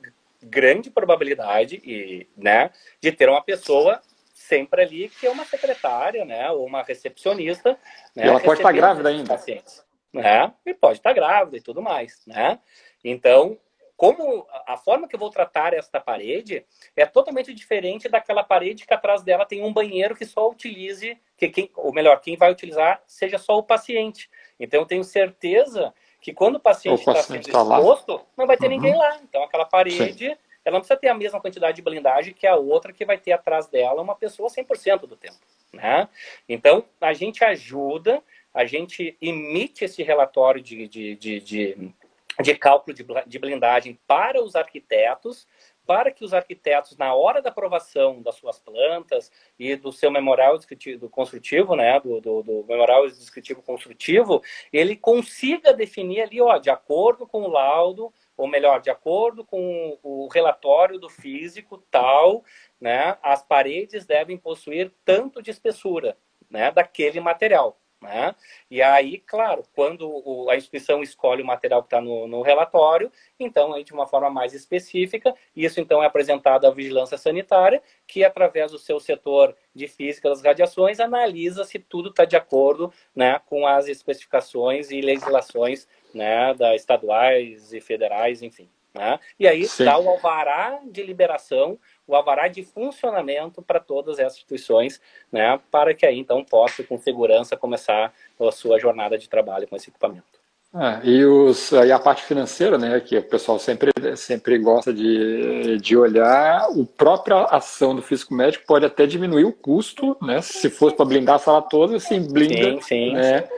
grande 0.43 0.91
probabilidade 0.91 1.81
e, 1.85 2.27
né, 2.37 2.71
de 3.01 3.11
ter 3.13 3.29
uma 3.29 3.43
pessoa 3.43 4.01
sempre 4.33 4.83
ali 4.83 5.09
que 5.09 5.27
é 5.27 5.31
uma 5.31 5.45
secretária, 5.45 6.25
né, 6.25 6.51
ou 6.51 6.65
uma 6.65 6.83
recepcionista, 6.83 7.73
né, 8.15 8.25
e 8.25 8.29
ela 8.29 8.41
pode 8.41 8.61
estar 8.61 8.73
grávida 8.73 9.09
ainda. 9.09 9.29
Pacientes, 9.29 9.85
né? 10.13 10.53
E 10.65 10.73
pode 10.73 10.99
estar 10.99 11.13
grávida 11.13 11.57
e 11.57 11.61
tudo 11.61 11.83
mais, 11.83 12.23
né? 12.27 12.61
Então, 13.03 13.59
como 13.97 14.47
a 14.65 14.77
forma 14.77 15.09
que 15.09 15.17
eu 15.17 15.19
vou 15.19 15.29
tratar 15.29 15.75
esta 15.75 16.01
parede 16.01 16.65
é 16.95 17.05
totalmente 17.05 17.53
diferente 17.53 18.09
daquela 18.09 18.45
parede 18.45 18.87
que 18.87 18.95
atrás 18.95 19.25
dela 19.25 19.45
tem 19.45 19.61
um 19.65 19.73
banheiro 19.73 20.15
que 20.15 20.25
só 20.25 20.49
utilize, 20.49 21.19
que 21.37 21.49
quem, 21.49 21.69
ou 21.75 21.93
melhor, 21.93 22.21
quem 22.21 22.37
vai 22.37 22.53
utilizar 22.53 23.03
seja 23.09 23.39
só 23.39 23.59
o 23.59 23.63
paciente. 23.63 24.31
Então 24.59 24.81
eu 24.81 24.87
tenho 24.87 25.03
certeza 25.03 25.93
que 26.21 26.33
quando 26.33 26.57
o 26.57 26.61
paciente 26.61 27.01
está 27.01 27.15
sendo 27.23 27.51
tá 27.51 27.61
exposto, 27.61 28.21
não 28.37 28.47
vai 28.47 28.57
ter 28.57 28.67
uhum. 28.67 28.73
ninguém 28.73 28.97
lá. 28.97 29.19
Então 29.23 29.43
aquela 29.43 29.65
parede, 29.65 30.31
Sim. 30.31 30.37
ela 30.65 30.75
não 30.75 30.81
precisa 30.81 30.99
ter 30.99 31.09
a 31.09 31.15
mesma 31.15 31.41
quantidade 31.41 31.77
de 31.77 31.83
blindagem 31.83 32.35
que 32.35 32.47
a 32.47 32.57
outra 32.57 32.93
que 32.93 33.05
vai 33.05 33.19
ter 33.19 33.33
atrás 33.33 33.67
dela 33.67 34.03
uma 34.03 34.15
pessoa 34.15 34.49
100% 34.49 35.01
do 35.01 35.17
tempo. 35.17 35.39
Né? 35.73 36.09
Então 36.49 36.85
a 37.01 37.13
gente 37.13 37.45
ajuda, 37.45 38.23
a 38.53 38.65
gente 38.65 39.17
emite 39.21 39.85
esse 39.85 40.03
relatório 40.03 40.61
de, 40.61 40.89
de, 40.89 41.17
de, 41.17 41.41
de 41.41 41.95
de 42.41 42.55
cálculo 42.55 42.97
de 43.27 43.39
blindagem 43.39 43.99
para 44.07 44.43
os 44.43 44.55
arquitetos, 44.55 45.47
para 45.89 46.11
que 46.11 46.23
os 46.23 46.35
arquitetos, 46.35 46.99
na 46.99 47.15
hora 47.15 47.41
da 47.41 47.49
aprovação 47.49 48.21
das 48.21 48.35
suas 48.35 48.59
plantas 48.59 49.33
e 49.59 49.75
do 49.75 49.91
seu 49.91 50.11
memorial 50.11 50.59
descritivo, 50.59 51.09
construtivo, 51.09 51.75
né, 51.75 51.99
do, 51.99 52.21
do, 52.21 52.43
do, 52.43 52.65
memorial 52.69 53.09
descritivo 53.09 53.63
construtivo, 53.63 54.43
ele 54.71 54.95
consiga 54.95 55.73
definir 55.73 56.21
ali, 56.21 56.43
ó, 56.43 56.59
de 56.59 56.69
acordo 56.69 57.27
com 57.27 57.41
o 57.41 57.49
laudo, 57.49 58.13
ou 58.37 58.47
melhor, 58.47 58.83
de 58.83 58.91
acordo 58.91 59.47
com 59.47 59.99
o 60.03 60.29
relatório 60.29 60.99
do 61.01 61.09
físico 61.09 61.83
tal, 61.91 62.45
né, 62.79 63.17
as 63.23 63.43
paredes 63.43 64.05
devem 64.05 64.37
possuir 64.37 64.93
tanto 65.07 65.41
de 65.41 65.51
espessura, 65.51 66.19
né, 66.51 66.71
daquele 66.71 67.19
material. 67.19 67.81
Né? 68.01 68.33
E 68.71 68.81
aí, 68.81 69.19
claro, 69.19 69.65
quando 69.75 70.09
o, 70.09 70.49
a 70.49 70.57
instituição 70.57 71.03
escolhe 71.03 71.43
o 71.43 71.47
material 71.47 71.83
que 71.83 71.89
está 71.89 72.01
no, 72.01 72.29
no, 72.29 72.43
relatório, 72.43 73.11
então, 73.41 73.75
aí, 73.75 73.83
de 73.83 73.93
uma 73.93 74.07
forma 74.07 74.31
mais 74.31 74.55
específica, 74.55 75.35
isso 75.55 75.81
então 75.81 76.01
é 76.01 76.07
apresentado 76.07 76.67
à 76.67 76.71
vigilância 76.71 77.19
sanitária, 77.19 77.83
que 78.07 78.23
através 78.23 78.71
do 78.71 78.79
seu 78.79 79.01
setor 79.01 79.57
de 79.75 79.89
física 79.89 80.29
das 80.29 80.43
radiações 80.43 81.01
analisa 81.01 81.65
se 81.65 81.81
tudo 81.81 82.11
está 82.11 82.25
de 82.25 82.37
acordo 82.37 82.93
né, 83.15 83.41
com 83.47 83.67
as 83.67 83.89
especificações 83.89 84.93
e 84.93 85.01
legislações 85.01 85.89
né, 86.15 86.55
da 86.55 86.77
estaduais 86.77 87.73
e 87.73 87.81
federais, 87.81 88.43
enfim. 88.43 88.71
Né? 88.95 89.19
E 89.39 89.47
aí 89.47 89.67
Sim. 89.67 89.85
dá 89.85 89.99
o 89.99 90.09
alvará 90.09 90.81
de 90.85 91.03
liberação 91.03 91.79
o 92.09 92.17
alvará 92.17 92.49
de 92.49 92.65
funcionamento 92.65 93.61
para 93.61 93.79
todas 93.79 94.19
essas 94.19 94.39
instituições, 94.39 95.01
né, 95.31 95.61
para 95.71 95.95
que 95.95 96.07
aí 96.07 96.19
então 96.19 96.43
possa 96.43 96.83
com 96.83 96.99
segurança 96.99 97.57
começar 97.57 98.13
a 98.41 98.51
sua 98.51 98.81
jornada 98.81 99.19
de 99.19 99.29
trabalho 99.29 99.69
com 99.69 99.77
esse 99.77 99.91
equipamento. 99.91 100.39
É, 100.75 101.01
e, 101.03 101.25
os, 101.25 101.73
e 101.73 101.91
a 101.93 101.99
parte 101.99 102.25
financeira, 102.25 102.77
né, 102.77 103.01
que 103.01 103.17
o 103.17 103.23
pessoal 103.23 103.59
sempre, 103.59 103.91
sempre 104.17 104.59
gosta 104.59 104.93
de, 104.93 105.79
de 105.79 105.97
olhar, 105.97 106.63
a 106.63 106.69
própria 106.97 107.45
ação 107.45 107.95
do 107.95 108.03
físico 108.03 108.35
médico 108.35 108.67
pode 108.67 108.85
até 108.85 109.07
diminuir 109.07 109.45
o 109.45 109.53
custo, 109.53 110.17
né, 110.21 110.43
se 110.43 110.69
fosse 110.69 110.97
para 110.97 111.07
blindar 111.07 111.37
a 111.37 111.39
sala 111.39 111.63
toda, 111.63 111.97
assim, 111.97 112.21
blinda 112.21 112.73
sim, 112.73 112.81
sim, 112.83 113.13
né, 113.13 113.43
sim. 113.43 113.49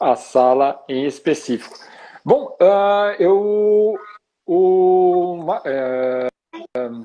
a 0.00 0.16
sala 0.16 0.82
em 0.88 1.06
específico. 1.06 1.78
Bom, 2.24 2.56
uh, 2.60 3.14
eu 3.18 3.98
o, 4.46 5.38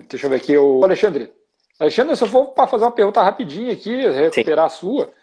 deixa 0.08 0.26
eu 0.26 0.30
ver 0.30 0.36
aqui, 0.38 0.58
o 0.58 0.84
Alexandre. 0.84 1.34
Alexandre, 1.80 2.16
se 2.16 2.24
eu 2.24 2.28
for 2.28 2.48
para 2.48 2.68
fazer 2.68 2.86
uma 2.86 2.92
pergunta 2.92 3.22
rapidinha 3.22 3.74
aqui, 3.74 4.08
recuperar 4.08 4.70
Sim. 4.70 4.76
a 4.76 4.80
sua, 4.80 5.14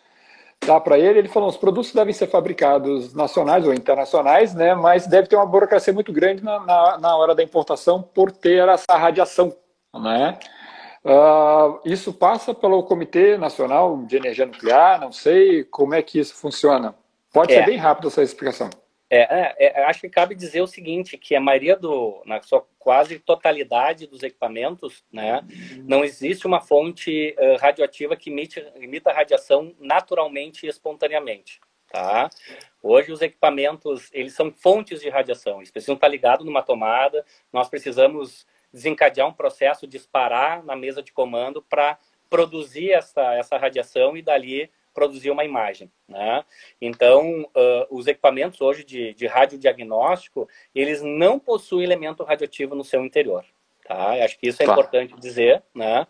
dá 0.67 0.81
para 0.81 0.99
ele. 0.99 1.21
Ele 1.21 1.29
falou: 1.29 1.49
os 1.49 1.57
produtos 1.57 1.93
devem 1.93 2.13
ser 2.13 2.27
fabricados 2.27 3.15
nacionais 3.15 3.67
ou 3.67 3.73
internacionais, 3.73 4.55
né? 4.55 4.75
Mas 4.75 5.07
deve 5.07 5.29
ter 5.29 5.37
uma 5.37 5.47
burocracia 5.47 5.93
muito 5.93 6.13
grande 6.13 6.43
na, 6.43 6.61
na, 6.61 6.99
na 6.99 7.17
hora 7.17 7.35
da 7.35 7.43
importação 7.43 8.03
por 8.03 8.33
ter 8.33 8.69
essa 8.69 8.97
radiação, 8.97 9.55
né? 9.95 10.39
Uh, 11.05 11.81
isso 11.85 12.13
passa 12.13 12.55
pelo 12.55 12.83
Comitê 12.85 13.37
Nacional 13.37 14.05
de 14.05 14.17
Energia 14.17 14.47
Nuclear, 14.47 15.01
não 15.01 15.11
sei 15.11 15.65
como 15.65 15.95
é 15.95 16.03
que 16.03 16.19
isso 16.19 16.35
funciona. 16.35 16.95
Pode 17.33 17.53
é. 17.53 17.59
ser 17.59 17.67
bem 17.67 17.77
rápido 17.77 18.09
essa 18.09 18.23
explicação. 18.23 18.71
É, 19.15 19.57
é, 19.59 19.81
é, 19.81 19.85
acho 19.85 20.01
que 20.01 20.09
cabe 20.09 20.35
dizer 20.35 20.63
o 20.63 20.67
seguinte, 20.67 21.19
que 21.19 21.37
a 21.37 21.41
maioria 21.41 21.77
do, 21.77 22.23
na 22.25 22.41
sua 22.41 22.67
quase 22.79 23.19
totalidade 23.19 24.07
dos 24.07 24.23
equipamentos, 24.23 25.05
né, 25.13 25.45
não 25.85 26.03
existe 26.03 26.47
uma 26.47 26.63
fonte 26.63 27.37
uh, 27.39 27.61
radioativa 27.61 28.17
que 28.17 28.31
emite, 28.31 28.67
emita 28.77 29.13
radiação 29.13 29.75
naturalmente 29.79 30.65
e 30.65 30.69
espontaneamente, 30.71 31.61
tá? 31.89 32.31
Hoje 32.83 33.13
os 33.13 33.21
equipamentos, 33.21 34.09
eles 34.15 34.33
são 34.33 34.51
fontes 34.51 35.03
de 35.03 35.11
radiação, 35.11 35.59
eles 35.59 35.71
precisam 35.71 35.95
estar 35.95 36.09
ligados 36.09 36.47
numa 36.47 36.63
tomada, 36.63 37.23
nós 37.53 37.69
precisamos 37.69 38.47
desencadear 38.73 39.29
um 39.29 39.35
processo, 39.35 39.87
disparar 39.87 40.65
na 40.65 40.75
mesa 40.75 41.03
de 41.03 41.13
comando 41.13 41.61
para 41.61 41.99
produzir 42.31 42.93
essa, 42.93 43.35
essa 43.35 43.59
radiação 43.59 44.17
e 44.17 44.23
dali 44.23 44.71
produzir 44.95 45.31
uma 45.31 45.45
imagem. 45.45 45.91
Né? 46.09 46.45
Então, 46.81 47.43
uh, 47.43 47.87
os 47.91 48.07
equipamentos 48.07 48.61
hoje 48.61 48.85
de, 48.85 49.15
de 49.15 49.27
radiodiagnóstico, 49.27 50.49
eles 50.75 51.03
não 51.03 51.39
possuem 51.39 51.85
elemento 51.85 52.25
radioativo 52.25 52.75
no 52.75 52.85
seu 52.85 53.05
interior. 53.05 53.45
Tá? 53.85 54.13
acho 54.25 54.39
que 54.39 54.49
isso 54.49 54.63
é 54.63 54.65
claro. 54.65 54.81
importante 54.81 55.15
dizer. 55.21 55.63
Né? 55.75 56.07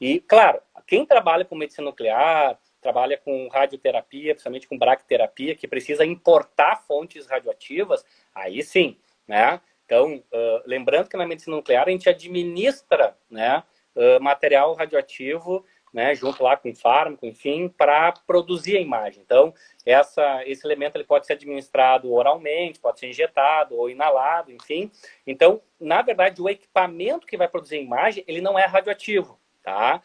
E, 0.00 0.20
claro, 0.20 0.60
quem 0.86 1.06
trabalha 1.06 1.44
com 1.44 1.56
medicina 1.56 1.86
nuclear, 1.86 2.58
trabalha 2.80 3.16
com 3.16 3.48
radioterapia, 3.48 4.34
principalmente 4.34 4.68
com 4.68 4.78
bracterapia, 4.78 5.54
que 5.54 5.66
precisa 5.66 6.04
importar 6.04 6.82
fontes 6.86 7.26
radioativas, 7.26 8.04
aí 8.34 8.62
sim, 8.62 8.98
né? 9.26 9.58
Então, 9.86 10.16
uh, 10.16 10.62
lembrando 10.66 11.08
que 11.08 11.16
na 11.16 11.26
medicina 11.26 11.56
nuclear 11.56 11.86
a 11.86 11.90
gente 11.90 12.08
administra 12.08 13.16
né, 13.30 13.62
uh, 13.94 14.22
material 14.22 14.74
radioativo 14.74 15.64
né, 15.94 16.12
junto 16.12 16.42
lá 16.42 16.56
com 16.56 16.68
o 16.68 16.74
fármaco, 16.74 17.24
enfim, 17.24 17.68
para 17.68 18.12
produzir 18.26 18.76
a 18.76 18.80
imagem. 18.80 19.22
Então, 19.24 19.54
essa, 19.86 20.42
esse 20.44 20.66
elemento 20.66 20.96
ele 20.96 21.04
pode 21.04 21.24
ser 21.24 21.34
administrado 21.34 22.12
oralmente, 22.12 22.80
pode 22.80 22.98
ser 22.98 23.08
injetado 23.08 23.76
ou 23.76 23.88
inalado, 23.88 24.50
enfim. 24.50 24.90
Então, 25.24 25.62
na 25.78 26.02
verdade, 26.02 26.42
o 26.42 26.48
equipamento 26.48 27.28
que 27.28 27.36
vai 27.36 27.46
produzir 27.46 27.76
a 27.76 27.80
imagem, 27.80 28.24
ele 28.26 28.40
não 28.40 28.58
é 28.58 28.66
radioativo, 28.66 29.38
tá? 29.62 30.02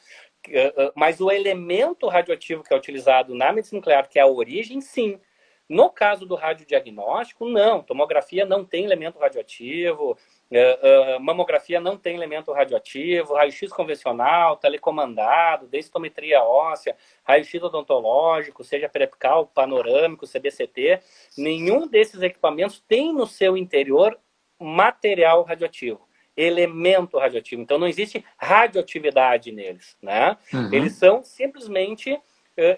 Eh, 0.48 0.74
eh, 0.78 0.92
mas 0.96 1.20
o 1.20 1.32
elemento 1.32 2.08
radioativo 2.08 2.64
que 2.64 2.72
é 2.72 2.78
utilizado 2.78 3.34
na 3.34 3.52
medicina 3.52 3.80
nuclear, 3.80 4.08
que 4.08 4.20
é 4.20 4.22
a 4.22 4.28
origem, 4.28 4.80
sim. 4.82 5.20
No 5.68 5.90
caso 5.90 6.26
do 6.26 6.36
radiodiagnóstico, 6.36 7.50
não. 7.50 7.82
Tomografia 7.82 8.46
não 8.46 8.64
tem 8.64 8.86
elemento 8.86 9.18
radioativo, 9.18 10.16
Uh, 10.52 11.18
uh, 11.18 11.20
mamografia 11.20 11.80
não 11.80 11.96
tem 11.96 12.16
elemento 12.16 12.52
radioativo, 12.52 13.36
raio-x 13.36 13.72
convencional, 13.72 14.58
telecomandado, 14.58 15.68
densitometria 15.68 16.42
óssea, 16.42 16.96
raio-x 17.24 17.62
odontológico, 17.62 18.64
seja 18.64 18.90
periapical, 18.90 19.46
panorâmico, 19.46 20.26
CBCT, 20.26 21.02
nenhum 21.38 21.88
desses 21.88 22.22
equipamentos 22.24 22.80
tem 22.88 23.14
no 23.14 23.28
seu 23.28 23.56
interior 23.56 24.20
material 24.60 25.44
radioativo, 25.44 26.02
elemento 26.36 27.20
radioativo. 27.20 27.62
Então 27.62 27.78
não 27.78 27.88
existe 27.88 28.26
radioatividade 28.36 29.52
neles, 29.52 29.96
né? 30.02 30.36
Uhum. 30.52 30.74
Eles 30.74 30.94
são 30.94 31.24
simplesmente 31.24 32.12
uh, 32.12 32.22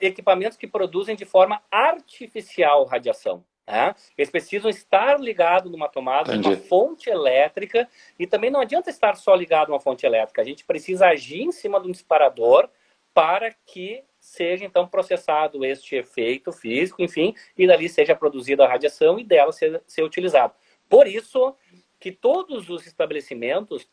equipamentos 0.02 0.58
que 0.58 0.68
produzem 0.68 1.16
de 1.16 1.24
forma 1.24 1.62
artificial 1.72 2.84
radiação. 2.84 3.46
Né? 3.68 3.96
Eles 4.18 4.30
precisam 4.30 4.70
estar 4.70 5.20
ligados 5.20 5.72
numa 5.72 5.88
tomada, 5.88 6.36
numa 6.36 6.58
fonte 6.58 7.10
elétrica, 7.10 7.88
e 8.18 8.28
também 8.28 8.50
não 8.50 8.60
adianta 8.60 8.90
estar 8.90 9.16
só 9.16 9.34
ligado 9.36 9.70
numa 9.70 9.80
fonte 9.80 10.06
elétrica, 10.06 10.42
a 10.42 10.46
gente 10.46 10.66
precisa 10.66 11.08
agir 11.08 11.42
em 11.42 11.52
cima 11.52 11.80
de 11.80 11.88
um 11.88 11.92
disparador 11.92 12.70
para 13.14 13.54
que 13.66 14.04
seja 14.20 14.66
então 14.66 14.88
processado 14.88 15.66
este 15.66 15.96
efeito 15.96 16.52
físico, 16.52 17.02
enfim, 17.02 17.34
e 17.58 17.66
dali 17.66 17.90
seja 17.90 18.16
produzida 18.16 18.64
a 18.64 18.68
radiação 18.68 19.20
e 19.20 19.24
dela 19.24 19.52
ser, 19.52 19.82
ser 19.88 20.04
utilizado. 20.04 20.54
Por 20.88 21.08
isso 21.08 21.56
que 22.00 22.12
todos 22.12 22.70
os 22.70 22.86
estabelecimentos, 22.86 23.88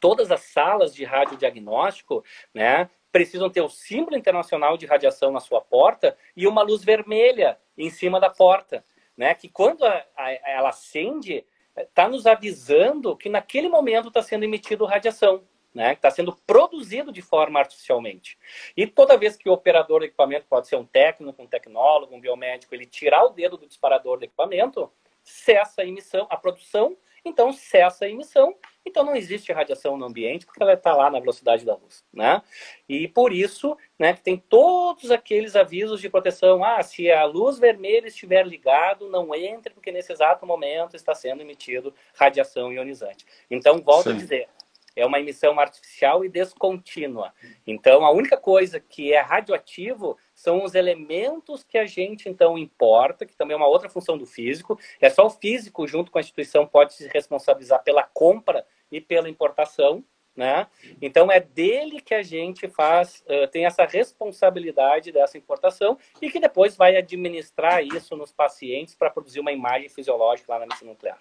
todas 0.00 0.30
as 0.30 0.40
salas 0.40 0.94
de 0.94 1.04
radiodiagnóstico, 1.04 2.24
né, 2.54 2.88
precisam 3.10 3.50
ter 3.50 3.60
o 3.60 3.68
símbolo 3.68 4.16
internacional 4.16 4.76
de 4.76 4.86
radiação 4.86 5.32
na 5.32 5.40
sua 5.40 5.60
porta 5.60 6.16
e 6.36 6.46
uma 6.46 6.62
luz 6.62 6.84
vermelha 6.84 7.58
em 7.76 7.90
cima 7.90 8.20
da 8.20 8.30
porta, 8.30 8.84
né, 9.20 9.34
que 9.34 9.50
quando 9.50 9.84
a, 9.84 10.02
a, 10.16 10.32
ela 10.50 10.70
acende, 10.70 11.44
está 11.76 12.08
nos 12.08 12.26
avisando 12.26 13.14
que 13.14 13.28
naquele 13.28 13.68
momento 13.68 14.08
está 14.08 14.22
sendo 14.22 14.44
emitido 14.44 14.86
radiação 14.86 15.42
né, 15.74 15.92
está 15.92 16.10
sendo 16.10 16.34
produzido 16.46 17.12
de 17.12 17.20
forma 17.20 17.60
artificialmente. 17.60 18.38
E 18.74 18.86
toda 18.86 19.18
vez 19.18 19.36
que 19.36 19.48
o 19.48 19.52
operador 19.52 20.00
do 20.00 20.06
equipamento, 20.06 20.46
pode 20.48 20.66
ser 20.66 20.76
um 20.76 20.84
técnico, 20.84 21.40
um 21.40 21.46
tecnólogo, 21.46 22.16
um 22.16 22.20
biomédico, 22.20 22.74
ele 22.74 22.86
tirar 22.86 23.24
o 23.24 23.28
dedo 23.28 23.58
do 23.58 23.68
disparador 23.68 24.18
do 24.18 24.24
equipamento, 24.24 24.90
cessa 25.22 25.82
a 25.82 25.86
emissão, 25.86 26.26
a 26.30 26.36
produção, 26.36 26.96
então 27.24 27.52
cessa 27.52 28.04
a 28.04 28.08
emissão, 28.08 28.54
então 28.84 29.04
não 29.04 29.14
existe 29.14 29.52
radiação 29.52 29.96
no 29.96 30.06
ambiente, 30.06 30.46
porque 30.46 30.62
ela 30.62 30.72
está 30.72 30.94
lá 30.94 31.10
na 31.10 31.20
velocidade 31.20 31.64
da 31.64 31.74
luz. 31.74 32.04
Né? 32.12 32.42
E 32.88 33.06
por 33.08 33.32
isso 33.32 33.76
né, 33.98 34.12
que 34.12 34.22
tem 34.22 34.36
todos 34.36 35.10
aqueles 35.10 35.54
avisos 35.54 36.00
de 36.00 36.08
proteção. 36.08 36.64
Ah, 36.64 36.82
se 36.82 37.10
a 37.10 37.24
luz 37.24 37.58
vermelha 37.58 38.08
estiver 38.08 38.46
ligado, 38.46 39.08
não 39.08 39.34
entre, 39.34 39.72
porque 39.72 39.92
nesse 39.92 40.12
exato 40.12 40.46
momento 40.46 40.96
está 40.96 41.14
sendo 41.14 41.42
emitido 41.42 41.94
radiação 42.14 42.72
ionizante. 42.72 43.24
Então, 43.50 43.80
volto 43.82 44.04
Sim. 44.04 44.10
a 44.10 44.18
dizer, 44.18 44.48
é 44.96 45.06
uma 45.06 45.20
emissão 45.20 45.58
artificial 45.58 46.24
e 46.24 46.28
descontínua. 46.28 47.32
Então, 47.66 48.04
a 48.04 48.10
única 48.10 48.36
coisa 48.36 48.80
que 48.80 49.12
é 49.12 49.20
radioativo 49.20 50.16
são 50.40 50.64
os 50.64 50.74
elementos 50.74 51.62
que 51.62 51.76
a 51.76 51.84
gente 51.84 52.26
então 52.26 52.56
importa, 52.56 53.26
que 53.26 53.36
também 53.36 53.52
é 53.52 53.56
uma 53.58 53.68
outra 53.68 53.90
função 53.90 54.16
do 54.16 54.24
físico. 54.24 54.78
É 54.98 55.10
só 55.10 55.26
o 55.26 55.30
físico, 55.30 55.86
junto 55.86 56.10
com 56.10 56.16
a 56.16 56.20
instituição, 56.22 56.66
pode 56.66 56.94
se 56.94 57.06
responsabilizar 57.08 57.82
pela 57.82 58.04
compra 58.04 58.64
e 58.90 59.02
pela 59.02 59.28
importação. 59.28 60.02
Né? 60.34 60.66
Então 61.02 61.30
é 61.30 61.40
dele 61.40 62.00
que 62.00 62.14
a 62.14 62.22
gente 62.22 62.68
faz, 62.68 63.22
uh, 63.26 63.48
tem 63.48 63.66
essa 63.66 63.84
responsabilidade 63.84 65.12
dessa 65.12 65.36
importação 65.36 65.98
e 66.22 66.30
que 66.30 66.40
depois 66.40 66.74
vai 66.74 66.96
administrar 66.96 67.84
isso 67.84 68.16
nos 68.16 68.32
pacientes 68.32 68.94
para 68.94 69.10
produzir 69.10 69.40
uma 69.40 69.52
imagem 69.52 69.90
fisiológica 69.90 70.50
lá 70.50 70.60
na 70.60 70.66
medicina 70.66 70.92
nuclear. 70.92 71.18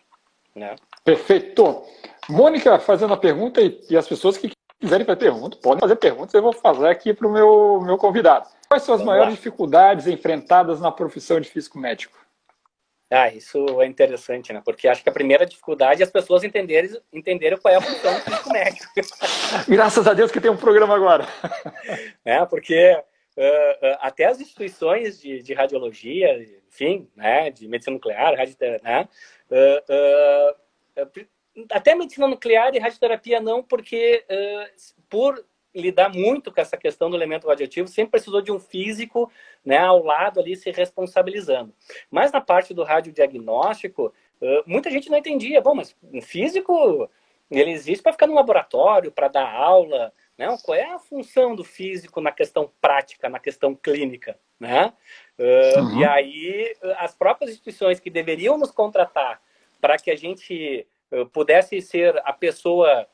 Né? 0.55 0.77
Perfeito. 1.03 1.83
Mônica 2.29 2.79
fazendo 2.79 3.13
a 3.13 3.17
pergunta 3.17 3.59
e, 3.59 3.81
e 3.89 3.97
as 3.97 4.07
pessoas 4.07 4.37
que 4.37 4.49
quiserem 4.79 5.05
fazer 5.05 5.17
pergunta, 5.17 5.57
podem 5.57 5.81
fazer 5.81 5.97
perguntas, 5.97 6.33
eu 6.33 6.41
vou 6.41 6.53
fazer 6.53 6.87
aqui 6.87 7.13
para 7.13 7.27
o 7.27 7.31
meu, 7.31 7.81
meu 7.81 7.97
convidado. 7.97 8.47
Quais 8.69 8.83
são 8.83 8.93
as 8.93 9.01
Vamos 9.01 9.05
maiores 9.05 9.31
lá. 9.31 9.35
dificuldades 9.35 10.05
enfrentadas 10.05 10.79
na 10.79 10.91
profissão 10.91 11.39
de 11.39 11.49
físico 11.49 11.79
médico? 11.79 12.17
Ah, 13.11 13.27
isso 13.33 13.81
é 13.81 13.87
interessante, 13.87 14.53
né? 14.53 14.61
Porque 14.63 14.87
acho 14.87 15.01
que 15.01 15.09
a 15.09 15.11
primeira 15.11 15.43
dificuldade 15.43 16.03
é 16.03 16.05
as 16.05 16.11
pessoas 16.11 16.43
entenderem, 16.43 16.95
entenderem 17.11 17.57
qual 17.57 17.73
é 17.73 17.77
a 17.77 17.81
função 17.81 18.13
do 18.13 18.19
físico 18.19 18.53
médico. 18.53 18.93
Graças 19.67 20.05
a 20.07 20.13
Deus 20.13 20.31
que 20.31 20.39
tem 20.39 20.51
um 20.51 20.57
programa 20.57 20.95
agora. 20.95 21.25
É, 22.23 22.45
porque 22.45 22.95
uh, 23.37 23.41
uh, 23.41 23.97
até 24.01 24.25
as 24.25 24.39
instituições 24.39 25.19
de, 25.19 25.41
de, 25.41 25.53
radiologia, 25.55 26.39
enfim, 26.67 27.09
né, 27.15 27.49
de 27.49 27.67
medicina 27.67 27.95
nuclear, 27.95 28.35
radio, 28.35 28.55
né, 28.83 29.07
uh, 29.49 30.55
até 31.71 31.95
medicina 31.95 32.27
nuclear 32.27 32.75
e 32.75 32.79
radioterapia 32.79 33.41
não, 33.41 33.63
porque 33.63 34.23
uh, 34.29 34.69
por 35.09 35.43
lidar 35.73 36.09
muito 36.09 36.51
com 36.51 36.59
essa 36.59 36.77
questão 36.77 37.09
do 37.09 37.15
elemento 37.15 37.47
radioativo, 37.47 37.87
sempre 37.87 38.11
precisou 38.11 38.41
de 38.41 38.51
um 38.51 38.59
físico 38.59 39.31
né, 39.63 39.77
ao 39.77 40.03
lado 40.03 40.39
ali 40.39 40.55
se 40.55 40.71
responsabilizando. 40.71 41.73
Mas 42.09 42.31
na 42.31 42.41
parte 42.41 42.73
do 42.73 42.83
radiodiagnóstico, 42.83 44.13
muita 44.65 44.89
gente 44.89 45.09
não 45.09 45.17
entendia. 45.17 45.61
Bom, 45.61 45.75
mas 45.75 45.95
um 46.11 46.21
físico, 46.21 47.09
ele 47.51 47.71
existe 47.71 48.01
para 48.01 48.13
ficar 48.13 48.27
no 48.27 48.35
laboratório, 48.35 49.11
para 49.11 49.27
dar 49.27 49.51
aula, 49.53 50.13
né? 50.37 50.47
Qual 50.63 50.77
é 50.77 50.85
a 50.85 50.99
função 50.99 51.55
do 51.55 51.63
físico 51.63 52.21
na 52.21 52.31
questão 52.31 52.71
prática, 52.81 53.27
na 53.29 53.39
questão 53.39 53.75
clínica, 53.75 54.39
né? 54.59 54.93
Uh, 55.37 55.79
uhum. 55.79 55.99
E 55.99 56.05
aí, 56.05 56.75
as 56.97 57.13
próprias 57.13 57.51
instituições 57.51 57.99
que 57.99 58.09
deveriam 58.09 58.57
nos 58.57 58.71
contratar 58.71 59.41
para 59.81 59.97
que 59.97 60.11
a 60.11 60.15
gente 60.15 60.87
pudesse 61.31 61.81
ser 61.81 62.21
a 62.23 62.31
pessoa 62.31 63.07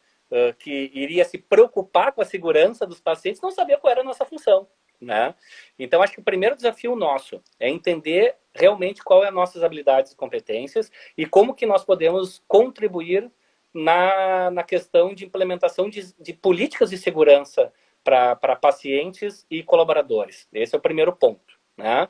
que 0.59 0.91
iria 0.93 1.25
se 1.25 1.37
preocupar 1.37 2.11
com 2.11 2.21
a 2.21 2.25
segurança 2.25 2.85
dos 2.85 2.99
pacientes, 2.99 3.41
não 3.41 3.51
sabia 3.51 3.77
qual 3.77 3.91
era 3.91 4.01
a 4.01 4.03
nossa 4.03 4.25
função. 4.25 4.67
Né? 4.99 5.35
Então, 5.77 6.01
acho 6.01 6.13
que 6.13 6.19
o 6.19 6.23
primeiro 6.23 6.55
desafio 6.55 6.95
nosso 6.95 7.41
é 7.59 7.69
entender 7.69 8.35
realmente 8.53 9.03
qual 9.03 9.23
é 9.23 9.27
as 9.27 9.33
nossas 9.33 9.63
habilidades 9.63 10.13
e 10.13 10.15
competências 10.15 10.91
e 11.17 11.25
como 11.25 11.53
que 11.53 11.65
nós 11.65 11.83
podemos 11.83 12.41
contribuir 12.47 13.29
na, 13.73 14.49
na 14.51 14.63
questão 14.63 15.13
de 15.13 15.25
implementação 15.25 15.89
de, 15.89 16.13
de 16.19 16.33
políticas 16.33 16.89
de 16.89 16.97
segurança 16.97 17.73
para 18.03 18.55
pacientes 18.55 19.45
e 19.49 19.63
colaboradores. 19.63 20.47
Esse 20.53 20.75
é 20.75 20.77
o 20.77 20.81
primeiro 20.81 21.11
ponto. 21.11 21.59
Né? 21.75 22.07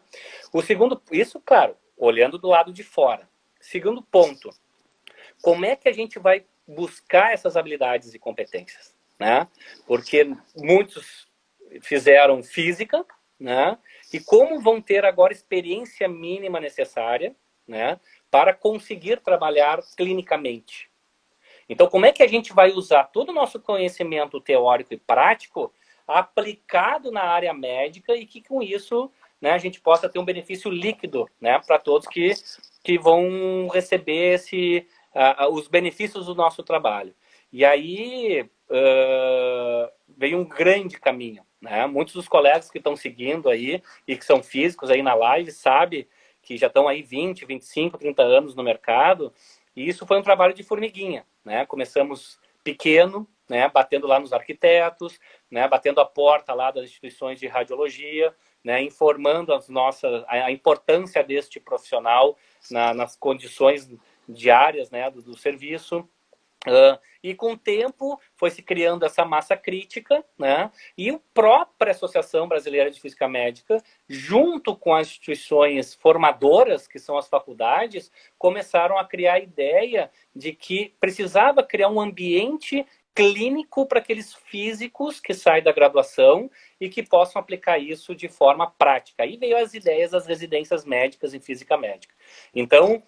O 0.54 0.62
segundo, 0.62 1.02
isso, 1.12 1.42
claro, 1.44 1.76
olhando 1.98 2.38
do 2.38 2.48
lado 2.48 2.72
de 2.72 2.84
fora. 2.84 3.28
Segundo 3.60 4.02
ponto, 4.04 4.52
como 5.42 5.66
é 5.66 5.76
que 5.76 5.90
a 5.90 5.94
gente 5.94 6.20
vai 6.20 6.46
buscar 6.68 7.34
essas 7.34 7.55
habilidades 7.55 8.13
e 8.13 8.20
competências, 8.20 8.95
né? 9.20 9.47
Porque 9.86 10.32
muitos 10.55 11.28
fizeram 11.82 12.41
física, 12.43 13.05
né? 13.39 13.78
E 14.13 14.20
como 14.20 14.59
vão 14.59 14.82
ter 14.82 15.05
agora 15.05 15.34
experiência 15.34 16.07
mínima 16.07 16.59
necessária, 16.59 17.36
né? 17.68 17.99
Para 18.30 18.53
conseguir 18.53 19.22
trabalhar 19.22 19.82
clinicamente. 19.95 20.89
Então, 21.68 21.88
como 21.88 22.05
é 22.05 22.11
que 22.11 22.22
a 22.22 22.28
gente 22.28 22.53
vai 22.53 22.72
usar 22.72 23.05
todo 23.05 23.30
o 23.30 23.34
nosso 23.34 23.59
conhecimento 23.59 24.39
teórico 24.39 24.93
e 24.93 24.97
prático 24.97 25.74
aplicado 26.07 27.11
na 27.11 27.24
área 27.24 27.53
médica 27.53 28.16
e 28.16 28.26
que 28.26 28.41
com 28.41 28.61
isso 28.61 29.11
né, 29.41 29.51
a 29.51 29.57
gente 29.57 29.82
possa 29.82 30.07
ter 30.07 30.20
um 30.20 30.26
benefício 30.26 30.70
líquido 30.70 31.28
né, 31.41 31.59
para 31.66 31.80
todos 31.80 32.07
que, 32.07 32.34
que 32.84 32.97
vão 32.97 33.68
receber 33.68 34.36
esse, 34.36 34.88
uh, 35.16 35.51
os 35.51 35.68
benefícios 35.68 36.26
do 36.26 36.36
nosso 36.36 36.61
trabalho. 36.61 37.16
E 37.51 37.63
aí 37.63 38.41
uh, 38.70 39.91
veio 40.18 40.38
um 40.38 40.45
grande 40.45 40.99
caminho. 40.99 41.43
Né? 41.61 41.86
Muitos 41.88 42.13
dos 42.13 42.28
colegas 42.28 42.70
que 42.70 42.78
estão 42.78 42.95
seguindo 42.95 43.49
aí 43.49 43.82
e 44.07 44.16
que 44.18 44.26
são 44.26 44.43
físicos 44.43 44.91
aí 44.91 45.01
na 45.01 45.13
live 45.13 45.51
sabem 45.51 46.07
que 46.41 46.57
já 46.57 46.68
estão 46.68 46.88
aí 46.88 47.01
20, 47.01 47.45
25, 47.45 47.97
30 47.97 48.22
anos 48.22 48.55
no 48.55 48.61
mercado. 48.61 49.34
E 49.76 49.88
isso 49.88 50.05
foi 50.05 50.20
um 50.20 50.24
trabalho 50.24 50.53
de 50.53 50.63
formiguinha. 50.63 51.26
Né? 51.43 51.66
Começamos 51.66 52.39
pequeno, 52.63 53.28
né, 53.47 53.70
batendo 53.70 54.07
lá 54.07 54.20
nos 54.20 54.34
arquitetos, 54.34 55.20
né, 55.51 55.68
batendo 55.68 56.01
a 56.01 56.05
porta 56.05 56.53
lá 56.53 56.72
das 56.72 56.86
instituições 56.86 57.39
de 57.39 57.47
radiologia, 57.47 58.34
né, 58.63 58.82
informando 58.82 59.53
as 59.53 59.70
nossas 59.70 60.24
a, 60.28 60.51
importância 60.51 61.24
deste 61.24 61.59
profissional 61.59 62.36
na, 62.72 62.93
nas 62.93 63.16
condições 63.16 63.88
diárias 64.28 64.90
né, 64.90 65.10
do, 65.10 65.22
do 65.22 65.38
serviço. 65.38 66.08
Uh, 66.68 66.98
e 67.24 67.36
com 67.36 67.54
o 67.54 67.58
tempo 67.58 68.20
foi 68.36 68.50
se 68.50 68.64
criando 68.64 69.06
essa 69.06 69.24
massa 69.24 69.56
crítica, 69.56 70.26
né? 70.36 70.72
E 70.98 71.12
a 71.12 71.20
própria 71.32 71.92
Associação 71.92 72.48
Brasileira 72.48 72.90
de 72.90 73.00
Física 73.00 73.28
Médica, 73.28 73.78
junto 74.10 74.76
com 74.76 74.94
as 74.94 75.08
instituições 75.08 75.94
formadoras, 75.94 76.88
que 76.88 76.98
são 76.98 77.20
as 77.20 77.28
faculdades, 77.28 78.12
começaram 78.38 78.98
a 78.98 79.06
criar 79.06 79.34
a 79.34 79.40
ideia 79.40 80.10
de 80.36 80.54
que 80.54 80.96
precisava 81.00 81.62
criar 81.62 81.90
um 81.90 82.02
ambiente 82.02 82.84
clínico 83.16 83.86
para 83.86 84.00
aqueles 84.00 84.34
físicos 84.34 85.22
que 85.22 85.34
saem 85.34 85.64
da 85.64 85.72
graduação 85.72 86.52
e 86.80 86.90
que 86.90 87.02
possam 87.02 87.40
aplicar 87.40 87.78
isso 87.78 88.14
de 88.14 88.28
forma 88.28 88.70
prática. 88.70 89.24
Aí 89.24 89.38
veio 89.38 89.58
as 89.58 89.74
ideias 89.74 90.12
das 90.12 90.26
residências 90.26 90.84
médicas 90.84 91.34
em 91.34 91.40
física 91.40 91.78
médica. 91.78 92.14
Então, 92.54 93.02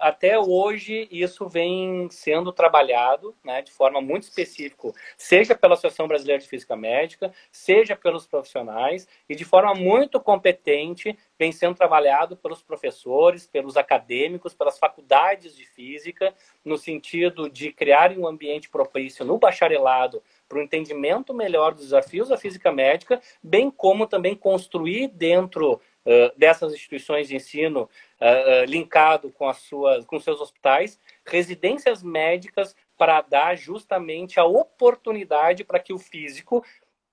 até 0.00 0.38
hoje, 0.38 1.08
isso 1.10 1.48
vem 1.48 2.08
sendo 2.10 2.52
trabalhado 2.52 3.34
né, 3.44 3.62
de 3.62 3.72
forma 3.72 4.00
muito 4.00 4.24
específica, 4.24 4.92
seja 5.16 5.54
pela 5.54 5.74
Associação 5.74 6.08
Brasileira 6.08 6.40
de 6.40 6.48
Física 6.48 6.76
Médica, 6.76 7.32
seja 7.50 7.96
pelos 7.96 8.26
profissionais, 8.26 9.06
e 9.28 9.34
de 9.34 9.44
forma 9.44 9.74
muito 9.74 10.20
competente 10.20 11.16
vem 11.38 11.52
sendo 11.52 11.74
trabalhado 11.74 12.36
pelos 12.36 12.62
professores, 12.62 13.46
pelos 13.46 13.76
acadêmicos, 13.76 14.54
pelas 14.54 14.78
faculdades 14.78 15.56
de 15.56 15.66
física, 15.66 16.34
no 16.64 16.78
sentido 16.78 17.50
de 17.50 17.72
criar 17.72 18.12
um 18.12 18.26
ambiente 18.26 18.68
propício 18.68 19.24
no 19.24 19.38
bacharelado 19.38 20.22
para 20.54 20.60
o 20.60 20.62
entendimento 20.62 21.34
melhor 21.34 21.74
dos 21.74 21.82
desafios 21.82 22.28
da 22.28 22.36
física 22.36 22.70
médica, 22.70 23.20
bem 23.42 23.68
como 23.72 24.06
também 24.06 24.36
construir 24.36 25.08
dentro 25.08 25.74
uh, 25.74 26.38
dessas 26.38 26.72
instituições 26.72 27.26
de 27.26 27.34
ensino 27.34 27.90
uh, 28.20 28.64
linkado 28.66 29.32
com 29.32 29.48
as 29.48 29.56
suas, 29.56 30.04
com 30.04 30.20
seus 30.20 30.40
hospitais, 30.40 31.00
residências 31.26 32.04
médicas 32.04 32.76
para 32.96 33.20
dar 33.22 33.56
justamente 33.56 34.38
a 34.38 34.44
oportunidade 34.44 35.64
para 35.64 35.80
que 35.80 35.92
o 35.92 35.98
físico 35.98 36.64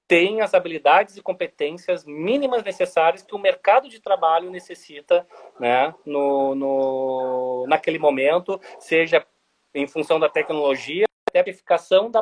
tenha 0.07 0.43
as 0.43 0.53
habilidades 0.53 1.17
e 1.17 1.21
competências 1.21 2.05
mínimas 2.05 2.63
necessárias 2.63 3.23
que 3.23 3.33
o 3.33 3.39
mercado 3.39 3.89
de 3.89 3.99
trabalho 3.99 4.51
necessita 4.51 5.25
né, 5.59 5.95
no, 6.05 6.53
no, 6.53 7.65
naquele 7.67 7.97
momento, 7.97 8.61
seja 8.77 9.25
em 9.73 9.87
função 9.87 10.19
da 10.19 10.29
tecnologia, 10.29 11.05
até 11.27 11.39
a 11.39 11.43
verificação 11.43 12.11
da 12.11 12.21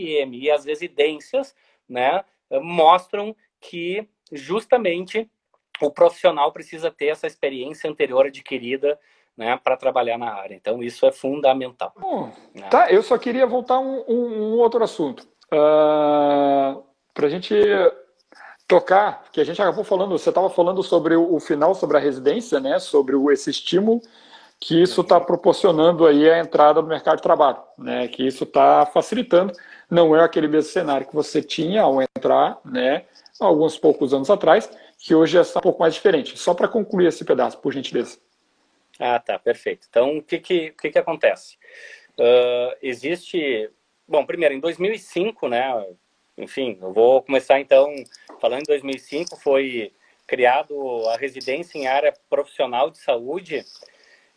E 0.00 0.50
as 0.50 0.64
residências 0.64 1.54
né, 1.88 2.24
mostram 2.50 3.34
que 3.60 4.06
justamente 4.32 5.28
o 5.80 5.90
profissional 5.90 6.52
precisa 6.52 6.90
ter 6.90 7.06
essa 7.06 7.26
experiência 7.26 7.88
anterior 7.88 8.26
adquirida 8.26 8.98
né, 9.36 9.58
para 9.62 9.76
trabalhar 9.76 10.18
na 10.18 10.32
área. 10.32 10.54
Então, 10.54 10.82
isso 10.82 11.06
é 11.06 11.12
fundamental. 11.12 11.92
Bom, 11.96 12.32
né? 12.54 12.68
Tá, 12.68 12.90
eu 12.90 13.02
só 13.02 13.16
queria 13.16 13.46
voltar 13.46 13.78
um, 13.78 14.04
um, 14.08 14.42
um, 14.42 14.58
outro 14.58 14.82
assunto. 14.82 15.28
Uh, 15.52 16.82
para 17.14 17.26
a 17.26 17.28
gente 17.28 17.54
tocar, 18.66 19.24
que 19.32 19.40
a 19.40 19.44
gente 19.44 19.62
acabou 19.62 19.84
falando, 19.84 20.18
você 20.18 20.28
estava 20.28 20.50
falando 20.50 20.82
sobre 20.82 21.14
o, 21.14 21.34
o, 21.34 21.40
final, 21.40 21.74
sobre 21.74 21.96
a 21.96 22.00
residência, 22.00 22.58
né, 22.58 22.78
sobre 22.80 23.14
o, 23.14 23.30
esse 23.30 23.48
estímulo 23.48 24.02
que 24.60 24.82
isso 24.82 25.02
está 25.02 25.20
proporcionando 25.20 26.06
aí 26.06 26.28
a 26.28 26.40
entrada 26.40 26.82
no 26.82 26.88
mercado 26.88 27.16
de 27.16 27.22
trabalho, 27.22 27.58
né, 27.76 28.08
que 28.08 28.26
isso 28.26 28.44
está 28.44 28.84
facilitando. 28.86 29.52
Não 29.88 30.14
é 30.16 30.22
aquele 30.22 30.48
mesmo 30.48 30.70
cenário 30.70 31.06
que 31.06 31.14
você 31.14 31.40
tinha 31.40 31.82
ao 31.82 32.02
entrar, 32.02 32.58
né, 32.64 33.04
alguns 33.38 33.78
poucos 33.78 34.12
anos 34.12 34.28
atrás, 34.30 34.68
que 34.98 35.14
hoje 35.14 35.38
é 35.38 35.42
um 35.42 35.60
pouco 35.60 35.80
mais 35.80 35.94
diferente. 35.94 36.36
Só 36.36 36.54
para 36.54 36.66
concluir 36.66 37.06
esse 37.06 37.24
pedaço, 37.24 37.58
por 37.58 37.72
gentileza. 37.72 38.18
Ah, 38.98 39.20
tá, 39.20 39.38
perfeito. 39.38 39.86
Então, 39.88 40.18
o 40.18 40.22
que 40.22 40.38
que, 40.40 40.70
que, 40.72 40.90
que 40.90 40.98
acontece? 40.98 41.56
Uh, 42.18 42.74
existe, 42.82 43.70
bom, 44.08 44.26
primeiro, 44.26 44.54
em 44.54 44.60
2005, 44.60 45.48
né, 45.48 45.86
enfim, 46.36 46.76
eu 46.82 46.92
vou 46.92 47.22
começar 47.22 47.60
então, 47.60 47.94
falando 48.40 48.62
em 48.62 48.66
2005, 48.66 49.36
foi 49.36 49.92
criado 50.26 50.74
a 51.08 51.16
residência 51.16 51.78
em 51.78 51.86
área 51.86 52.12
profissional 52.28 52.90
de 52.90 52.98
saúde 52.98 53.64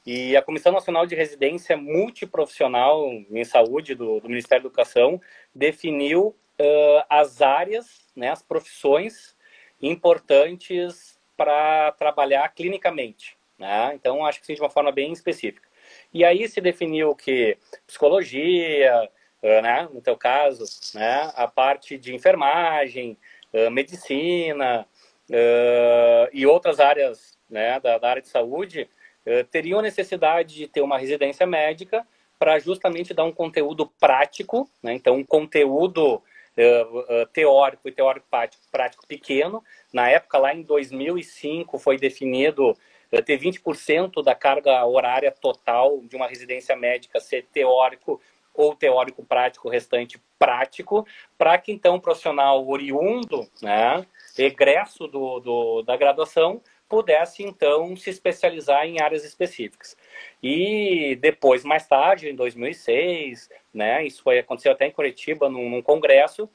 e 0.05 0.35
a 0.35 0.41
Comissão 0.41 0.71
Nacional 0.71 1.05
de 1.05 1.15
Residência 1.15 1.77
Multiprofissional 1.77 3.07
em 3.29 3.43
Saúde 3.43 3.93
do, 3.93 4.19
do 4.19 4.27
Ministério 4.27 4.63
da 4.63 4.67
Educação 4.67 5.21
definiu 5.53 6.35
uh, 6.59 7.03
as 7.07 7.41
áreas, 7.41 8.07
né, 8.15 8.29
as 8.29 8.41
profissões 8.41 9.35
importantes 9.81 11.19
para 11.37 11.91
trabalhar 11.93 12.47
clinicamente. 12.49 13.37
Né? 13.59 13.91
Então, 13.93 14.25
acho 14.25 14.39
que 14.39 14.45
sim, 14.47 14.55
de 14.55 14.61
uma 14.61 14.69
forma 14.69 14.91
bem 14.91 15.11
específica. 15.11 15.67
E 16.13 16.25
aí 16.25 16.47
se 16.47 16.61
definiu 16.61 17.15
que 17.15 17.57
psicologia, 17.85 19.09
né, 19.41 19.89
no 19.91 20.01
teu 20.01 20.15
caso, 20.15 20.63
né, 20.95 21.31
a 21.35 21.47
parte 21.47 21.97
de 21.97 22.13
enfermagem, 22.13 23.17
medicina 23.71 24.87
e 26.31 26.45
outras 26.45 26.79
áreas 26.79 27.37
né, 27.49 27.79
da, 27.79 27.97
da 27.97 28.09
área 28.09 28.21
de 28.21 28.29
saúde 28.29 28.87
teriam 29.49 29.81
necessidade 29.81 30.55
de 30.55 30.67
ter 30.67 30.81
uma 30.81 30.97
residência 30.97 31.45
médica 31.45 32.05
para 32.39 32.57
justamente 32.59 33.13
dar 33.13 33.23
um 33.23 33.31
conteúdo 33.31 33.85
prático, 33.99 34.69
né, 34.81 34.93
então 34.93 35.15
um 35.15 35.23
conteúdo 35.23 36.21
teórico 37.31 37.87
e 37.87 37.91
teórico 37.91 38.27
prático, 38.29 38.63
prático 38.71 39.07
pequeno. 39.07 39.63
Na 39.93 40.09
época, 40.09 40.37
lá 40.37 40.53
em 40.53 40.61
2005, 40.63 41.77
foi 41.79 41.97
definido 41.97 42.75
ter 43.25 43.37
20% 43.37 44.23
da 44.23 44.33
carga 44.33 44.85
horária 44.85 45.31
total 45.31 45.99
de 46.01 46.15
uma 46.15 46.27
residência 46.27 46.75
médica 46.75 47.19
ser 47.19 47.45
teórico 47.51 48.21
ou 48.53 48.75
teórico 48.75 49.23
prático, 49.23 49.69
restante 49.69 50.21
prático, 50.37 51.05
para 51.37 51.57
que 51.57 51.71
então 51.71 51.95
o 51.95 52.01
profissional 52.01 52.67
oriundo, 52.67 53.47
né, 53.61 54.05
egresso 54.37 55.07
do, 55.07 55.39
do, 55.39 55.81
da 55.83 55.95
graduação, 55.95 56.61
pudesse 56.91 57.41
então 57.41 57.95
se 57.95 58.09
especializar 58.09 58.85
em 58.85 58.99
áreas 58.99 59.23
específicas. 59.23 59.95
E 60.43 61.17
depois, 61.21 61.63
mais 61.63 61.87
tarde, 61.87 62.27
em 62.27 62.35
2006, 62.35 63.49
né, 63.73 64.05
isso 64.05 64.21
foi, 64.21 64.39
aconteceu 64.39 64.73
até 64.73 64.87
em 64.87 64.91
Curitiba, 64.91 65.47
num, 65.47 65.69
num 65.69 65.81
congresso, 65.81 66.49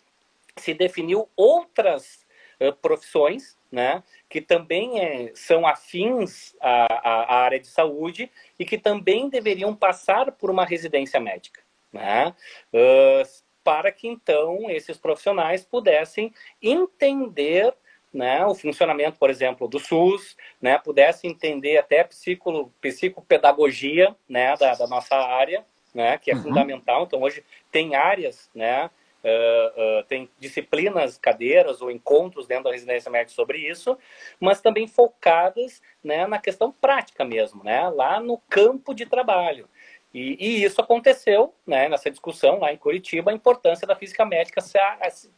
se 0.55 0.74
definiu 0.74 1.26
outras 1.34 2.26
uh, 2.61 2.70
profissões, 2.82 3.57
né, 3.72 4.03
que 4.28 4.43
também 4.43 5.01
é, 5.01 5.32
são 5.34 5.66
afins 5.66 6.55
à, 6.61 6.84
à, 6.93 7.37
área 7.37 7.59
de 7.59 7.68
saúde 7.68 8.30
e 8.59 8.64
que 8.66 8.76
também 8.76 9.30
deveriam 9.30 9.74
passar 9.74 10.32
por 10.32 10.51
uma 10.51 10.66
residência 10.66 11.18
médica, 11.18 11.62
né, 11.91 12.34
uh, 12.74 13.43
para 13.64 13.91
que 13.91 14.07
então 14.07 14.70
esses 14.70 14.99
profissionais 14.99 15.64
pudessem 15.64 16.30
entender 16.61 17.74
né, 18.17 18.45
o 18.47 18.55
funcionamento, 18.55 19.19
por 19.19 19.29
exemplo, 19.29 19.69
do 19.69 19.79
SUS, 19.79 20.37
né, 20.61 20.79
pudesse 20.79 21.27
entender 21.27 21.77
até 21.77 22.03
psico, 22.03 22.73
psicopedagogia 22.81 24.17
né, 24.27 24.57
da, 24.57 24.75
da 24.75 24.87
nossa 24.87 25.14
área, 25.14 25.64
né, 25.95 26.17
que 26.17 26.31
é 26.31 26.35
uhum. 26.35 26.43
fundamental. 26.43 27.05
Então, 27.05 27.21
hoje 27.21 27.45
tem 27.71 27.95
áreas, 27.95 28.51
né, 28.55 28.91
uh, 29.23 30.01
uh, 30.01 30.05
tem 30.05 30.31
disciplinas, 30.39 31.19
cadeiras 31.19 31.83
ou 31.83 31.91
encontros 31.91 32.47
dentro 32.47 32.64
da 32.64 32.73
residência 32.73 33.11
médica 33.11 33.35
sobre 33.35 33.59
isso, 33.59 33.99
mas 34.41 34.62
também 34.62 34.87
focadas 34.87 35.83
né, 36.03 36.27
na 36.27 36.39
questão 36.39 36.73
prática 36.73 37.23
mesmo, 37.23 37.62
né, 37.62 37.89
lá 37.91 38.19
no 38.19 38.39
campo 38.49 38.95
de 38.95 39.05
trabalho. 39.05 39.69
E, 40.14 40.37
e, 40.41 40.64
isso 40.64 40.81
aconteceu 40.81 41.55
né, 41.67 41.91
nessa 41.91 42.11
discussão 42.11 42.59
lá 42.59 42.73
em 42.73 42.79
Curitiba, 42.79 43.31
a 43.31 43.35
importância 43.35 43.87
da 43.87 43.95
física 43.95 44.25
médica 44.25 44.62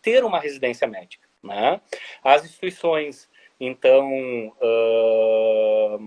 ter 0.00 0.22
uma 0.22 0.38
residência 0.38 0.86
médica. 0.86 1.27
Né? 1.42 1.80
As 2.22 2.44
instituições, 2.44 3.28
então, 3.60 4.08
uh, 4.60 5.98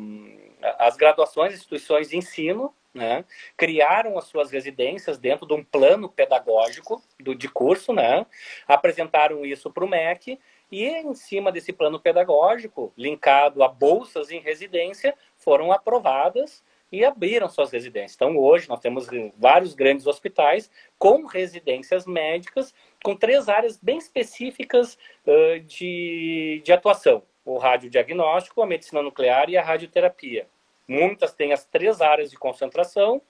as 0.77 0.95
graduações, 0.95 1.53
instituições 1.53 2.09
de 2.09 2.17
ensino, 2.17 2.73
né, 2.93 3.23
criaram 3.55 4.17
as 4.17 4.25
suas 4.25 4.51
residências 4.51 5.17
dentro 5.17 5.47
de 5.47 5.53
um 5.53 5.63
plano 5.63 6.09
pedagógico 6.09 7.01
do, 7.19 7.33
de 7.33 7.47
curso, 7.47 7.93
né, 7.93 8.25
apresentaram 8.67 9.45
isso 9.45 9.71
para 9.71 9.85
o 9.85 9.87
MEC 9.87 10.37
e, 10.71 10.85
em 10.85 11.13
cima 11.13 11.51
desse 11.51 11.71
plano 11.71 11.99
pedagógico, 11.99 12.91
linkado 12.97 13.63
a 13.63 13.67
bolsas 13.67 14.29
em 14.29 14.39
residência, 14.39 15.15
foram 15.37 15.71
aprovadas 15.71 16.63
e 16.91 17.05
abriram 17.05 17.47
suas 17.47 17.71
residências. 17.71 18.15
Então, 18.15 18.37
hoje, 18.37 18.67
nós 18.67 18.79
temos 18.79 19.07
vários 19.37 19.73
grandes 19.73 20.05
hospitais 20.05 20.69
com 20.99 21.25
residências 21.25 22.05
médicas, 22.05 22.73
com 23.03 23.15
três 23.15 23.47
áreas 23.47 23.77
bem 23.77 23.97
específicas 23.97 24.97
uh, 25.25 25.59
de, 25.61 26.61
de 26.63 26.73
atuação: 26.73 27.23
o 27.45 27.57
radiodiagnóstico, 27.57 28.61
a 28.61 28.67
medicina 28.67 29.01
nuclear 29.01 29.49
e 29.49 29.57
a 29.57 29.63
radioterapia. 29.63 30.47
Muitas 30.87 31.33
têm 31.33 31.53
as 31.53 31.65
três 31.65 32.01
áreas 32.01 32.29
de 32.29 32.37
concentração, 32.37 33.21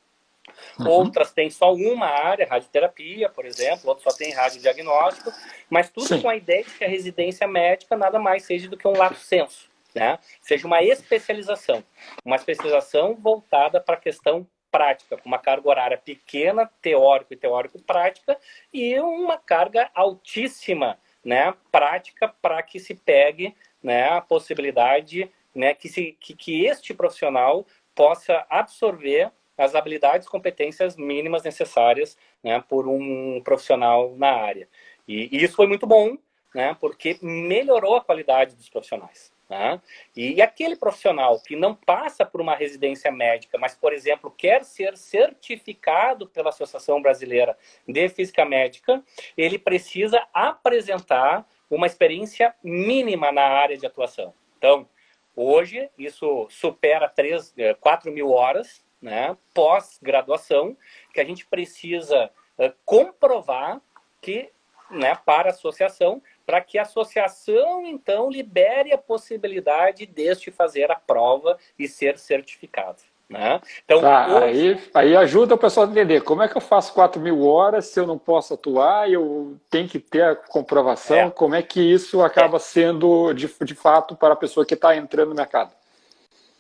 Uhum. 0.80 0.90
Outras 0.90 1.32
têm 1.32 1.52
só 1.52 1.72
uma 1.72 2.08
área, 2.08 2.48
radioterapia, 2.48 3.30
por 3.30 3.46
exemplo, 3.46 3.88
outras 3.90 4.12
só 4.12 4.18
tem 4.18 4.34
radiodiagnóstico, 4.34 5.32
mas 5.70 5.90
tudo 5.92 6.08
Sim. 6.08 6.22
com 6.22 6.30
a 6.30 6.36
ideia 6.36 6.64
de 6.64 6.72
que 6.72 6.84
a 6.84 6.88
residência 6.88 7.48
médica 7.48 7.96
nada 7.96 8.18
mais 8.18 8.44
seja 8.44 8.68
do 8.68 8.76
que 8.76 8.88
um 8.88 8.98
lato 8.98 9.20
senso 9.20 9.71
né? 9.94 10.20
Seja 10.42 10.68
uma 10.68 10.82
especialização, 10.82 11.84
uma 12.26 12.36
especialização 12.36 13.16
voltada 13.16 13.80
para 13.80 13.96
a 13.96 14.00
questão 14.00 14.48
prática, 14.72 15.18
com 15.18 15.28
uma 15.28 15.38
carga 15.38 15.68
horária 15.68 15.98
pequena, 15.98 16.70
teórico 16.82 17.34
e 17.34 17.38
teórico-prática, 17.38 18.38
e 18.74 18.98
uma 19.00 19.38
carga 19.38 19.92
altíssima, 19.94 20.98
né, 21.24 21.54
prática, 21.72 22.34
para 22.42 22.64
que 22.64 22.80
se 22.80 22.96
pegue 22.96 23.54
né, 23.84 24.10
a 24.10 24.22
possibilidade 24.22 25.30
né, 25.54 25.74
que, 25.74 25.90
se, 25.90 26.18
que, 26.20 26.34
que 26.34 26.66
este 26.66 26.94
profissional 26.94 27.66
possa 27.94 28.46
absorver 28.50 29.32
as 29.58 29.76
habilidades 29.76 30.28
competências 30.28 30.96
mínimas 30.96 31.44
necessárias 31.44 32.18
né, 32.44 32.64
por 32.68 32.88
um 32.88 33.42
profissional 33.44 34.16
na 34.16 34.32
área. 34.32 34.68
E, 35.08 35.30
e 35.32 35.44
isso 35.44 35.56
foi 35.56 35.68
muito 35.68 35.86
bom, 35.86 36.18
né, 36.56 36.76
porque 36.80 37.18
melhorou 37.22 37.96
a 37.96 38.02
qualidade 38.02 38.56
dos 38.56 38.70
profissionais. 38.70 39.32
Né? 39.52 39.82
E 40.16 40.42
aquele 40.42 40.78
profissional 40.78 41.38
que 41.42 41.58
não 41.58 41.76
passa 41.76 42.26
por 42.26 42.40
uma 42.40 42.56
residência 42.56 43.12
médica, 43.12 43.58
mas, 43.58 43.76
por 43.76 43.92
exemplo, 43.92 44.32
quer 44.32 44.64
ser 44.64 44.96
certificado 44.96 46.26
pela 46.26 46.48
Associação 46.48 47.02
Brasileira 47.02 47.58
de 47.86 48.08
Física 48.08 48.46
Médica, 48.46 49.04
ele 49.36 49.60
precisa 49.60 50.26
apresentar 50.34 51.46
uma 51.70 51.86
experiência 51.86 52.56
mínima 52.64 53.30
na 53.30 53.44
área 53.44 53.78
de 53.78 53.86
atuação. 53.86 54.34
Então, 54.58 54.88
hoje, 55.36 55.90
isso 55.98 56.48
supera 56.50 57.10
3, 57.10 57.54
4 57.82 58.10
eh, 58.10 58.14
mil 58.14 58.32
horas 58.32 58.82
né, 59.02 59.36
pós-graduação, 59.54 60.78
que 61.14 61.20
a 61.20 61.26
gente 61.26 61.46
precisa 61.46 62.32
uh, 62.58 62.74
comprovar 62.86 63.82
que, 64.22 64.50
né, 64.90 65.14
para 65.26 65.50
a 65.50 65.52
associação, 65.52 66.24
para 66.52 66.60
que 66.60 66.78
a 66.78 66.82
associação, 66.82 67.86
então, 67.86 68.30
libere 68.30 68.92
a 68.92 68.98
possibilidade 68.98 70.06
deste 70.06 70.52
fazer 70.52 70.92
a 70.92 70.96
prova 70.98 71.58
e 71.80 71.88
ser 71.88 72.18
certificado. 72.18 72.98
Né? 73.30 73.62
Então, 73.86 74.02
tá, 74.02 74.28
hoje... 74.28 74.74
aí, 74.74 74.90
aí 74.94 75.16
ajuda 75.16 75.56
o 75.56 75.58
pessoal 75.58 75.88
a 75.88 75.90
entender 75.90 76.20
como 76.20 76.44
é 76.44 76.50
que 76.50 76.58
eu 76.58 76.60
faço 76.60 76.94
4 76.94 77.22
mil 77.22 77.48
horas 77.48 77.86
se 77.86 77.98
eu 77.98 78.06
não 78.06 78.18
posso 78.18 78.56
atuar 78.56 79.10
eu 79.10 79.58
tenho 79.70 79.88
que 79.88 79.98
ter 79.98 80.24
a 80.24 80.36
comprovação, 80.36 81.18
é. 81.18 81.32
como 81.32 81.56
é 81.56 81.64
que 81.64 81.80
isso 81.80 82.22
acaba 82.22 82.58
é. 82.58 82.60
sendo 82.60 83.32
de, 83.32 83.50
de 83.64 83.74
fato 83.74 84.14
para 84.14 84.34
a 84.34 84.38
pessoa 84.38 84.66
que 84.66 84.74
está 84.74 84.94
entrando 84.94 85.30
no 85.30 85.36
mercado? 85.36 85.74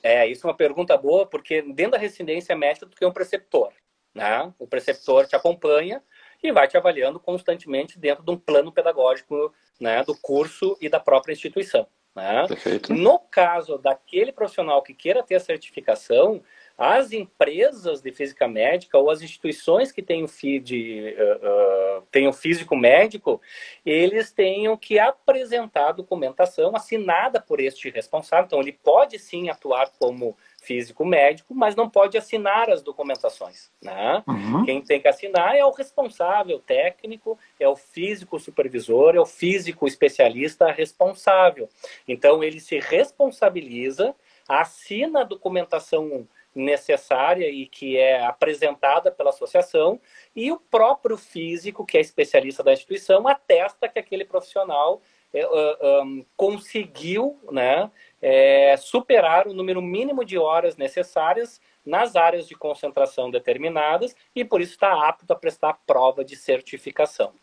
É, 0.01 0.25
isso 0.25 0.47
é 0.47 0.49
uma 0.49 0.55
pergunta 0.55 0.95
boa, 0.95 1.25
porque 1.25 1.61
dentro 1.61 1.91
da 1.91 1.97
residência 1.97 2.55
médica 2.55 2.85
tu 2.85 2.95
tem 2.97 3.05
um 3.05 3.11
preceptor. 3.11 3.73
Né? 4.15 4.53
O 4.57 4.65
preceptor 4.65 5.27
te 5.27 5.35
acompanha 5.35 6.01
e 6.41 6.51
vai 6.51 6.67
te 6.67 6.77
avaliando 6.77 7.19
constantemente 7.19 7.99
dentro 7.99 8.23
de 8.23 8.31
um 8.31 8.37
plano 8.37 8.71
pedagógico 8.71 9.53
né, 9.79 10.03
do 10.03 10.15
curso 10.15 10.77
e 10.81 10.89
da 10.89 10.99
própria 10.99 11.33
instituição. 11.33 11.87
Né? 12.15 12.45
No 12.89 13.19
caso 13.19 13.77
daquele 13.77 14.31
profissional 14.31 14.81
que 14.81 14.93
queira 14.93 15.23
ter 15.23 15.35
a 15.35 15.39
certificação, 15.39 16.43
as 16.77 17.11
empresas 17.11 18.01
de 18.01 18.11
física 18.11 18.47
médica 18.47 18.97
ou 18.97 19.09
as 19.09 19.21
instituições 19.21 19.91
que 19.91 20.01
têm 20.01 20.23
o, 20.23 20.27
FID, 20.27 21.13
uh, 21.13 21.99
uh, 21.99 22.01
têm 22.11 22.27
o 22.27 22.33
físico 22.33 22.75
médico, 22.75 23.39
eles 23.85 24.31
tenham 24.31 24.75
que 24.75 24.99
apresentar 24.99 25.91
documentação 25.91 26.75
assinada 26.75 27.39
por 27.39 27.59
este 27.59 27.89
responsável. 27.89 28.45
Então, 28.45 28.59
ele 28.59 28.73
pode 28.73 29.19
sim 29.19 29.49
atuar 29.49 29.91
como 29.99 30.35
físico 30.61 31.03
médico, 31.03 31.55
mas 31.55 31.75
não 31.75 31.89
pode 31.89 32.17
assinar 32.17 32.69
as 32.69 32.83
documentações. 32.83 33.71
Né? 33.81 34.23
Uhum. 34.27 34.63
Quem 34.63 34.81
tem 34.81 35.01
que 35.01 35.07
assinar 35.07 35.55
é 35.55 35.65
o 35.65 35.71
responsável 35.71 36.59
técnico, 36.59 37.37
é 37.59 37.67
o 37.67 37.75
físico 37.75 38.39
supervisor, 38.39 39.15
é 39.15 39.19
o 39.19 39.25
físico 39.25 39.87
especialista 39.87 40.71
responsável. 40.71 41.67
Então, 42.07 42.43
ele 42.43 42.59
se 42.59 42.79
responsabiliza, 42.79 44.15
assina 44.47 45.21
a 45.21 45.25
documentação 45.25 46.27
necessária 46.53 47.49
e 47.49 47.65
que 47.65 47.97
é 47.97 48.23
apresentada 48.23 49.11
pela 49.11 49.29
associação, 49.31 49.99
e 50.35 50.51
o 50.51 50.59
próprio 50.59 51.17
físico, 51.17 51.85
que 51.85 51.97
é 51.97 52.01
especialista 52.01 52.61
da 52.61 52.73
instituição, 52.73 53.27
atesta 53.27 53.87
que 53.87 53.97
aquele 53.97 54.25
profissional 54.25 55.01
é, 55.33 55.47
uh, 55.47 56.03
um, 56.03 56.25
conseguiu 56.35 57.39
né, 57.51 57.89
é, 58.21 58.75
superar 58.77 59.47
o 59.47 59.53
número 59.53 59.81
mínimo 59.81 60.23
de 60.23 60.37
horas 60.37 60.77
necessárias 60.77 61.59
nas 61.85 62.15
áreas 62.15 62.47
de 62.47 62.55
concentração 62.55 63.31
determinadas 63.31 64.15
e 64.35 64.45
por 64.45 64.61
isso 64.61 64.73
está 64.73 65.07
apto 65.07 65.31
a 65.33 65.35
prestar 65.35 65.79
prova 65.85 66.23
de 66.23 66.35
certificação. 66.35 67.33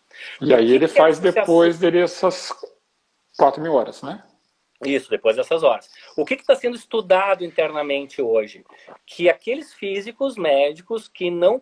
E 0.40 0.54
aí 0.54 0.72
ele 0.72 0.86
faz 0.86 1.18
depois 1.18 1.78
dele 1.78 2.00
essas 2.00 2.52
4 3.36 3.60
mil 3.60 3.74
horas, 3.74 4.02
né? 4.02 4.22
Isso, 4.84 5.10
depois 5.10 5.36
dessas 5.36 5.64
horas. 5.64 5.90
O 6.16 6.24
que 6.24 6.34
está 6.34 6.54
sendo 6.54 6.76
estudado 6.76 7.44
internamente 7.44 8.22
hoje? 8.22 8.64
Que 9.04 9.28
aqueles 9.28 9.74
físicos 9.74 10.36
médicos 10.36 11.08
que 11.08 11.30
não, 11.30 11.60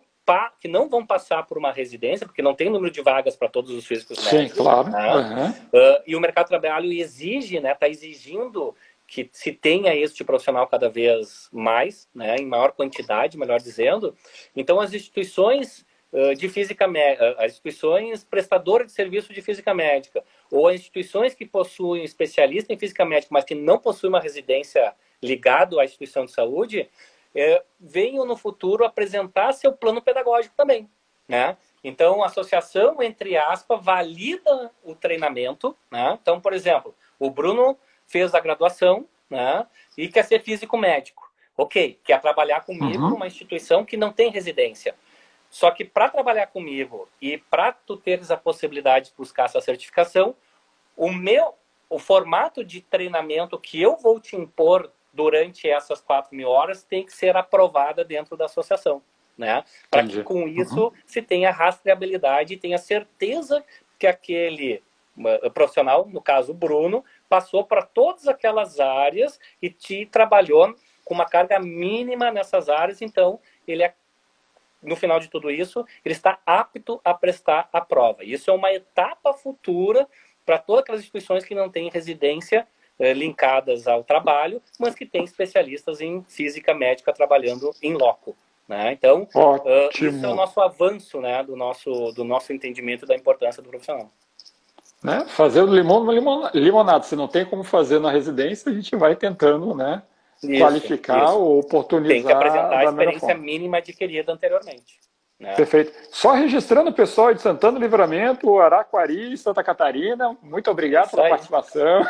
que 0.59 0.67
não 0.67 0.87
vão 0.87 1.03
passar 1.03 1.43
por 1.43 1.57
uma 1.57 1.71
residência, 1.71 2.27
porque 2.27 2.43
não 2.43 2.53
tem 2.53 2.69
número 2.69 2.93
de 2.93 3.01
vagas 3.01 3.35
para 3.35 3.49
todos 3.49 3.71
os 3.71 3.87
físicos 3.87 4.23
médicos. 4.23 4.55
Sim, 4.55 4.61
claro. 4.63 4.89
Né? 4.89 5.15
Uhum. 5.15 5.49
Uh, 5.49 6.03
e 6.05 6.15
o 6.15 6.19
mercado 6.19 6.45
de 6.45 6.59
trabalho 6.59 6.91
exige, 6.91 7.55
está 7.55 7.67
né, 7.67 7.73
tá 7.73 7.89
exigindo 7.89 8.75
que 9.07 9.29
se 9.31 9.53
tenha 9.53 9.95
este 9.95 10.23
profissional 10.23 10.67
cada 10.67 10.89
vez 10.89 11.49
mais, 11.51 12.09
né, 12.13 12.35
em 12.35 12.45
maior 12.45 12.73
quantidade, 12.73 13.37
melhor 13.37 13.59
dizendo. 13.59 14.15
Então, 14.55 14.79
as 14.79 14.93
instituições 14.93 15.85
de 16.37 16.47
física 16.47 16.87
as 17.37 17.51
instituições 17.51 18.23
prestadoras 18.23 18.87
de 18.87 18.93
serviço 18.93 19.33
de 19.33 19.41
física 19.41 19.73
médica, 19.73 20.23
ou 20.51 20.67
as 20.67 20.75
instituições 20.75 21.33
que 21.33 21.45
possuem 21.45 22.03
especialista 22.03 22.73
em 22.73 22.77
física 22.77 23.05
médica, 23.05 23.29
mas 23.31 23.43
que 23.43 23.53
não 23.53 23.77
possuem 23.77 24.09
uma 24.09 24.19
residência 24.19 24.95
ligado 25.21 25.79
à 25.79 25.85
instituição 25.85 26.25
de 26.25 26.31
saúde, 26.31 26.89
é, 27.35 27.63
venham 27.79 28.25
no 28.25 28.37
futuro 28.37 28.85
apresentar 28.85 29.51
seu 29.51 29.73
plano 29.73 30.01
pedagógico 30.01 30.55
também, 30.55 30.89
né? 31.27 31.57
Então, 31.83 32.23
a 32.23 32.27
associação, 32.27 33.01
entre 33.01 33.37
aspas, 33.37 33.83
valida 33.83 34.71
o 34.83 34.95
treinamento, 34.95 35.75
né? 35.91 36.17
Então, 36.19 36.39
por 36.39 36.53
exemplo, 36.53 36.95
o 37.19 37.29
Bruno 37.29 37.77
fez 38.07 38.33
a 38.33 38.39
graduação, 38.39 39.05
né? 39.29 39.67
E 39.97 40.07
quer 40.07 40.23
ser 40.23 40.41
físico 40.41 40.77
médico. 40.77 41.29
Ok, 41.55 41.99
quer 42.03 42.21
trabalhar 42.21 42.61
comigo 42.61 43.03
uhum. 43.03 43.09
numa 43.11 43.27
instituição 43.27 43.83
que 43.83 43.97
não 43.97 44.11
tem 44.11 44.31
residência. 44.31 44.95
Só 45.49 45.71
que 45.71 45.83
para 45.83 46.09
trabalhar 46.09 46.47
comigo 46.47 47.07
e 47.21 47.37
para 47.37 47.71
tu 47.71 47.97
teres 47.97 48.31
a 48.31 48.37
possibilidade 48.37 49.09
de 49.09 49.15
buscar 49.17 49.45
essa 49.45 49.61
certificação, 49.61 50.35
o 50.95 51.11
meu, 51.11 51.55
o 51.89 51.97
formato 51.97 52.63
de 52.63 52.81
treinamento 52.81 53.59
que 53.59 53.81
eu 53.81 53.97
vou 53.97 54.19
te 54.19 54.35
impor 54.35 54.91
durante 55.11 55.67
essas 55.67 55.99
quatro 55.99 56.35
mil 56.35 56.49
horas 56.49 56.83
tem 56.83 57.05
que 57.05 57.13
ser 57.13 57.35
aprovada 57.35 58.03
dentro 58.03 58.37
da 58.37 58.45
associação, 58.45 59.01
né? 59.37 59.63
Para 59.89 60.05
que 60.05 60.21
com 60.21 60.41
uhum. 60.43 60.47
isso 60.47 60.85
uhum. 60.85 60.91
se 61.05 61.21
tenha 61.21 61.49
rastreabilidade 61.49 62.53
e 62.53 62.57
tenha 62.57 62.77
certeza 62.77 63.63
que 63.97 64.05
aquele 64.05 64.83
profissional, 65.53 66.07
no 66.07 66.21
caso 66.21 66.51
o 66.51 66.55
Bruno, 66.55 67.03
passou 67.27 67.63
para 67.63 67.81
todas 67.81 68.27
aquelas 68.27 68.79
áreas 68.79 69.39
e 69.61 69.69
te 69.69 70.05
trabalhou 70.05 70.75
com 71.03 71.13
uma 71.13 71.25
carga 71.25 71.59
mínima 71.59 72.31
nessas 72.31 72.69
áreas, 72.69 73.01
então 73.01 73.39
ele 73.67 73.83
é 73.83 73.93
no 74.81 74.95
final 74.95 75.19
de 75.19 75.27
tudo 75.27 75.49
isso, 75.49 75.85
ele 76.05 76.13
está 76.13 76.39
apto 76.45 77.01
a 77.03 77.13
prestar 77.13 77.67
a 77.73 77.81
prova. 77.81 78.23
Isso 78.23 78.49
é 78.49 78.53
uma 78.53 78.71
etapa 78.71 79.33
futura 79.33 80.07
para 80.45 80.57
todas 80.57 80.83
aquelas 80.83 81.01
instituições 81.01 81.43
que 81.43 81.55
não 81.55 81.69
têm 81.69 81.89
residência 81.89 82.67
eh, 82.99 83.13
linkadas 83.13 83.87
ao 83.87 84.03
trabalho, 84.03 84.61
mas 84.79 84.95
que 84.95 85.05
têm 85.05 85.23
especialistas 85.23 85.99
em 85.99 86.23
física 86.23 86.73
médica 86.73 87.11
trabalhando 87.11 87.71
em 87.81 87.93
loco. 87.93 88.35
Né? 88.67 88.91
Então, 88.91 89.27
uh, 89.33 89.89
isso 89.93 90.25
é 90.25 90.29
o 90.29 90.35
nosso 90.35 90.59
avanço 90.59 91.21
né, 91.21 91.41
do, 91.41 91.55
nosso, 91.55 92.11
do 92.11 92.23
nosso 92.23 92.51
entendimento 92.51 93.05
da 93.05 93.15
importância 93.15 93.63
do 93.63 93.69
profissional. 93.69 94.11
Né? 95.03 95.25
Fazer 95.27 95.61
o 95.61 95.65
limão 95.67 96.03
no 96.03 96.49
limonado. 96.53 97.05
Se 97.05 97.15
não 97.15 97.27
tem 97.27 97.45
como 97.45 97.63
fazer 97.63 97.99
na 97.99 98.11
residência, 98.11 98.71
a 98.71 98.75
gente 98.75 98.95
vai 98.95 99.15
tentando 99.15 99.75
né, 99.75 100.01
isso, 100.41 100.59
qualificar 100.59 101.25
isso. 101.25 101.37
ou 101.37 101.59
oportunizar. 101.59 102.15
Tem 102.15 102.23
que 102.23 102.31
apresentar 102.31 102.77
a 102.79 102.83
experiência 102.85 103.35
mínima 103.35 103.77
adquirida 103.77 104.33
anteriormente. 104.33 104.99
Né? 105.39 105.53
Perfeito. 105.53 105.93
Só 106.11 106.33
registrando 106.33 106.89
o 106.89 106.93
pessoal 106.93 107.31
de 107.33 107.41
Santana 107.41 107.77
Livramento, 107.77 108.57
Araquari, 108.59 109.37
Santa 109.37 109.63
Catarina. 109.63 110.35
Muito 110.41 110.69
obrigado 110.71 111.11
pela 111.11 111.23
aí. 111.23 111.29
participação. 111.29 112.03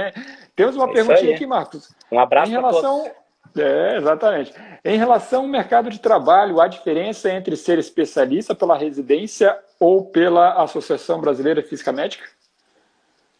Temos 0.54 0.76
uma 0.76 0.90
é 0.90 0.92
perguntinha 0.92 1.34
aqui, 1.34 1.46
Marcos. 1.46 1.94
Um 2.12 2.20
abraço 2.20 2.50
em 2.50 2.54
relação... 2.54 3.10
É, 3.56 3.98
exatamente. 3.98 4.52
Em 4.84 4.98
relação 4.98 5.42
ao 5.42 5.48
mercado 5.48 5.88
de 5.88 6.00
trabalho, 6.00 6.60
a 6.60 6.66
diferença 6.66 7.30
entre 7.30 7.56
ser 7.56 7.78
especialista 7.78 8.52
pela 8.52 8.76
residência 8.76 9.56
ou 9.78 10.06
pela 10.06 10.60
Associação 10.62 11.20
Brasileira 11.20 11.62
Física 11.62 11.92
Médica? 11.92 12.24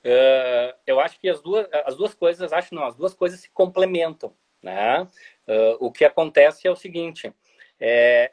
Uh, 0.05 0.77
eu 0.87 1.01
acho 1.01 1.19
que 1.19 1.29
as 1.31 1.41
duas, 1.41 1.67
as 1.87 1.97
duas 1.97 2.15
coisas, 2.15 2.53
acho 2.53 2.75
não, 2.75 2.85
as 2.85 2.95
duas 2.95 3.15
coisas 3.15 3.41
se 3.41 3.51
complementam, 3.51 4.37
né? 4.63 5.03
Uh, 5.49 5.87
o 5.87 5.91
que 5.91 6.05
acontece 6.05 6.67
é 6.67 6.71
o 6.71 6.77
seguinte, 6.77 7.33
é, 7.81 8.33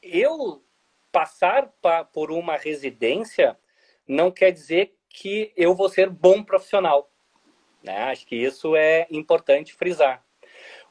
eu 0.00 0.64
passar 1.10 1.72
pa, 1.82 2.04
por 2.04 2.30
uma 2.30 2.56
residência 2.56 3.58
não 4.06 4.30
quer 4.30 4.52
dizer 4.52 4.94
que 5.08 5.52
eu 5.56 5.74
vou 5.74 5.88
ser 5.88 6.08
bom 6.08 6.42
profissional, 6.42 7.10
né? 7.82 7.96
Acho 8.04 8.24
que 8.24 8.36
isso 8.36 8.76
é 8.76 9.06
importante 9.10 9.74
frisar. 9.74 10.24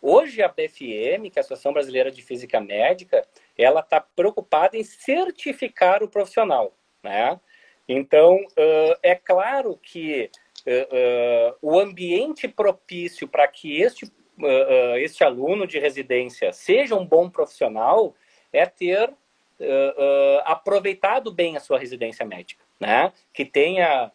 Hoje 0.01 0.41
a 0.41 0.47
BFM, 0.47 1.29
que 1.31 1.37
é 1.37 1.39
a 1.39 1.41
Associação 1.41 1.73
Brasileira 1.73 2.11
de 2.11 2.21
Física 2.21 2.59
Médica, 2.59 3.25
ela 3.57 3.79
está 3.79 3.99
preocupada 3.99 4.77
em 4.77 4.83
certificar 4.83 6.03
o 6.03 6.09
profissional, 6.09 6.77
né? 7.01 7.39
Então, 7.87 8.35
uh, 8.35 8.97
é 9.01 9.15
claro 9.15 9.79
que 9.81 10.29
uh, 10.65 11.53
uh, 11.53 11.57
o 11.61 11.79
ambiente 11.79 12.47
propício 12.47 13.27
para 13.27 13.47
que 13.47 13.81
este, 13.81 14.11
este 14.99 15.23
aluno 15.23 15.65
de 15.65 15.79
residência 15.79 16.51
seja 16.51 16.95
um 16.95 17.05
bom 17.05 17.29
profissional 17.29 18.13
é 18.51 18.65
ter 18.65 19.11
aproveitado 20.45 21.33
bem 21.33 21.57
a 21.57 21.59
sua 21.59 21.79
residência 21.79 22.23
médica, 22.23 22.63
né? 22.79 23.11
que 23.33 23.43
tenha 23.43 24.11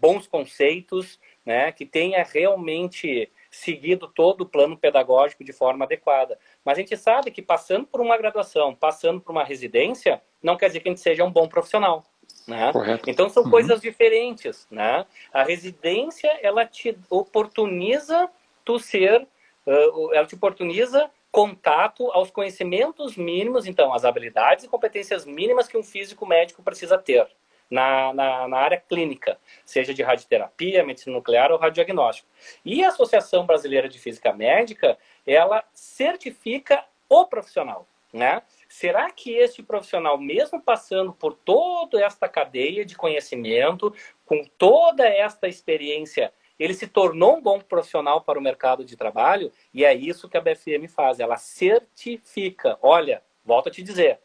bons 0.00 0.26
conceitos, 0.26 1.20
né? 1.44 1.70
que 1.70 1.84
tenha 1.84 2.24
realmente 2.24 3.30
seguido 3.50 4.08
todo 4.08 4.40
o 4.40 4.48
plano 4.48 4.74
pedagógico 4.74 5.44
de 5.44 5.52
forma 5.52 5.84
adequada. 5.84 6.38
Mas 6.64 6.78
a 6.78 6.80
gente 6.80 6.96
sabe 6.96 7.30
que 7.30 7.42
passando 7.42 7.86
por 7.86 8.00
uma 8.00 8.16
graduação, 8.16 8.74
passando 8.74 9.20
por 9.20 9.32
uma 9.32 9.44
residência, 9.44 10.22
não 10.42 10.56
quer 10.56 10.68
dizer 10.68 10.80
que 10.80 10.88
a 10.88 10.92
gente 10.92 11.02
seja 11.02 11.22
um 11.22 11.30
bom 11.30 11.46
profissional. 11.46 12.02
Né? 12.46 12.72
Então 13.06 13.28
são 13.28 13.44
uhum. 13.44 13.50
coisas 13.50 13.80
diferentes, 13.80 14.66
né? 14.70 15.06
A 15.32 15.44
residência 15.44 16.28
ela 16.42 16.66
te 16.66 16.96
oportuniza 17.08 18.28
tu 18.64 18.78
ser, 18.78 19.26
uh, 19.66 20.14
ela 20.14 20.26
te 20.26 20.34
oportuniza 20.34 21.10
contato 21.30 22.10
aos 22.12 22.30
conhecimentos 22.30 23.16
mínimos, 23.16 23.66
então 23.66 23.94
as 23.94 24.04
habilidades 24.04 24.64
e 24.64 24.68
competências 24.68 25.24
mínimas 25.24 25.66
que 25.66 25.78
um 25.78 25.82
físico 25.82 26.26
médico 26.26 26.62
precisa 26.62 26.98
ter. 26.98 27.26
na, 27.70 28.12
na, 28.12 28.48
na, 28.48 28.58
área 28.58 28.78
clínica, 28.86 29.38
seja 29.64 29.94
de 29.94 30.02
radioterapia, 30.02 30.84
medicina 30.84 31.16
nuclear 31.16 31.50
ou 31.50 31.56
radiodiagnóstico. 31.56 32.28
E 32.62 32.84
a 32.84 32.88
Associação 32.88 33.46
Brasileira 33.46 33.88
de 33.88 33.98
Física 33.98 34.30
Médica, 34.30 34.98
ela 35.26 35.64
certifica 35.72 36.84
o 37.08 37.24
profissional, 37.24 37.86
né? 38.12 38.42
Será 38.72 39.10
que 39.10 39.34
este 39.34 39.62
profissional, 39.62 40.16
mesmo 40.16 40.58
passando 40.58 41.12
por 41.12 41.34
toda 41.34 42.02
esta 42.02 42.26
cadeia 42.26 42.86
de 42.86 42.96
conhecimento, 42.96 43.94
com 44.24 44.42
toda 44.56 45.06
esta 45.06 45.46
experiência, 45.46 46.32
ele 46.58 46.72
se 46.72 46.86
tornou 46.86 47.36
um 47.36 47.42
bom 47.42 47.60
profissional 47.60 48.22
para 48.22 48.38
o 48.38 48.42
mercado 48.42 48.82
de 48.82 48.96
trabalho? 48.96 49.52
E 49.74 49.84
é 49.84 49.92
isso 49.92 50.26
que 50.26 50.38
a 50.38 50.40
BFM 50.40 50.88
faz, 50.88 51.20
ela 51.20 51.36
certifica. 51.36 52.78
Olha, 52.80 53.22
volto 53.44 53.68
a 53.68 53.70
te 53.70 53.82
dizer, 53.82 54.20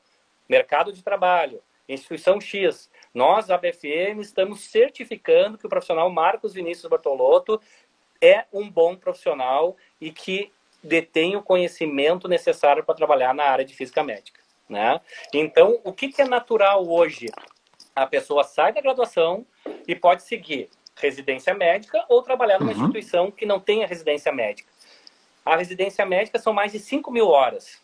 mercado 0.48 0.93
de 0.93 1.04
trabalho, 1.04 1.62
instituição 1.88 2.39
X, 2.39 2.89
nós, 3.14 3.50
a 3.50 3.58
BFM, 3.58 4.22
estamos 4.22 4.62
certificando 4.62 5.58
que 5.58 5.66
o 5.66 5.70
profissional 5.70 6.10
Marcos 6.10 6.54
Vinícius 6.54 6.89
Bortolotto 6.89 7.60
é 8.22 8.45
um 8.54 8.72
bom 8.72 8.95
profissional 8.95 9.76
e 10.00 10.10
que 10.10 10.54
detém 10.84 11.36
o 11.36 11.41
conhecimento 11.41 12.28
necessário 12.28 12.84
para 12.84 12.95
trabalhar 12.95 13.34
na 13.34 13.43
área 13.43 13.65
de 13.65 13.75
física 13.75 14.03
médica. 14.03 14.39
Né? 14.69 14.99
Então, 15.34 15.80
o 15.84 15.93
que, 15.93 16.09
que 16.09 16.21
é 16.21 16.25
natural 16.25 16.88
hoje? 16.88 17.28
A 17.95 18.05
pessoa 18.05 18.43
sai 18.43 18.73
da 18.73 18.82
graduação 18.82 19.45
e 19.88 19.95
pode 19.95 20.23
seguir 20.23 20.69
residência 20.95 21.53
médica 21.53 22.03
ou 22.09 22.21
trabalhar 22.21 22.59
numa 22.59 22.71
uhum. 22.71 22.78
instituição 22.78 23.32
que 23.32 23.45
não 23.45 23.59
tenha 23.59 23.88
residência 23.88 24.32
médica. 24.32 24.69
A 25.45 25.55
residência 25.55 26.05
médica 26.05 26.38
são 26.38 26.53
mais 26.53 26.71
de 26.71 26.80
5 26.80 27.09
mil 27.11 27.28
horas. 27.28 27.82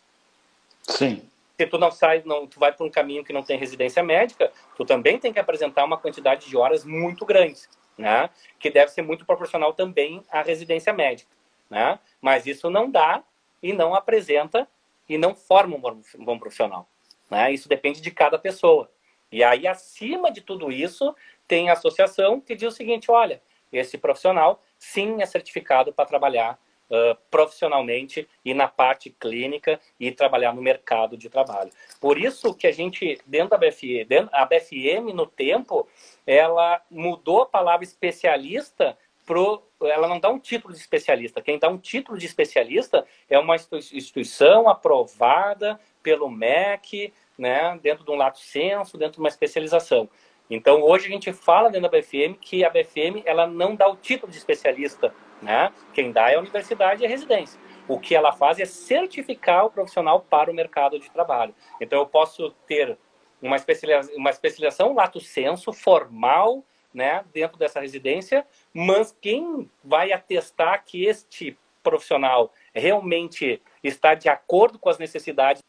Sim. 0.82 1.22
Se 1.56 1.66
tu 1.66 1.78
não 1.78 1.90
sai, 1.90 2.22
não, 2.24 2.46
tu 2.46 2.58
vai 2.58 2.72
para 2.72 2.84
um 2.84 2.90
caminho 2.90 3.24
que 3.24 3.32
não 3.32 3.42
tem 3.42 3.58
residência 3.58 4.02
médica, 4.02 4.52
tu 4.76 4.84
também 4.84 5.18
tem 5.18 5.32
que 5.32 5.38
apresentar 5.38 5.84
uma 5.84 5.96
quantidade 5.96 6.48
de 6.48 6.56
horas 6.56 6.84
muito 6.84 7.24
grande, 7.24 7.60
né? 7.96 8.28
Que 8.58 8.70
deve 8.70 8.90
ser 8.90 9.02
muito 9.02 9.24
proporcional 9.24 9.72
também 9.72 10.22
à 10.30 10.42
residência 10.42 10.92
médica 10.92 11.30
né? 11.70 11.98
Mas 12.20 12.46
isso 12.46 12.70
não 12.70 12.90
dá 12.90 13.22
e 13.62 13.72
não 13.72 13.94
apresenta 13.94 14.68
e 15.08 15.18
não 15.18 15.34
forma 15.34 15.76
um 15.76 16.24
bom 16.24 16.38
profissional, 16.38 16.88
né? 17.30 17.52
Isso 17.52 17.68
depende 17.68 18.00
de 18.00 18.10
cada 18.10 18.38
pessoa. 18.38 18.90
E 19.30 19.42
aí, 19.42 19.66
acima 19.66 20.30
de 20.30 20.40
tudo 20.40 20.70
isso, 20.70 21.14
tem 21.48 21.68
a 21.68 21.72
associação 21.72 22.40
que 22.40 22.54
diz 22.54 22.72
o 22.72 22.76
seguinte: 22.76 23.10
olha, 23.10 23.42
esse 23.72 23.98
profissional 23.98 24.62
sim 24.78 25.20
é 25.20 25.26
certificado 25.26 25.92
para 25.92 26.06
trabalhar 26.06 26.58
uh, 26.88 27.16
profissionalmente 27.30 28.28
e 28.44 28.54
na 28.54 28.68
parte 28.68 29.10
clínica 29.10 29.80
e 29.98 30.12
trabalhar 30.12 30.54
no 30.54 30.62
mercado 30.62 31.16
de 31.16 31.28
trabalho. 31.28 31.70
Por 32.00 32.18
isso 32.18 32.54
que 32.54 32.66
a 32.66 32.72
gente, 32.72 33.20
dentro 33.26 33.50
da 33.50 33.58
BFM, 33.58 34.06
dentro, 34.06 34.30
a 34.32 34.44
BFM, 34.46 35.12
no 35.12 35.26
tempo, 35.26 35.88
ela 36.26 36.80
mudou 36.90 37.42
a 37.42 37.46
palavra 37.46 37.84
especialista 37.84 38.96
pro, 39.24 39.62
ela 39.82 40.06
não 40.06 40.20
dá 40.20 40.28
um 40.28 40.38
título 40.38 40.72
de 40.72 40.80
especialista. 40.80 41.40
Quem 41.40 41.58
dá 41.58 41.68
um 41.68 41.78
título 41.78 42.18
de 42.18 42.26
especialista 42.26 43.06
é 43.28 43.38
uma 43.38 43.56
instituição 43.56 44.68
aprovada 44.68 45.80
pelo 46.02 46.30
MEC, 46.30 47.12
né, 47.38 47.78
dentro 47.82 48.04
de 48.04 48.10
um 48.10 48.16
lato 48.16 48.38
senso, 48.38 48.96
dentro 48.96 49.14
de 49.14 49.20
uma 49.20 49.28
especialização. 49.28 50.08
Então, 50.48 50.82
hoje 50.82 51.06
a 51.06 51.10
gente 51.10 51.32
fala 51.32 51.70
dentro 51.70 51.88
da 51.88 51.98
BFM 51.98 52.36
que 52.38 52.64
a 52.64 52.70
BFM 52.70 53.22
ela 53.24 53.46
não 53.46 53.74
dá 53.74 53.88
o 53.88 53.96
título 53.96 54.30
de 54.30 54.36
especialista, 54.36 55.14
né? 55.40 55.72
Quem 55.94 56.12
dá 56.12 56.30
é 56.30 56.34
a 56.34 56.38
universidade 56.38 57.02
e 57.02 57.06
a 57.06 57.08
residência. 57.08 57.58
O 57.88 57.98
que 57.98 58.14
ela 58.14 58.32
faz 58.32 58.60
é 58.60 58.66
certificar 58.66 59.64
o 59.64 59.70
profissional 59.70 60.20
para 60.20 60.50
o 60.50 60.54
mercado 60.54 60.98
de 60.98 61.10
trabalho. 61.10 61.54
Então, 61.80 61.98
eu 61.98 62.06
posso 62.06 62.50
ter 62.66 62.98
uma 63.40 63.56
especialização, 63.56 64.16
uma 64.16 64.30
especialização 64.30 64.94
lato 64.94 65.20
senso, 65.20 65.72
formal, 65.72 66.62
né, 66.94 67.24
dentro 67.32 67.58
dessa 67.58 67.80
residência, 67.80 68.46
mas 68.72 69.14
quem 69.20 69.68
vai 69.82 70.12
atestar 70.12 70.84
que 70.84 71.04
este 71.04 71.58
profissional 71.82 72.52
realmente 72.72 73.60
está 73.82 74.14
de 74.14 74.28
acordo 74.28 74.78
com 74.78 74.88
as 74.88 74.98
necessidades, 74.98 75.62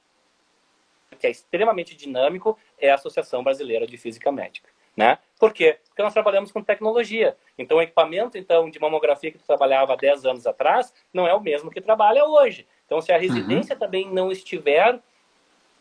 que 1.20 1.28
é 1.28 1.32
extremamente 1.32 1.96
dinâmico, 1.96 2.58
é 2.78 2.92
a 2.92 2.96
Associação 2.96 3.44
Brasileira 3.44 3.88
de 3.88 3.98
Física 3.98 4.32
Médica. 4.32 4.70
Né? 4.96 5.18
Por 5.38 5.52
quê? 5.52 5.78
Porque 5.90 6.02
nós 6.02 6.14
trabalhamos 6.14 6.54
com 6.54 6.64
tecnologia. 6.64 7.36
Então, 7.58 7.78
o 7.78 7.82
equipamento 7.82 8.38
então, 8.38 8.70
de 8.70 8.80
mamografia 8.80 9.30
que 9.30 9.38
tu 9.38 9.46
trabalhava 9.46 9.92
há 9.92 9.96
10 9.98 10.26
anos 10.26 10.48
atrás 10.48 10.94
não 11.14 11.28
é 11.28 11.34
o 11.34 11.42
mesmo 11.42 11.70
que 11.70 11.82
trabalha 11.82 12.24
hoje. 12.26 12.66
Então, 12.86 13.02
se 13.02 13.12
a 13.12 13.18
residência 13.18 13.74
uhum. 13.74 13.80
também 13.80 14.10
não 14.10 14.32
estiver 14.32 15.02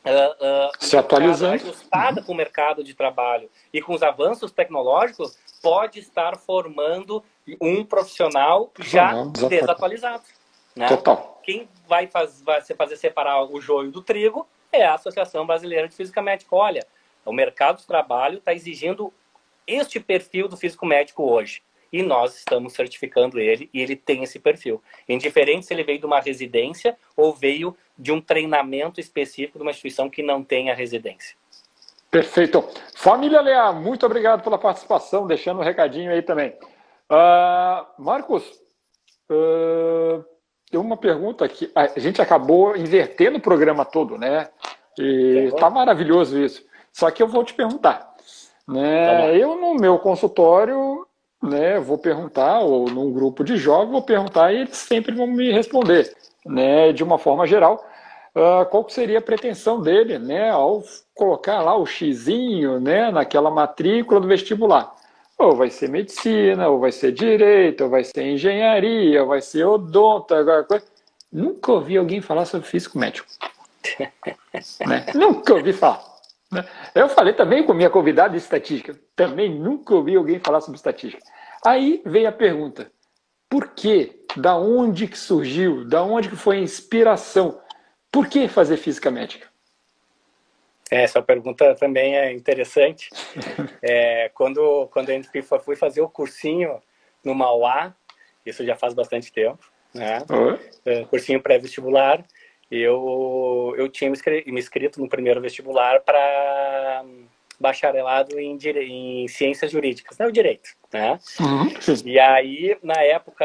uh, 0.05 0.69
uh, 0.69 0.71
se 0.79 0.97
atualizando, 0.97 1.55
ajustada 1.55 2.23
com 2.23 2.33
o 2.33 2.37
mercado 2.37 2.85
de 2.85 2.95
trabalho 2.95 3.51
e 3.73 3.81
com 3.81 3.95
os 3.95 4.03
avanços 4.03 4.53
tecnológicos, 4.53 5.39
pode 5.63 5.99
estar 5.99 6.37
formando 6.37 7.23
um 7.61 7.85
profissional 7.85 8.71
já 8.81 9.25
desatualizado. 9.49 10.23
Né? 10.77 10.89
Total. 10.89 11.41
Quem 11.43 11.69
vai, 11.87 12.07
faz, 12.07 12.43
vai 12.43 12.61
fazer 12.63 12.97
separar 12.97 13.45
o 13.45 13.61
joio 13.61 13.91
do 13.91 14.03
trigo 14.03 14.47
é 14.73 14.85
a 14.85 14.95
Associação 14.95 15.47
Brasileira 15.47 15.89
de 15.89 15.95
Física 15.95 16.21
Médica. 16.21 16.55
Olha, 16.55 16.85
o 17.25 17.33
mercado 17.33 17.79
de 17.79 17.87
trabalho 17.87 18.39
está 18.39 18.53
exigindo 18.53 19.13
este 19.67 20.01
perfil 20.01 20.49
do 20.49 20.57
físico 20.57 20.85
médico 20.85 21.23
hoje. 21.23 21.63
E 21.95 22.03
nós 22.03 22.37
estamos 22.39 22.73
certificando 22.73 23.39
ele 23.39 23.71
e 23.73 23.81
ele 23.81 23.95
tem 23.95 24.25
esse 24.25 24.41
perfil. 24.41 24.83
Indiferente 25.09 25.65
se 25.65 25.73
ele 25.73 25.85
veio 25.85 26.01
de 26.01 26.05
uma 26.05 26.19
residência 26.19 26.97
ou 27.17 27.33
veio 27.33 27.77
de 27.97 28.11
um 28.11 28.21
treinamento 28.21 28.99
específico 28.99 29.59
de 29.59 29.63
uma 29.63 29.71
instituição 29.71 30.11
que 30.11 30.21
não 30.21 30.43
tenha 30.43 30.75
residência. 30.75 31.37
Perfeito. 32.11 32.69
Família 32.97 33.41
Leá, 33.41 33.73
muito 33.73 34.05
obrigado 34.05 34.43
pela 34.43 34.59
participação, 34.59 35.25
deixando 35.25 35.61
um 35.61 35.63
recadinho 35.63 36.11
aí 36.11 36.21
também. 36.21 36.57
Uh, 37.09 38.03
Marcos, 38.03 38.43
uh, 39.31 40.25
tem 40.69 40.81
uma 40.81 40.97
pergunta 40.97 41.49
que 41.49 41.71
a 41.77 41.87
gente 42.01 42.21
acabou 42.21 42.77
invertendo 42.77 43.39
o 43.39 43.41
programa 43.41 43.85
todo, 43.85 44.19
né? 44.19 44.49
E 44.99 45.53
tá 45.61 45.71
maravilhoso 45.71 46.43
isso. 46.43 46.67
Só 46.93 47.09
que 47.13 47.23
eu 47.23 47.29
vou 47.29 47.45
te 47.45 47.55
perguntar. 47.55 48.13
Né? 48.67 49.07
Tá 49.07 49.29
eu, 49.29 49.55
no 49.55 49.75
meu 49.77 49.97
consultório, 50.01 51.07
né, 51.45 51.79
vou 51.79 51.99
perguntar, 51.99 52.61
ou 52.61 52.89
num 52.91 53.13
grupo 53.13 53.45
de 53.45 53.57
jovens, 53.57 53.93
vou 53.93 54.03
perguntar 54.03 54.53
e 54.53 54.63
eles 54.63 54.77
sempre 54.77 55.15
vão 55.15 55.27
me 55.27 55.53
responder, 55.53 56.15
né, 56.45 56.93
de 56.93 57.05
uma 57.05 57.19
forma 57.19 57.47
geral 57.47 57.85
uh, 58.35 58.67
qual 58.67 58.89
seria 58.89 59.19
a 59.19 59.23
pretensão 59.23 59.81
dele, 59.81 60.19
né, 60.19 60.51
ao 60.51 60.83
colocar 61.15 61.63
lá 61.63 61.77
o 61.77 61.87
xizinho, 61.87 62.81
né, 62.81 63.11
naquela 63.11 63.51
matrícula 63.51 64.21
do 64.21 64.29
vestibular. 64.29 64.93
Ou 65.39 65.57
vai 65.57 65.71
ser 65.71 65.89
medicina, 65.89 66.69
ou 66.69 66.79
vai 66.79 66.93
ser 66.93 67.13
direito, 67.13 67.85
ou 67.85 67.91
vai 67.91 68.05
ser 68.05 68.23
engenharia, 68.23 69.23
ou 69.23 69.29
vai 69.29 69.41
ser 69.41 69.65
odonto, 69.65 70.35
agora 70.35 70.63
coisa. 70.65 70.85
Nunca 71.33 71.73
ouvi 71.73 71.97
alguém 71.97 72.21
falar 72.21 72.45
sobre 72.45 72.69
físico 72.69 72.99
médico. 72.99 73.29
né? 74.87 75.07
Nunca 75.15 75.55
ouvi 75.55 75.73
falar. 75.73 76.14
Né? 76.55 76.65
Eu 76.95 77.09
falei 77.09 77.35
também 77.35 77.65
com 77.65 77.75
minha 77.75 77.91
convidada 77.91 78.31
de 78.31 78.39
estatística. 78.39 78.99
Também 79.15 79.51
nunca 79.51 79.95
ouvi 79.95 80.17
alguém 80.17 80.39
falar 80.39 80.61
sobre 80.61 80.77
estatística. 80.77 81.23
Aí 81.65 82.03
vem 82.05 82.27
a 82.27 82.33
pergunta: 82.33 82.91
por 83.49 83.69
quê? 83.69 84.21
Da 84.37 84.57
onde 84.57 85.07
que 85.07 85.19
surgiu? 85.19 85.85
Da 85.85 86.03
onde 86.03 86.29
que 86.29 86.37
foi 86.37 86.57
a 86.57 86.61
inspiração? 86.61 87.61
Por 88.11 88.27
que 88.27 88.49
fazer 88.49 88.77
física 88.77 89.11
médica? 89.11 89.49
Essa 90.91 91.23
pergunta 91.23 91.75
também 91.75 92.17
é 92.17 92.33
interessante. 92.33 93.11
É, 93.87 94.31
quando, 94.33 94.89
quando 94.91 95.11
a 95.11 95.13
gente 95.13 95.29
fui 95.63 95.77
fazer 95.77 96.01
o 96.01 96.09
cursinho 96.09 96.81
no 97.23 97.35
Mauá, 97.35 97.95
isso 98.47 98.65
já 98.65 98.75
faz 98.75 98.95
bastante 98.95 99.31
tempo, 99.31 99.59
né? 99.93 100.23
Uhum. 100.31 101.05
cursinho 101.05 101.43
pré-vestibular, 101.43 102.25
eu, 102.71 103.75
eu 103.77 103.89
tinha 103.89 104.11
me 104.11 104.61
inscrito 104.61 105.01
no 105.01 105.09
primeiro 105.09 105.41
vestibular 105.41 106.01
para 106.01 107.05
bacharelado 107.59 108.39
em, 108.39 108.59
em 108.59 109.29
ciências 109.29 109.71
jurídicas, 109.71 110.19
né? 110.19 110.27
O 110.27 110.33
direito, 110.33 110.71
né? 110.93 111.19
Uhum. 111.41 111.73
E 112.05 112.19
aí, 112.19 112.77
na 112.83 113.01
época, 113.03 113.45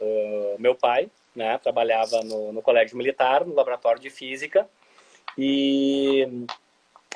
uh, 0.00 0.56
meu 0.58 0.74
pai, 0.74 1.10
né? 1.34 1.58
Trabalhava 1.58 2.20
no, 2.24 2.52
no 2.52 2.62
colégio 2.62 2.96
militar, 2.96 3.44
no 3.44 3.54
laboratório 3.54 4.00
de 4.00 4.10
física. 4.10 4.68
E, 5.36 6.46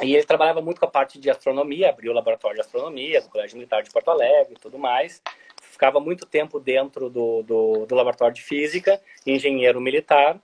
e 0.00 0.14
ele 0.14 0.24
trabalhava 0.24 0.62
muito 0.62 0.78
com 0.78 0.86
a 0.86 0.90
parte 0.90 1.18
de 1.18 1.28
astronomia, 1.28 1.90
abriu 1.90 2.12
o 2.12 2.14
laboratório 2.14 2.54
de 2.56 2.60
astronomia 2.60 3.20
do 3.20 3.28
Colégio 3.28 3.56
Militar 3.56 3.82
de 3.82 3.90
Porto 3.90 4.10
Alegre 4.10 4.54
e 4.54 4.60
tudo 4.60 4.78
mais. 4.78 5.20
Ficava 5.60 5.98
muito 5.98 6.24
tempo 6.26 6.60
dentro 6.60 7.10
do, 7.10 7.42
do, 7.42 7.86
do 7.86 7.94
laboratório 7.94 8.34
de 8.34 8.42
física, 8.42 9.00
engenheiro 9.26 9.80
militar. 9.80 10.38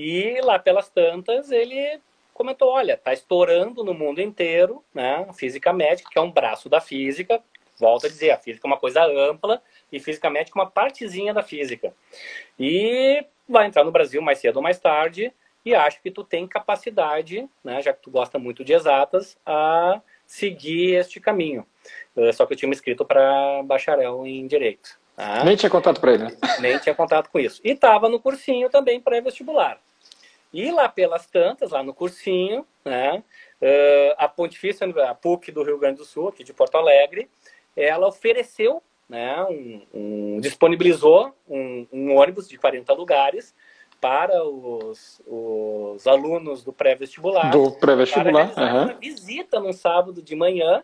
E 0.00 0.40
lá 0.42 0.60
pelas 0.60 0.88
tantas, 0.88 1.50
ele 1.50 2.00
comentou: 2.32 2.70
olha, 2.70 2.92
está 2.92 3.12
estourando 3.12 3.82
no 3.82 3.92
mundo 3.92 4.20
inteiro 4.20 4.84
né, 4.94 5.26
a 5.28 5.32
física 5.32 5.72
médica, 5.72 6.08
que 6.08 6.16
é 6.16 6.22
um 6.22 6.30
braço 6.30 6.68
da 6.68 6.80
física. 6.80 7.42
Volto 7.80 8.06
a 8.06 8.08
dizer, 8.08 8.30
a 8.30 8.38
física 8.38 8.64
é 8.64 8.70
uma 8.70 8.76
coisa 8.76 9.04
ampla 9.04 9.60
e 9.90 9.98
física 9.98 10.30
médica 10.30 10.56
é 10.56 10.62
uma 10.62 10.70
partezinha 10.70 11.34
da 11.34 11.42
física. 11.42 11.92
E 12.58 13.24
vai 13.48 13.66
entrar 13.66 13.82
no 13.82 13.90
Brasil 13.90 14.22
mais 14.22 14.38
cedo 14.38 14.58
ou 14.58 14.62
mais 14.62 14.78
tarde 14.78 15.32
e 15.64 15.74
acho 15.74 16.00
que 16.00 16.12
tu 16.12 16.22
tem 16.22 16.46
capacidade, 16.46 17.48
né, 17.62 17.82
já 17.82 17.92
que 17.92 18.00
tu 18.00 18.10
gosta 18.10 18.38
muito 18.38 18.64
de 18.64 18.72
exatas, 18.72 19.36
a 19.44 20.00
seguir 20.24 20.94
este 20.94 21.20
caminho. 21.20 21.66
Uh, 22.16 22.32
só 22.32 22.46
que 22.46 22.52
eu 22.52 22.56
tinha 22.56 22.68
me 22.68 22.74
inscrito 22.74 23.04
para 23.04 23.62
bacharel 23.64 24.24
em 24.26 24.46
Direito. 24.46 24.98
Tá? 25.16 25.44
Nem 25.44 25.56
tinha 25.56 25.70
contato 25.70 26.00
para 26.00 26.14
ele, 26.14 26.24
né? 26.24 26.36
Nem 26.60 26.78
tinha 26.78 26.94
contato 26.94 27.28
com 27.30 27.40
isso. 27.40 27.60
E 27.64 27.70
estava 27.70 28.08
no 28.08 28.20
cursinho 28.20 28.70
também 28.70 29.00
pré-vestibular. 29.00 29.80
E 30.52 30.70
lá 30.70 30.88
pelas 30.88 31.26
tantas, 31.26 31.70
lá 31.72 31.82
no 31.82 31.92
cursinho, 31.92 32.66
né, 32.84 33.22
uh, 33.60 34.14
a 34.16 34.28
Pontifícia, 34.28 34.86
a 35.08 35.14
PUC 35.14 35.52
do 35.52 35.62
Rio 35.62 35.78
Grande 35.78 35.98
do 35.98 36.04
Sul, 36.04 36.28
aqui 36.28 36.42
de 36.42 36.54
Porto 36.54 36.76
Alegre, 36.76 37.28
ela 37.76 38.08
ofereceu, 38.08 38.82
né, 39.08 39.44
um, 39.44 39.82
um 39.92 40.40
disponibilizou 40.40 41.34
um, 41.48 41.86
um, 41.92 42.16
ônibus 42.16 42.48
de 42.48 42.56
40 42.56 42.92
lugares 42.94 43.54
para 44.00 44.42
os, 44.44 45.20
os 45.26 46.06
alunos 46.06 46.62
do 46.62 46.72
pré-vestibular. 46.72 47.50
Do 47.50 47.72
pré-vestibular, 47.72 48.52
uhum. 48.56 48.82
uma 48.84 48.94
visita 48.94 49.60
no 49.60 49.72
sábado 49.72 50.22
de 50.22 50.34
manhã 50.34 50.82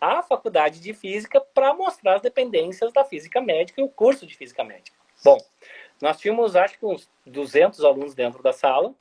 à 0.00 0.22
faculdade 0.22 0.80
de 0.80 0.92
física 0.92 1.40
para 1.40 1.74
mostrar 1.74 2.16
as 2.16 2.22
dependências 2.22 2.92
da 2.92 3.04
física 3.04 3.40
médica 3.40 3.80
e 3.80 3.84
o 3.84 3.88
curso 3.88 4.26
de 4.26 4.34
física 4.34 4.62
médica. 4.62 4.96
Bom, 5.24 5.38
nós 6.04 6.20
tínhamos, 6.20 6.54
acho 6.54 6.78
que 6.78 6.84
uns 6.84 7.08
200 7.24 7.82
alunos 7.82 8.14
dentro 8.14 8.42
da 8.42 8.52
sala 8.52 8.92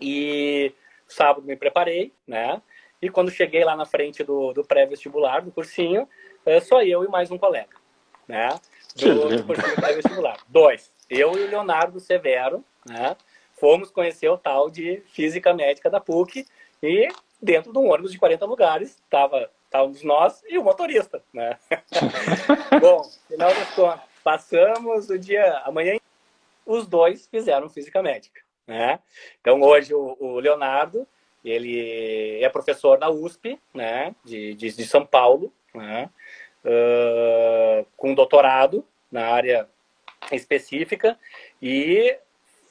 e 0.00 0.72
sábado 1.06 1.46
me 1.46 1.54
preparei, 1.54 2.10
né? 2.26 2.62
E 3.02 3.10
quando 3.10 3.30
cheguei 3.30 3.62
lá 3.62 3.76
na 3.76 3.84
frente 3.84 4.24
do, 4.24 4.54
do 4.54 4.64
pré-vestibular, 4.64 5.42
do 5.42 5.52
cursinho, 5.52 6.08
é 6.46 6.58
só 6.58 6.82
eu 6.82 7.04
e 7.04 7.08
mais 7.08 7.30
um 7.30 7.36
colega, 7.36 7.76
né? 8.26 8.48
Do, 8.96 9.28
do 9.28 9.44
cursinho 9.44 9.76
pré-vestibular. 9.76 10.38
Dois. 10.48 10.90
Eu 11.10 11.38
e 11.38 11.44
o 11.44 11.50
Leonardo 11.50 12.00
Severo, 12.00 12.64
né? 12.88 13.14
Fomos 13.52 13.90
conhecer 13.90 14.30
o 14.30 14.38
tal 14.38 14.70
de 14.70 15.02
Física 15.12 15.52
Médica 15.52 15.90
da 15.90 16.00
PUC 16.00 16.46
e 16.82 17.08
dentro 17.42 17.74
de 17.74 17.78
um 17.78 17.90
ônibus 17.90 18.12
de 18.12 18.18
40 18.18 18.46
lugares, 18.46 18.96
estava 19.04 19.50
estávamos 19.66 20.02
nós 20.02 20.42
e 20.48 20.56
o 20.56 20.64
motorista, 20.64 21.22
né? 21.30 21.58
Bom, 22.80 23.02
final 23.28 23.52
das 23.52 23.74
contas, 23.74 24.00
passamos 24.24 25.10
o 25.10 25.18
dia, 25.18 25.60
amanhã 25.66 25.98
os 26.66 26.86
dois 26.86 27.26
fizeram 27.28 27.70
física 27.70 28.02
médica, 28.02 28.42
né? 28.66 28.98
Então 29.40 29.62
hoje 29.62 29.94
o, 29.94 30.16
o 30.18 30.40
Leonardo, 30.40 31.06
ele 31.44 32.42
é 32.42 32.48
professor 32.48 32.98
na 32.98 33.08
USP, 33.08 33.58
né, 33.72 34.14
de, 34.24 34.54
de, 34.54 34.72
de 34.72 34.84
São 34.84 35.06
Paulo, 35.06 35.52
né, 35.72 36.10
uh, 36.64 37.86
com 37.96 38.14
doutorado 38.14 38.84
na 39.10 39.28
área 39.28 39.68
específica 40.32 41.16
e 41.62 42.18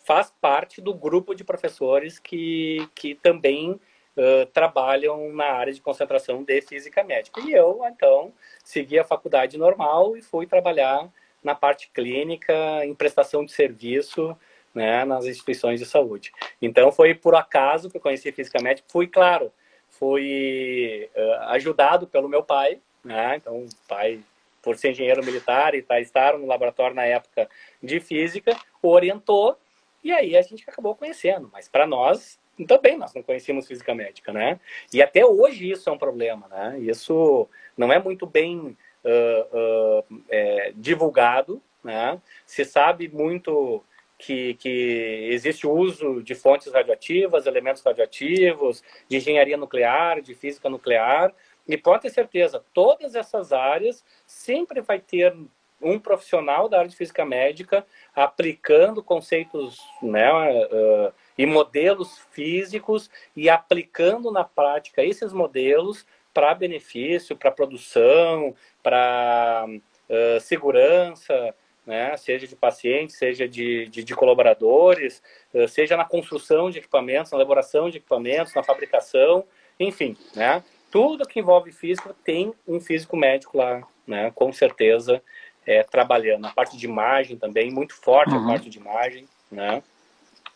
faz 0.04 0.32
parte 0.42 0.82
do 0.82 0.94
grupo 0.94 1.34
de 1.34 1.44
professores 1.44 2.20
que, 2.20 2.88
que 2.94 3.16
também 3.16 3.72
uh, 3.72 4.46
trabalham 4.54 5.32
na 5.32 5.46
área 5.46 5.74
de 5.74 5.82
concentração 5.82 6.44
de 6.44 6.62
física 6.62 7.04
médica. 7.04 7.42
E 7.42 7.54
eu, 7.54 7.82
então, 7.86 8.34
segui 8.64 9.00
a 9.00 9.04
faculdade 9.04 9.58
normal 9.58 10.16
e 10.18 10.22
fui 10.22 10.46
trabalhar 10.46 11.10
na 11.46 11.54
parte 11.56 11.90
clínica, 11.94 12.54
em 12.84 12.96
prestação 12.96 13.46
de 13.46 13.52
serviço, 13.52 14.36
né, 14.74 15.06
nas 15.06 15.26
instituições 15.26 15.80
de 15.80 15.86
saúde. 15.86 16.34
Então, 16.62 16.92
foi 16.92 17.14
por 17.14 17.36
acaso 17.36 17.90
que 17.90 17.98
eu 17.98 18.02
conheci 18.02 18.32
física 18.32 18.62
médica. 18.62 18.88
Fui, 18.92 19.08
claro, 19.08 19.54
fui 19.90 21.10
uh, 21.16 21.44
ajudado 21.52 22.08
pelo 22.08 22.28
meu 22.28 22.44
pai, 22.44 22.80
né, 23.04 23.38
então, 23.38 23.60
o 23.60 23.70
pai 23.88 24.20
por 24.62 24.76
ser 24.76 24.90
engenheiro 24.90 25.24
militar 25.24 25.76
e 25.76 25.86
estar 26.02 26.36
no 26.38 26.48
laboratório 26.48 26.96
na 26.96 27.06
época 27.06 27.48
de 27.82 28.00
física, 28.00 28.58
orientou 28.82 29.56
e 30.04 30.12
aí 30.12 30.36
a 30.36 30.42
gente 30.42 30.68
acabou 30.68 30.96
conhecendo. 30.96 31.48
Mas 31.54 31.68
para 31.68 31.86
nós, 31.86 32.40
também 32.68 32.98
nós 32.98 33.14
não 33.14 33.22
conhecíamos 33.22 33.68
física 33.68 33.94
médica, 33.94 34.34
né? 34.34 34.60
E 34.92 35.04
até 35.04 35.24
hoje 35.24 35.70
isso 35.70 35.88
é 35.88 35.94
um 35.94 35.98
problema, 35.98 36.48
né? 36.48 36.80
Isso 36.80 37.48
não 37.78 37.94
é 37.94 38.00
muito 38.00 38.26
bem 38.26 38.76
uh, 39.06 40.02
uh, 40.10 40.24
é, 40.30 40.74
divulgado, 40.76 41.62
né? 41.84 42.20
Se 42.46 42.66
sabe 42.66 43.08
muito 43.08 43.84
que, 44.18 44.56
que 44.56 45.30
existe 45.32 45.68
o 45.68 45.72
uso 45.72 46.24
de 46.24 46.34
fontes 46.34 46.72
radioativas, 46.72 47.46
elementos 47.46 47.84
radioativos, 47.84 48.84
de 49.08 49.18
engenharia 49.18 49.58
nuclear, 49.58 50.22
de 50.22 50.34
física 50.34 50.70
nuclear, 50.70 51.34
e 51.68 51.78
pode 51.78 52.04
ter 52.04 52.10
certeza, 52.12 52.64
todas 52.74 53.16
essas 53.16 53.52
áreas 53.52 54.04
sempre 54.26 54.82
vai 54.82 55.00
ter 55.00 55.36
um 55.82 56.00
profissional 56.00 56.70
da 56.70 56.80
área 56.80 56.90
de 56.90 56.96
física 56.96 57.26
médica 57.26 57.86
aplicando 58.16 59.04
conceitos 59.04 59.78
né, 60.02 60.32
uh, 60.32 61.14
e 61.38 61.46
modelos 61.46 62.18
físicos 62.32 63.10
e 63.36 63.50
aplicando 63.50 64.32
na 64.32 64.44
prática 64.44 65.04
esses 65.04 65.34
modelos 65.34 66.06
para 66.36 66.54
benefício, 66.54 67.34
para 67.34 67.50
produção, 67.50 68.54
para 68.84 69.66
uh, 69.68 70.40
segurança, 70.42 71.56
né, 71.88 72.18
seja 72.18 72.46
de 72.46 72.56
pacientes, 72.58 73.16
seja 73.16 73.48
de, 73.48 73.88
de, 73.88 74.04
de 74.04 74.14
colaboradores, 74.14 75.24
uh, 75.54 75.66
seja 75.66 75.96
na 75.96 76.04
construção 76.04 76.70
de 76.70 76.80
equipamentos, 76.80 77.32
na 77.32 77.38
elaboração 77.38 77.90
de 77.90 77.98
equipamentos, 77.98 78.54
na 78.54 78.62
fabricação, 78.62 79.46
enfim, 79.80 80.18
né? 80.36 80.62
tudo 80.92 81.28
que 81.28 81.40
envolve 81.40 81.72
física 81.72 82.14
tem 82.24 82.54
um 82.68 82.80
físico 82.80 83.18
médico 83.18 83.58
lá, 83.58 83.82
né? 84.08 84.32
Com 84.34 84.54
certeza, 84.54 85.22
é, 85.66 85.84
trabalhando. 85.84 86.46
A 86.46 86.52
parte 86.52 86.78
de 86.78 86.86
imagem 86.86 87.38
também, 87.38 87.70
muito 87.70 87.94
forte 87.94 88.34
uhum. 88.34 88.46
a 88.46 88.48
parte 88.48 88.70
de 88.70 88.78
imagem, 88.78 89.28
né? 89.52 89.84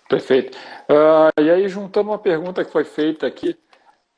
Perfeito. 0.08 0.58
Uh, 0.90 1.42
e 1.42 1.52
aí, 1.52 1.68
juntando 1.68 2.10
uma 2.10 2.18
pergunta 2.18 2.64
que 2.64 2.72
foi 2.72 2.86
feita 2.86 3.28
aqui 3.28 3.58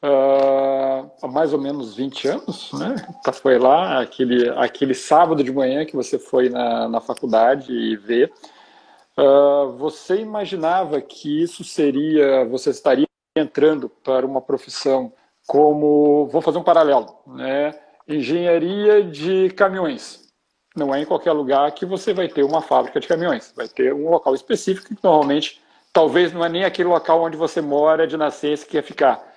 uh, 0.03 1.11
há 1.21 1.27
mais 1.27 1.53
ou 1.53 1.59
menos 1.59 1.95
20 1.95 2.27
anos, 2.27 2.71
né? 2.73 2.95
Tá, 3.23 3.31
foi 3.31 3.57
lá, 3.57 4.01
aquele, 4.01 4.49
aquele 4.57 4.93
sábado 4.93 5.43
de 5.43 5.51
manhã 5.51 5.85
que 5.85 5.95
você 5.95 6.17
foi 6.17 6.49
na, 6.49 6.87
na 6.87 7.01
faculdade 7.01 7.71
e 7.71 7.95
ver. 7.95 8.31
Uh, 9.17 9.71
você 9.77 10.17
imaginava 10.17 11.01
que 11.01 11.41
isso 11.41 11.63
seria, 11.63 12.45
você 12.45 12.69
estaria 12.69 13.05
entrando 13.35 13.89
para 13.89 14.25
uma 14.25 14.41
profissão 14.41 15.13
como, 15.47 16.27
vou 16.27 16.41
fazer 16.41 16.57
um 16.57 16.63
paralelo, 16.63 17.15
né? 17.27 17.73
engenharia 18.07 19.03
de 19.03 19.49
caminhões. 19.51 20.21
Não 20.75 20.93
é 20.95 21.01
em 21.01 21.05
qualquer 21.05 21.33
lugar 21.33 21.71
que 21.71 21.85
você 21.85 22.13
vai 22.13 22.27
ter 22.27 22.43
uma 22.43 22.61
fábrica 22.61 22.99
de 22.99 23.07
caminhões. 23.07 23.53
Vai 23.55 23.67
ter 23.67 23.93
um 23.93 24.09
local 24.09 24.33
específico 24.33 24.95
que 24.95 25.03
normalmente, 25.03 25.61
talvez 25.91 26.31
não 26.31 26.43
é 26.43 26.49
nem 26.49 26.63
aquele 26.63 26.87
local 26.87 27.21
onde 27.21 27.35
você 27.35 27.59
mora 27.59 28.07
de 28.07 28.15
nascença 28.15 28.65
que 28.65 28.71
quer 28.71 28.83
ficar. 28.83 29.30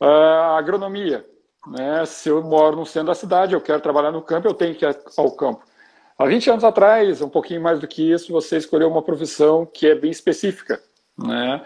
Uh, 0.00 0.56
agronomia. 0.56 1.24
Né? 1.66 2.04
Se 2.06 2.28
eu 2.28 2.42
moro 2.42 2.76
no 2.76 2.86
centro 2.86 3.08
da 3.08 3.14
cidade, 3.14 3.54
eu 3.54 3.60
quero 3.60 3.80
trabalhar 3.80 4.12
no 4.12 4.22
campo, 4.22 4.48
eu 4.48 4.54
tenho 4.54 4.74
que 4.74 4.84
ir 4.84 4.98
ao 5.16 5.30
campo. 5.32 5.62
Há 6.18 6.26
20 6.26 6.50
anos 6.50 6.64
atrás, 6.64 7.20
um 7.20 7.28
pouquinho 7.28 7.62
mais 7.62 7.80
do 7.80 7.86
que 7.86 8.12
isso, 8.12 8.32
você 8.32 8.56
escolheu 8.56 8.88
uma 8.88 9.02
profissão 9.02 9.66
que 9.66 9.86
é 9.86 9.94
bem 9.94 10.10
específica. 10.10 10.80
Né? 11.16 11.64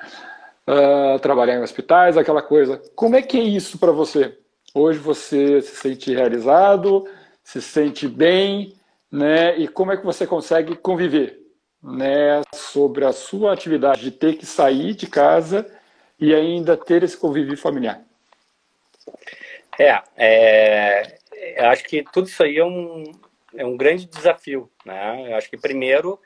uh, 0.67 1.19
trabalhar 1.21 1.57
em 1.57 1.63
hospitais, 1.63 2.17
aquela 2.17 2.43
coisa. 2.43 2.81
Como 2.95 3.17
é 3.17 3.23
que 3.23 3.39
é 3.39 3.43
isso 3.43 3.79
para 3.79 3.93
você? 3.93 4.37
Hoje 4.75 4.99
você 4.99 5.61
se 5.61 5.77
sente 5.77 6.15
realizado, 6.15 7.07
se 7.43 7.61
sente 7.61 8.09
bem, 8.09 8.75
né? 9.11 9.59
E 9.59 9.69
como 9.69 9.93
é 9.93 9.97
que 9.97 10.05
você 10.05 10.27
consegue 10.27 10.77
conviver, 10.77 11.39
né? 11.83 12.43
Sobre 12.55 13.05
a 13.05 13.13
sua 13.13 13.53
atividade 13.53 14.03
de 14.03 14.11
ter 14.11 14.37
que 14.37 14.47
sair 14.47 14.95
de 14.95 15.07
casa 15.07 15.67
e 16.19 16.35
ainda 16.35 16.77
ter 16.77 17.03
esse 17.03 17.17
convívio 17.17 17.57
familiar. 17.57 18.01
É, 19.79 20.03
é 20.17 21.19
eu 21.57 21.67
acho 21.67 21.85
que 21.85 22.05
tudo 22.13 22.29
isso 22.29 22.43
aí 22.43 22.59
é 22.59 22.65
um, 22.65 23.05
é 23.55 23.65
um 23.65 23.77
grande 23.77 24.07
desafio, 24.07 24.71
né? 24.85 25.31
Eu 25.31 25.37
acho 25.37 25.51
que 25.51 25.57
primeiro 25.57 26.21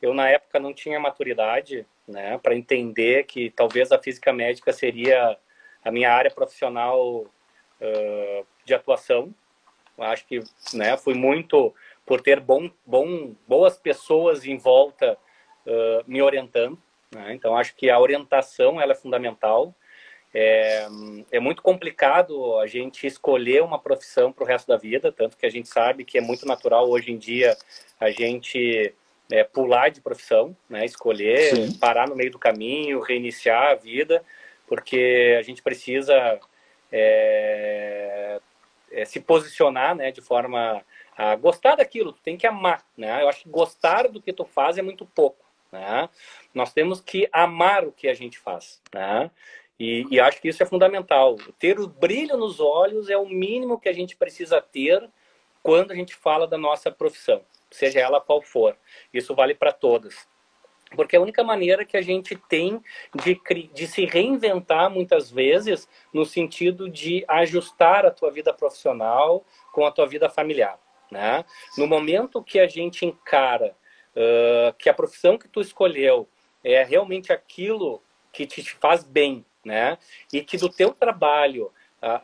eu 0.00 0.12
na 0.14 0.28
época 0.28 0.58
não 0.58 0.72
tinha 0.72 0.98
maturidade 0.98 1.86
né, 2.08 2.38
para 2.38 2.56
entender 2.56 3.24
que 3.24 3.50
talvez 3.50 3.92
a 3.92 3.98
física 3.98 4.32
médica 4.32 4.72
seria 4.72 5.38
a 5.84 5.90
minha 5.90 6.12
área 6.12 6.30
profissional 6.30 7.26
uh, 7.80 8.46
de 8.64 8.74
atuação. 8.74 9.32
Eu 9.96 10.04
acho 10.04 10.26
que 10.26 10.42
né, 10.74 10.96
fui 10.96 11.14
muito 11.14 11.74
por 12.04 12.20
ter 12.20 12.40
bom, 12.40 12.70
bom, 12.84 13.34
boas 13.46 13.78
pessoas 13.78 14.44
em 14.44 14.56
volta 14.56 15.16
uh, 15.66 16.04
me 16.06 16.20
orientando. 16.20 16.78
Né? 17.14 17.34
Então, 17.34 17.56
acho 17.56 17.74
que 17.76 17.88
a 17.88 17.98
orientação 17.98 18.80
ela 18.80 18.92
é 18.92 18.96
fundamental. 18.96 19.74
É, 20.34 20.86
é 21.30 21.40
muito 21.40 21.62
complicado 21.62 22.58
a 22.58 22.66
gente 22.66 23.06
escolher 23.06 23.62
uma 23.62 23.78
profissão 23.78 24.32
para 24.32 24.44
o 24.44 24.46
resto 24.46 24.68
da 24.68 24.76
vida, 24.76 25.12
tanto 25.12 25.36
que 25.36 25.44
a 25.44 25.50
gente 25.50 25.68
sabe 25.68 26.04
que 26.04 26.16
é 26.16 26.20
muito 26.20 26.46
natural 26.46 26.88
hoje 26.88 27.12
em 27.12 27.18
dia 27.18 27.56
a 28.00 28.10
gente 28.10 28.94
é, 29.30 29.44
pular 29.44 29.90
de 29.90 30.00
profissão, 30.00 30.56
né? 30.68 30.84
escolher, 30.84 31.54
Sim. 31.54 31.78
parar 31.78 32.08
no 32.08 32.16
meio 32.16 32.30
do 32.30 32.38
caminho, 32.38 33.00
reiniciar 33.00 33.72
a 33.72 33.74
vida, 33.74 34.24
porque 34.66 35.36
a 35.38 35.42
gente 35.42 35.62
precisa 35.62 36.40
é, 36.90 38.40
é, 38.90 39.04
se 39.04 39.20
posicionar 39.20 39.94
né, 39.94 40.10
de 40.10 40.20
forma 40.20 40.82
a 41.16 41.36
gostar 41.36 41.76
daquilo, 41.76 42.12
tu 42.12 42.22
tem 42.22 42.36
que 42.36 42.46
amar. 42.46 42.84
Né? 42.96 43.22
Eu 43.22 43.28
acho 43.28 43.42
que 43.42 43.48
gostar 43.48 44.08
do 44.08 44.20
que 44.20 44.32
tu 44.32 44.44
faz 44.44 44.78
é 44.78 44.82
muito 44.82 45.04
pouco. 45.04 45.44
Né? 45.70 46.08
Nós 46.54 46.72
temos 46.72 47.00
que 47.00 47.28
amar 47.32 47.84
o 47.84 47.92
que 47.92 48.08
a 48.08 48.14
gente 48.14 48.38
faz. 48.38 48.80
Né? 48.92 49.30
E, 49.78 50.06
e, 50.10 50.20
acho 50.20 50.40
que 50.40 50.48
isso 50.48 50.62
é 50.62 50.66
fundamental. 50.66 51.36
Ter 51.58 51.80
o 51.80 51.88
brilho 51.88 52.36
nos 52.36 52.60
olhos 52.60 53.08
é 53.08 53.16
o 53.16 53.28
mínimo 53.28 53.80
que 53.80 53.88
a 53.88 53.92
gente 53.92 54.16
precisa 54.16 54.60
ter 54.60 55.08
quando 55.62 55.92
a 55.92 55.94
gente 55.94 56.14
fala 56.14 56.46
da 56.46 56.58
nossa 56.58 56.90
profissão, 56.90 57.42
seja 57.70 58.00
ela 58.00 58.20
qual 58.20 58.42
for. 58.42 58.76
Isso 59.12 59.34
vale 59.34 59.54
para 59.54 59.72
todas. 59.72 60.26
Porque 60.94 61.16
é 61.16 61.18
a 61.18 61.22
única 61.22 61.42
maneira 61.42 61.84
que 61.84 61.96
a 61.96 62.02
gente 62.02 62.36
tem 62.36 62.82
de, 63.14 63.40
de 63.72 63.86
se 63.86 64.04
reinventar 64.04 64.90
muitas 64.90 65.30
vezes 65.30 65.88
no 66.12 66.24
sentido 66.24 66.88
de 66.88 67.24
ajustar 67.28 68.04
a 68.04 68.10
tua 68.10 68.30
vida 68.30 68.52
profissional 68.52 69.44
com 69.72 69.86
a 69.86 69.90
tua 69.90 70.06
vida 70.06 70.28
familiar. 70.28 70.78
Né? 71.10 71.44
No 71.76 71.86
momento 71.86 72.42
que 72.42 72.58
a 72.58 72.66
gente 72.66 73.04
encara 73.06 73.74
uh, 74.16 74.72
que 74.78 74.88
a 74.88 74.94
profissão 74.94 75.38
que 75.38 75.48
tu 75.48 75.60
escolheu 75.60 76.28
é 76.62 76.82
realmente 76.82 77.32
aquilo 77.32 78.02
que 78.32 78.46
te 78.46 78.62
faz 78.74 79.04
bem, 79.04 79.44
né? 79.64 79.98
E 80.32 80.42
que 80.42 80.56
do 80.56 80.68
teu 80.68 80.92
trabalho 80.92 81.70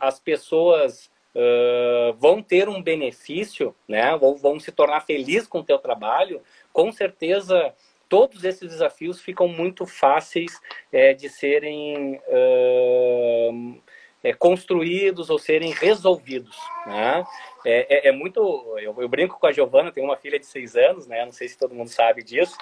as 0.01 0.19
pessoas 0.19 1.09
uh, 1.35 2.13
vão 2.15 2.43
ter 2.43 2.69
um 2.69 2.83
benefício, 2.83 3.75
né? 3.87 4.17
Vão, 4.17 4.37
vão 4.37 4.61
se 4.61 4.73
tornar 4.73 5.01
felizes 5.03 5.47
com 5.47 5.61
o 5.61 5.65
teu 5.65 5.79
trabalho, 5.79 6.43
com 6.73 6.91
certeza 6.91 7.75
todos 8.09 8.43
esses 8.43 8.69
desafios 8.71 9.21
ficam 9.21 9.47
muito 9.47 9.87
fáceis 9.87 10.59
é, 10.91 11.13
de 11.13 11.29
serem 11.29 12.17
uh, 12.17 13.81
é, 14.23 14.33
construídos 14.33 15.31
ou 15.31 15.39
serem 15.39 15.73
resolvidos. 15.73 16.57
Né? 16.87 17.25
É, 17.65 18.09
é, 18.09 18.09
é 18.09 18.13
muito. 18.13 18.41
Eu, 18.79 18.95
eu, 18.99 19.09
brinco 19.09 19.39
com 19.39 19.47
a 19.47 19.53
Giovana, 19.53 19.93
tenho 19.93 20.07
uma 20.07 20.17
filha 20.17 20.39
de 20.39 20.47
seis 20.47 20.77
anos, 20.77 21.07
né? 21.07 21.25
Não 21.25 21.33
sei 21.33 21.49
se 21.49 21.59
todo 21.59 21.75
mundo 21.75 21.89
sabe 21.89 22.23
disso. 22.23 22.57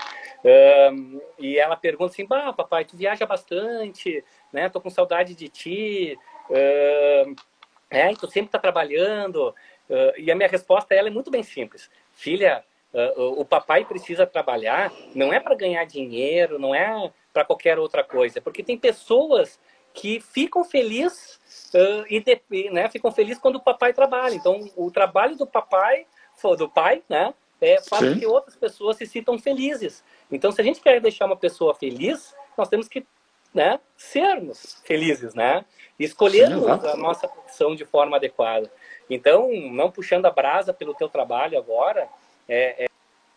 Um, 0.45 1.21
e 1.39 1.59
ela 1.59 1.77
pergunta 1.77 2.13
assim: 2.13 2.27
Bah, 2.27 2.53
papai, 2.53 2.85
tu 2.85 2.97
viaja 2.97 3.25
bastante, 3.27 4.23
né? 4.53 4.69
Tô 4.69 4.81
com 4.81 4.91
saudade 4.91 5.35
de 5.35 5.49
ti. 5.49 6.19
Um, 6.51 7.35
é, 7.91 8.15
tu 8.15 8.31
sempre 8.31 8.51
tá 8.51 8.59
trabalhando. 8.59 9.55
Uh, 9.89 10.19
e 10.19 10.31
a 10.31 10.35
minha 10.35 10.49
resposta 10.49 10.95
ela 10.95 11.09
é 11.09 11.13
muito 11.13 11.31
bem 11.31 11.43
simples. 11.43 11.91
Filha, 12.13 12.65
Uh, 12.95 13.41
o 13.41 13.45
papai 13.45 13.85
precisa 13.85 14.27
trabalhar 14.27 14.91
não 15.15 15.31
é 15.31 15.39
para 15.39 15.55
ganhar 15.55 15.85
dinheiro, 15.85 16.59
não 16.59 16.75
é 16.75 17.13
para 17.31 17.45
qualquer 17.45 17.79
outra 17.79 18.03
coisa, 18.03 18.41
porque 18.41 18.63
tem 18.63 18.79
pessoas 18.79 19.61
que 19.93 20.21
ficam 20.21 20.65
felizes 20.65 21.41
uh, 21.75 22.05
e 22.09 22.21
de, 22.21 22.71
né, 22.71 22.89
ficam 22.89 23.11
felizes 23.11 23.41
quando 23.41 23.57
o 23.57 23.63
papai 23.63 23.93
trabalha. 23.93 24.35
Então, 24.35 24.69
o 24.77 24.91
trabalho 24.91 25.37
do 25.37 25.47
papai, 25.47 26.07
do 26.57 26.69
pai, 26.69 27.03
né, 27.09 27.35
é, 27.61 27.81
faz 27.83 28.05
Sim. 28.05 28.19
que 28.19 28.27
outras 28.27 28.57
pessoas 28.57 28.97
se 28.97 29.07
sintam 29.07 29.39
felizes. 29.39 30.05
Então, 30.31 30.53
se 30.53 30.61
a 30.61 30.65
gente 30.65 30.81
quer 30.81 31.01
deixar 31.01 31.27
uma 31.27 31.37
pessoa 31.37 31.75
feliz, 31.75 32.35
nós 32.57 32.69
temos 32.69 32.89
que 32.89 33.07
né, 33.55 33.81
sermos 33.97 34.83
felizes, 34.85 35.35
né? 35.35 35.65
Escolhermos 35.99 36.83
Sim, 36.83 36.89
a 36.89 36.97
nossa 36.97 37.27
profissão 37.27 37.75
de 37.75 37.87
forma 37.87 38.19
adequada. 38.19 38.71
Então, 39.09 39.51
não 39.73 39.91
puxando 39.91 40.27
a 40.27 40.31
brasa 40.31 40.75
pelo 40.75 40.95
teu 40.95 41.09
trabalho 41.09 41.57
agora, 41.57 42.07
é, 42.47 42.85
é, 42.85 42.87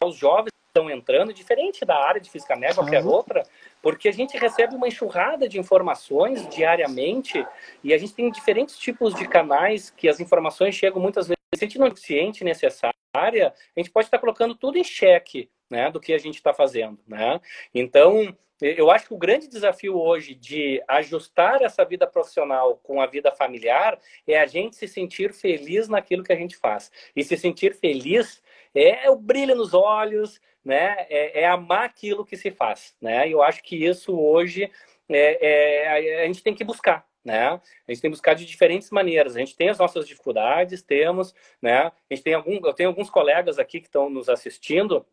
os 0.04 0.18
jovens 0.18 0.52
estão 0.70 0.90
entrando, 0.90 1.34
diferente 1.34 1.84
da 1.84 1.98
área 1.98 2.22
de 2.22 2.30
física 2.30 2.56
média, 2.56 2.76
qualquer 2.76 3.04
uhum. 3.04 3.12
outra, 3.12 3.44
porque 3.82 4.08
a 4.08 4.14
gente 4.14 4.38
recebe 4.38 4.76
uma 4.76 4.88
enxurrada 4.88 5.50
de 5.50 5.60
informações 5.60 6.48
diariamente 6.50 7.46
e 7.84 7.94
a 7.94 7.98
gente 7.98 8.14
tem 8.14 8.32
diferentes 8.32 8.78
tipos 8.78 9.14
de 9.14 9.28
canais 9.28 9.90
que 9.90 10.08
as 10.08 10.20
informações 10.20 10.76
chegam 10.76 11.02
muitas 11.02 11.28
vezes. 11.28 11.40
Se 11.56 11.66
a 11.66 11.68
gente 11.68 11.80
não 11.80 11.88
é 11.88 12.44
necessária, 12.44 12.94
a 13.76 13.80
gente 13.80 13.92
pode 13.92 14.08
estar 14.08 14.20
colocando 14.20 14.56
tudo 14.56 14.78
em 14.78 14.84
xeque 14.84 15.50
né, 15.70 15.92
do 15.92 16.00
que 16.00 16.14
a 16.14 16.18
gente 16.18 16.36
está 16.36 16.54
fazendo. 16.54 17.00
Né? 17.08 17.40
Então, 17.74 18.36
eu 18.62 18.92
acho 18.92 19.08
que 19.08 19.14
o 19.14 19.18
grande 19.18 19.48
desafio 19.48 19.98
hoje 19.98 20.36
de 20.36 20.84
ajustar 20.88 21.62
essa 21.62 21.84
vida 21.86 22.06
profissional 22.06 22.78
com 22.84 23.02
a 23.02 23.08
vida 23.08 23.32
familiar 23.32 23.98
é 24.28 24.40
a 24.40 24.46
gente 24.46 24.76
se 24.76 24.88
sentir 24.88 25.34
feliz 25.34 25.88
naquilo 25.88 26.24
que 26.24 26.34
a 26.34 26.36
gente 26.36 26.58
faz. 26.58 26.92
E 27.16 27.24
se 27.24 27.38
sentir 27.38 27.74
feliz 27.76 28.42
é 28.76 29.10
o 29.10 29.16
brilho 29.16 29.56
nos 29.56 29.74
olhos, 29.74 30.40
né? 30.64 31.06
É, 31.10 31.42
é 31.42 31.48
amar 31.48 31.86
aquilo 31.86 32.26
que 32.26 32.38
se 32.38 32.52
faz, 32.52 32.96
né? 33.02 33.28
Eu 33.30 33.42
acho 33.42 33.64
que 33.64 33.86
isso 33.86 34.18
hoje 34.18 34.70
é, 35.10 36.20
é, 36.20 36.24
a 36.24 36.28
gente 36.28 36.44
tem 36.44 36.54
que 36.54 36.64
buscar, 36.64 37.06
né? 37.24 37.48
A 37.48 37.62
gente 37.92 38.02
tem 38.02 38.10
que 38.12 38.16
buscar 38.16 38.34
de 38.34 38.46
diferentes 38.46 38.90
maneiras. 38.92 39.36
A 39.36 39.40
gente 39.40 39.56
tem 39.56 39.70
as 39.70 39.80
nossas 39.80 40.08
dificuldades, 40.08 40.84
temos, 40.84 41.34
né? 41.62 41.88
A 41.88 41.94
gente 42.10 42.24
tem 42.24 42.34
algum, 42.34 42.60
eu 42.66 42.74
tenho 42.74 42.90
alguns 42.90 43.10
colegas 43.10 43.58
aqui 43.58 43.80
que 43.80 43.88
estão 43.88 44.10
nos 44.10 44.30
assistindo 44.30 45.06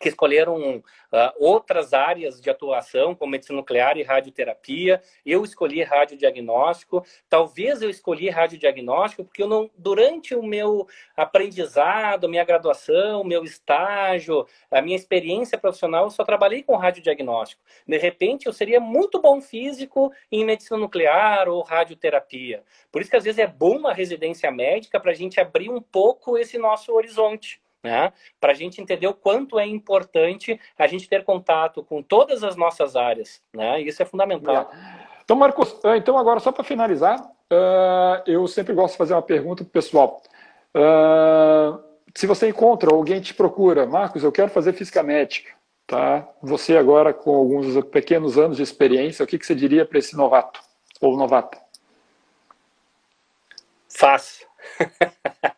que 0.00 0.08
escolheram 0.08 0.78
uh, 0.78 0.82
outras 1.38 1.92
áreas 1.92 2.40
de 2.40 2.50
atuação, 2.50 3.14
como 3.14 3.32
medicina 3.32 3.56
nuclear 3.56 3.96
e 3.96 4.02
radioterapia. 4.02 5.02
Eu 5.24 5.44
escolhi 5.44 5.82
radiodiagnóstico. 5.82 7.04
Talvez 7.28 7.82
eu 7.82 7.90
escolhi 7.90 8.28
radiodiagnóstico 8.28 9.24
porque 9.24 9.42
eu 9.42 9.48
não, 9.48 9.70
durante 9.76 10.34
o 10.34 10.42
meu 10.42 10.86
aprendizado, 11.16 12.28
minha 12.28 12.44
graduação, 12.44 13.24
meu 13.24 13.44
estágio, 13.44 14.46
a 14.70 14.80
minha 14.80 14.96
experiência 14.96 15.58
profissional, 15.58 16.04
eu 16.04 16.10
só 16.10 16.24
trabalhei 16.24 16.62
com 16.62 16.76
radiodiagnóstico. 16.76 17.62
De 17.86 17.98
repente, 17.98 18.46
eu 18.46 18.52
seria 18.52 18.80
muito 18.80 19.20
bom 19.20 19.40
físico 19.40 20.12
em 20.30 20.44
medicina 20.44 20.78
nuclear 20.78 21.48
ou 21.48 21.62
radioterapia. 21.62 22.62
Por 22.90 23.00
isso 23.00 23.10
que 23.10 23.16
às 23.16 23.24
vezes 23.24 23.38
é 23.38 23.46
bom 23.46 23.86
a 23.86 23.92
residência 23.92 24.50
médica 24.50 25.00
para 25.00 25.10
a 25.10 25.14
gente 25.14 25.40
abrir 25.40 25.70
um 25.70 25.80
pouco 25.80 26.38
esse 26.38 26.58
nosso 26.58 26.92
horizonte 26.92 27.60
né? 27.82 28.12
Para 28.40 28.52
a 28.52 28.54
gente 28.54 28.80
entender 28.80 29.06
o 29.06 29.14
quanto 29.14 29.58
é 29.58 29.66
importante 29.66 30.58
a 30.78 30.86
gente 30.86 31.08
ter 31.08 31.24
contato 31.24 31.82
com 31.82 32.02
todas 32.02 32.44
as 32.44 32.56
nossas 32.56 32.94
áreas, 32.94 33.42
né? 33.52 33.80
Isso 33.80 34.02
é 34.02 34.06
fundamental. 34.06 34.70
É. 34.72 35.12
Então, 35.24 35.36
Marcos, 35.36 35.76
ah, 35.84 35.96
então 35.96 36.16
agora 36.18 36.40
só 36.40 36.52
para 36.52 36.64
finalizar, 36.64 37.20
uh, 37.20 38.22
eu 38.26 38.46
sempre 38.46 38.74
gosto 38.74 38.92
de 38.92 38.98
fazer 38.98 39.14
uma 39.14 39.22
pergunta 39.22 39.64
para 39.64 39.70
o 39.70 39.72
pessoal. 39.72 40.22
Uh, 40.74 41.82
se 42.14 42.26
você 42.26 42.48
encontra, 42.48 42.92
alguém 42.92 43.20
te 43.20 43.34
procura, 43.34 43.86
Marcos, 43.86 44.22
eu 44.22 44.32
quero 44.32 44.50
fazer 44.50 44.72
física 44.72 45.02
médica, 45.02 45.50
tá? 45.86 46.28
Você 46.42 46.76
agora 46.76 47.12
com 47.12 47.34
alguns 47.34 47.82
pequenos 47.86 48.38
anos 48.38 48.56
de 48.56 48.62
experiência, 48.62 49.24
o 49.24 49.26
que, 49.26 49.38
que 49.38 49.46
você 49.46 49.54
diria 49.54 49.84
para 49.84 49.98
esse 49.98 50.16
novato 50.16 50.60
ou 51.00 51.16
novata? 51.16 51.58
Fácil. 53.88 54.46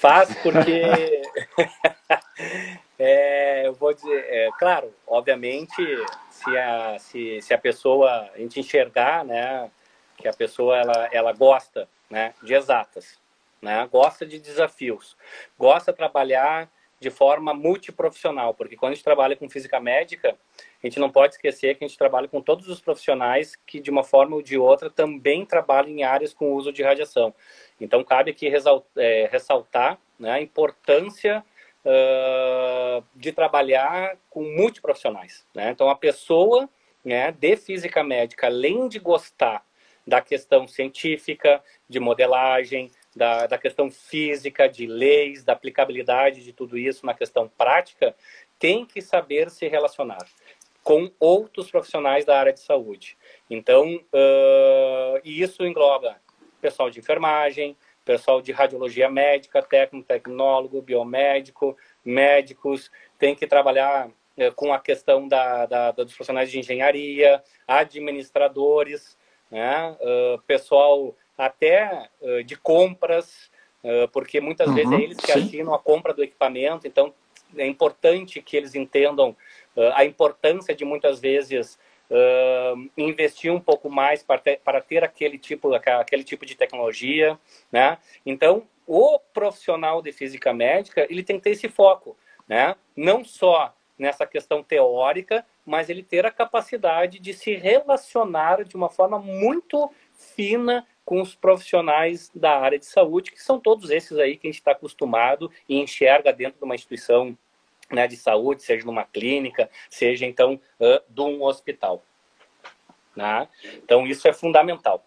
Faz 0.00 0.34
porque. 0.42 1.22
é, 2.98 3.66
eu 3.66 3.74
vou 3.74 3.92
dizer, 3.94 4.24
é, 4.28 4.48
claro, 4.58 4.92
obviamente, 5.06 5.82
se 6.30 6.56
a, 6.56 6.98
se, 6.98 7.40
se 7.42 7.54
a 7.54 7.58
pessoa, 7.58 8.30
a 8.34 8.38
gente 8.38 8.58
enxergar, 8.58 9.24
né, 9.24 9.70
que 10.16 10.26
a 10.26 10.32
pessoa 10.32 10.76
ela, 10.76 11.08
ela 11.12 11.32
gosta 11.32 11.88
né, 12.10 12.34
de 12.42 12.54
exatas, 12.54 13.20
né, 13.60 13.88
gosta 13.90 14.26
de 14.26 14.38
desafios, 14.38 15.16
gosta 15.58 15.92
de 15.92 15.98
trabalhar 15.98 16.68
de 16.98 17.10
forma 17.10 17.52
multiprofissional, 17.52 18.54
porque 18.54 18.76
quando 18.76 18.92
a 18.92 18.94
gente 18.94 19.04
trabalha 19.04 19.36
com 19.36 19.48
física 19.48 19.80
médica, 19.80 20.36
a 20.82 20.86
gente 20.86 20.98
não 20.98 21.10
pode 21.10 21.34
esquecer 21.34 21.76
que 21.76 21.84
a 21.84 21.88
gente 21.88 21.96
trabalha 21.96 22.26
com 22.26 22.40
todos 22.40 22.68
os 22.68 22.80
profissionais 22.80 23.54
que, 23.66 23.78
de 23.78 23.90
uma 23.90 24.02
forma 24.02 24.34
ou 24.34 24.42
de 24.42 24.58
outra, 24.58 24.90
também 24.90 25.46
trabalham 25.46 25.90
em 25.90 26.02
áreas 26.02 26.34
com 26.34 26.52
uso 26.52 26.72
de 26.72 26.82
radiação. 26.82 27.32
Então, 27.80 28.02
cabe 28.02 28.32
aqui 28.32 28.50
é, 28.96 29.28
ressaltar 29.30 29.98
né, 30.18 30.32
a 30.32 30.40
importância 30.40 31.44
uh, 31.84 33.04
de 33.14 33.30
trabalhar 33.32 34.16
com 34.28 34.42
multiprofissionais. 34.42 35.46
Né? 35.54 35.70
Então, 35.70 35.88
a 35.88 35.94
pessoa 35.94 36.68
né, 37.04 37.30
de 37.30 37.56
física 37.56 38.02
médica, 38.02 38.48
além 38.48 38.88
de 38.88 38.98
gostar 38.98 39.64
da 40.04 40.20
questão 40.20 40.66
científica, 40.66 41.62
de 41.88 42.00
modelagem, 42.00 42.90
da, 43.14 43.46
da 43.46 43.56
questão 43.56 43.88
física, 43.88 44.68
de 44.68 44.86
leis, 44.86 45.44
da 45.44 45.52
aplicabilidade 45.52 46.42
de 46.42 46.52
tudo 46.52 46.76
isso 46.76 47.06
na 47.06 47.14
questão 47.14 47.48
prática, 47.48 48.16
tem 48.58 48.84
que 48.84 49.00
saber 49.00 49.50
se 49.50 49.68
relacionar 49.68 50.24
com 50.82 51.10
outros 51.18 51.70
profissionais 51.70 52.24
da 52.24 52.38
área 52.38 52.52
de 52.52 52.60
saúde. 52.60 53.16
Então, 53.48 53.94
uh, 53.94 55.20
isso 55.24 55.64
engloba 55.64 56.16
pessoal 56.60 56.90
de 56.90 57.00
enfermagem, 57.00 57.76
pessoal 58.04 58.40
de 58.40 58.52
radiologia 58.52 59.08
médica, 59.08 59.62
técnico, 59.62 60.06
tecnólogo, 60.06 60.82
biomédico, 60.82 61.76
médicos, 62.04 62.90
tem 63.18 63.34
que 63.34 63.46
trabalhar 63.46 64.10
eh, 64.36 64.50
com 64.50 64.72
a 64.72 64.78
questão 64.78 65.28
da, 65.28 65.66
da, 65.66 65.90
dos 65.90 66.14
profissionais 66.14 66.50
de 66.50 66.58
engenharia, 66.58 67.42
administradores, 67.66 69.16
né? 69.50 69.94
Uh, 70.00 70.40
pessoal 70.42 71.14
até 71.36 72.08
uh, 72.22 72.42
de 72.42 72.56
compras, 72.56 73.50
uh, 73.84 74.08
porque 74.10 74.40
muitas 74.40 74.68
uhum, 74.68 74.74
vezes 74.74 74.92
é 74.92 75.00
eles 75.02 75.16
que 75.18 75.30
sim. 75.30 75.40
assinam 75.40 75.74
a 75.74 75.78
compra 75.78 76.14
do 76.14 76.24
equipamento, 76.24 76.86
então 76.86 77.12
é 77.56 77.66
importante 77.66 78.40
que 78.40 78.56
eles 78.56 78.74
entendam 78.74 79.36
a 79.94 80.04
importância 80.04 80.74
de 80.74 80.84
muitas 80.84 81.20
vezes 81.20 81.78
uh, 82.10 82.90
investir 82.96 83.52
um 83.52 83.60
pouco 83.60 83.90
mais 83.90 84.22
para 84.22 84.38
ter, 84.38 84.60
para 84.60 84.80
ter 84.80 85.02
aquele 85.02 85.38
tipo 85.38 85.74
aquele 85.74 86.24
tipo 86.24 86.44
de 86.44 86.54
tecnologia, 86.54 87.38
né? 87.70 87.98
Então, 88.24 88.66
o 88.86 89.18
profissional 89.32 90.02
de 90.02 90.12
física 90.12 90.52
médica 90.52 91.06
ele 91.08 91.22
tem 91.22 91.38
que 91.38 91.44
ter 91.44 91.50
esse 91.50 91.68
foco, 91.68 92.16
né? 92.46 92.76
Não 92.96 93.24
só 93.24 93.74
nessa 93.98 94.26
questão 94.26 94.62
teórica, 94.62 95.46
mas 95.64 95.88
ele 95.88 96.02
ter 96.02 96.26
a 96.26 96.30
capacidade 96.30 97.18
de 97.18 97.32
se 97.32 97.54
relacionar 97.54 98.64
de 98.64 98.74
uma 98.76 98.88
forma 98.88 99.18
muito 99.18 99.90
fina 100.12 100.86
com 101.04 101.20
os 101.20 101.34
profissionais 101.34 102.30
da 102.34 102.58
área 102.58 102.78
de 102.78 102.86
saúde, 102.86 103.30
que 103.30 103.42
são 103.42 103.60
todos 103.60 103.90
esses 103.90 104.18
aí 104.18 104.36
que 104.36 104.46
a 104.46 104.50
gente 104.50 104.60
está 104.60 104.72
acostumado 104.72 105.50
e 105.68 105.78
enxerga 105.78 106.32
dentro 106.32 106.58
de 106.58 106.64
uma 106.64 106.74
instituição 106.74 107.36
né, 107.92 108.06
de 108.06 108.16
saúde, 108.16 108.62
seja 108.62 108.84
numa 108.86 109.04
clínica, 109.04 109.68
seja 109.90 110.26
então 110.26 110.60
uh, 110.80 111.00
de 111.08 111.20
um 111.20 111.42
hospital. 111.42 112.02
Né? 113.14 113.46
Então 113.76 114.06
isso 114.06 114.26
é 114.26 114.32
fundamental. 114.32 115.04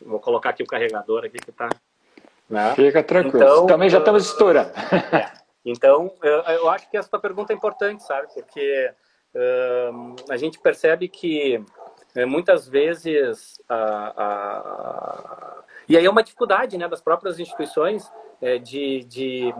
Vou 0.00 0.18
colocar 0.18 0.50
aqui 0.50 0.62
o 0.62 0.66
carregador 0.66 1.24
aqui 1.24 1.38
que 1.38 1.50
está. 1.50 1.68
Né? 2.48 2.74
Fica 2.74 3.02
tranquilo. 3.02 3.44
Então, 3.44 3.66
Também 3.66 3.88
já 3.88 3.98
estamos 3.98 4.26
estourando. 4.26 4.70
É. 5.12 5.42
Então 5.64 6.12
eu, 6.22 6.40
eu, 6.42 6.68
acho 6.70 6.90
que 6.90 6.96
essa 6.96 7.18
pergunta 7.20 7.52
é 7.52 7.56
importante, 7.56 8.02
sabe? 8.02 8.26
Porque 8.34 8.90
uh, 9.34 10.16
a 10.28 10.36
gente 10.36 10.58
percebe 10.58 11.06
que 11.06 11.64
é, 12.14 12.24
muitas 12.26 12.68
vezes 12.68 13.58
e 15.88 15.96
aí 15.96 16.06
é 16.06 16.10
uma 16.10 16.22
dificuldade 16.22 16.78
né, 16.78 16.88
das 16.88 17.00
próprias 17.00 17.38
instituições 17.38 18.10
é, 18.40 18.58
de, 18.58 19.04
de 19.04 19.54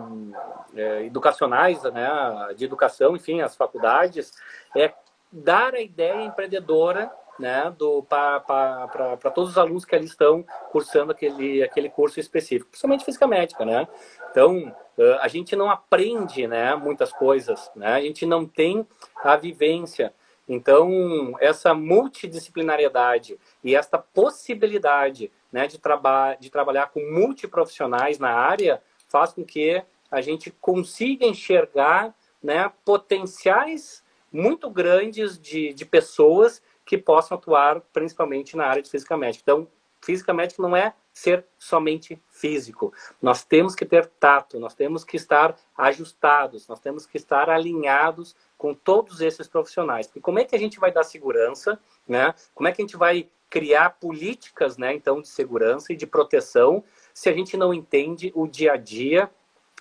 é, 0.74 1.04
educacionais, 1.04 1.82
né, 1.84 2.08
de 2.56 2.64
educação, 2.64 3.16
enfim, 3.16 3.40
as 3.40 3.56
faculdades, 3.56 4.32
é 4.76 4.92
dar 5.30 5.74
a 5.74 5.80
ideia 5.80 6.22
empreendedora 6.24 7.10
né, 7.38 7.74
para 8.08 9.30
todos 9.34 9.50
os 9.50 9.58
alunos 9.58 9.84
que 9.84 9.94
ali 9.94 10.04
estão 10.04 10.44
cursando 10.70 11.12
aquele, 11.12 11.62
aquele 11.62 11.88
curso 11.88 12.20
específico, 12.20 12.70
principalmente 12.70 13.04
física 13.04 13.26
médica, 13.26 13.64
né? 13.64 13.88
Então, 14.30 14.74
a 15.20 15.28
gente 15.28 15.56
não 15.56 15.70
aprende, 15.70 16.46
né, 16.46 16.74
muitas 16.74 17.12
coisas, 17.12 17.70
né? 17.74 17.94
A 17.94 18.00
gente 18.00 18.26
não 18.26 18.46
tem 18.46 18.86
a 19.24 19.34
vivência. 19.36 20.12
Então, 20.48 21.36
essa 21.40 21.72
multidisciplinariedade 21.72 23.38
e 23.62 23.74
esta 23.74 23.98
possibilidade 23.98 25.30
né, 25.52 25.66
de, 25.66 25.78
traba 25.78 26.34
de 26.34 26.50
trabalhar 26.50 26.88
com 26.88 27.00
multiprofissionais 27.00 28.18
na 28.18 28.30
área 28.30 28.82
faz 29.08 29.32
com 29.32 29.44
que 29.44 29.82
a 30.10 30.20
gente 30.20 30.50
consiga 30.50 31.24
enxergar 31.24 32.14
né, 32.42 32.70
potenciais 32.84 34.02
muito 34.32 34.68
grandes 34.70 35.38
de, 35.38 35.72
de 35.72 35.84
pessoas 35.84 36.62
que 36.84 36.98
possam 36.98 37.38
atuar 37.38 37.80
principalmente 37.92 38.56
na 38.56 38.66
área 38.66 38.82
de 38.82 38.90
física 38.90 39.16
médica. 39.16 39.42
Então, 39.42 39.68
física 40.00 40.32
médica 40.34 40.62
não 40.62 40.76
é 40.76 40.92
ser 41.12 41.46
somente 41.58 42.20
físico. 42.30 42.92
Nós 43.20 43.44
temos 43.44 43.74
que 43.74 43.84
ter 43.84 44.06
tato, 44.06 44.58
nós 44.58 44.74
temos 44.74 45.04
que 45.04 45.16
estar 45.16 45.56
ajustados, 45.76 46.66
nós 46.66 46.80
temos 46.80 47.06
que 47.06 47.16
estar 47.16 47.50
alinhados 47.50 48.34
com 48.56 48.72
todos 48.72 49.20
esses 49.20 49.46
profissionais. 49.46 50.10
E 50.14 50.20
como 50.20 50.38
é 50.38 50.44
que 50.44 50.56
a 50.56 50.58
gente 50.58 50.80
vai 50.80 50.90
dar 50.90 51.04
segurança, 51.04 51.78
né? 52.08 52.34
Como 52.54 52.68
é 52.68 52.72
que 52.72 52.80
a 52.80 52.84
gente 52.84 52.96
vai 52.96 53.28
criar 53.50 53.90
políticas, 54.00 54.78
né, 54.78 54.94
então 54.94 55.20
de 55.20 55.28
segurança 55.28 55.92
e 55.92 55.96
de 55.96 56.06
proteção, 56.06 56.82
se 57.12 57.28
a 57.28 57.34
gente 57.34 57.54
não 57.54 57.74
entende 57.74 58.32
o 58.34 58.46
dia 58.46 58.72
a 58.72 58.76
dia 58.78 59.30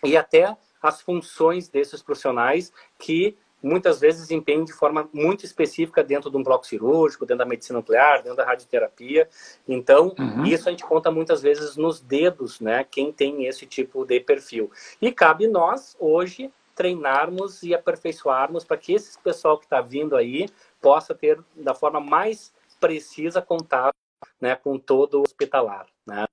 e 0.04 0.18
até 0.18 0.58
as 0.82 1.02
funções 1.02 1.70
desses 1.70 2.02
profissionais 2.02 2.74
que 3.00 3.38
muitas 3.62 4.00
vezes 4.00 4.22
desempenham 4.22 4.64
de 4.64 4.74
forma 4.74 5.10
muito 5.14 5.46
específica 5.46 6.04
dentro 6.04 6.30
de 6.30 6.38
um 6.38 6.44
bloco 6.44 6.66
cirúrgico, 6.66 7.26
dentro 7.26 7.40
da 7.40 7.46
medicina 7.46 7.80
nuclear, 7.80 8.24
dentro 8.24 8.38
da 8.38 8.46
radioterapia. 8.46 9.30
Então, 9.68 10.16
uhum. 10.18 10.46
isso 10.46 10.68
a 10.68 10.72
gente 10.72 10.84
conta 10.84 11.12
muitas 11.12 11.42
vezes 11.42 11.76
nos 11.78 12.00
dedos, 12.00 12.60
né? 12.60 12.84
Quem 12.84 13.12
tem 13.12 13.46
esse 13.46 13.66
tipo 13.66 14.06
de 14.06 14.20
perfil. 14.20 14.72
E 15.02 15.12
cabe 15.12 15.48
nós, 15.48 15.96
hoje, 16.00 16.52
treinarmos 16.76 17.62
e 17.64 17.76
aperfeiçoarmos 17.76 18.64
para 18.64 18.78
que 18.78 18.94
esse 18.94 19.18
pessoal 19.20 19.58
que 19.58 19.66
está 19.66 19.82
vindo 19.82 20.16
aí 20.16 20.50
possa 20.82 21.14
ter, 21.14 21.40
da 21.56 21.76
forma 21.76 22.00
mais 22.00 22.54
precisa, 22.80 23.42
contato 23.42 23.96
né, 24.40 24.56
com 24.56 24.80
todo 24.80 25.20
o 25.20 25.22
hospitalar. 25.22 25.86
Né? 26.06 26.26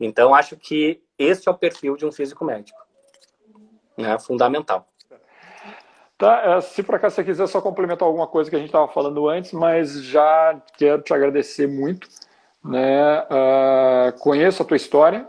Então, 0.00 0.34
acho 0.34 0.56
que 0.56 1.02
esse 1.18 1.48
é 1.48 1.52
o 1.52 1.58
perfil 1.58 1.96
de 1.96 2.06
um 2.06 2.10
físico 2.10 2.44
médico 2.44 2.82
né, 3.96 4.18
fundamental. 4.18 4.86
Tá, 6.18 6.40
é, 6.44 6.60
se 6.60 6.82
por 6.82 6.94
acaso 6.94 7.16
você 7.16 7.24
quiser 7.24 7.48
só 7.48 7.60
complementar 7.60 8.06
alguma 8.06 8.26
coisa 8.26 8.48
que 8.48 8.54
a 8.54 8.58
gente 8.58 8.68
estava 8.68 8.86
falando 8.86 9.28
antes, 9.28 9.52
mas 9.52 10.04
já 10.04 10.60
quero 10.76 11.02
te 11.02 11.12
agradecer 11.12 11.66
muito. 11.66 12.08
Né? 12.64 13.20
Uh, 13.22 14.18
conheço 14.20 14.62
a 14.62 14.64
tua 14.64 14.76
história, 14.76 15.26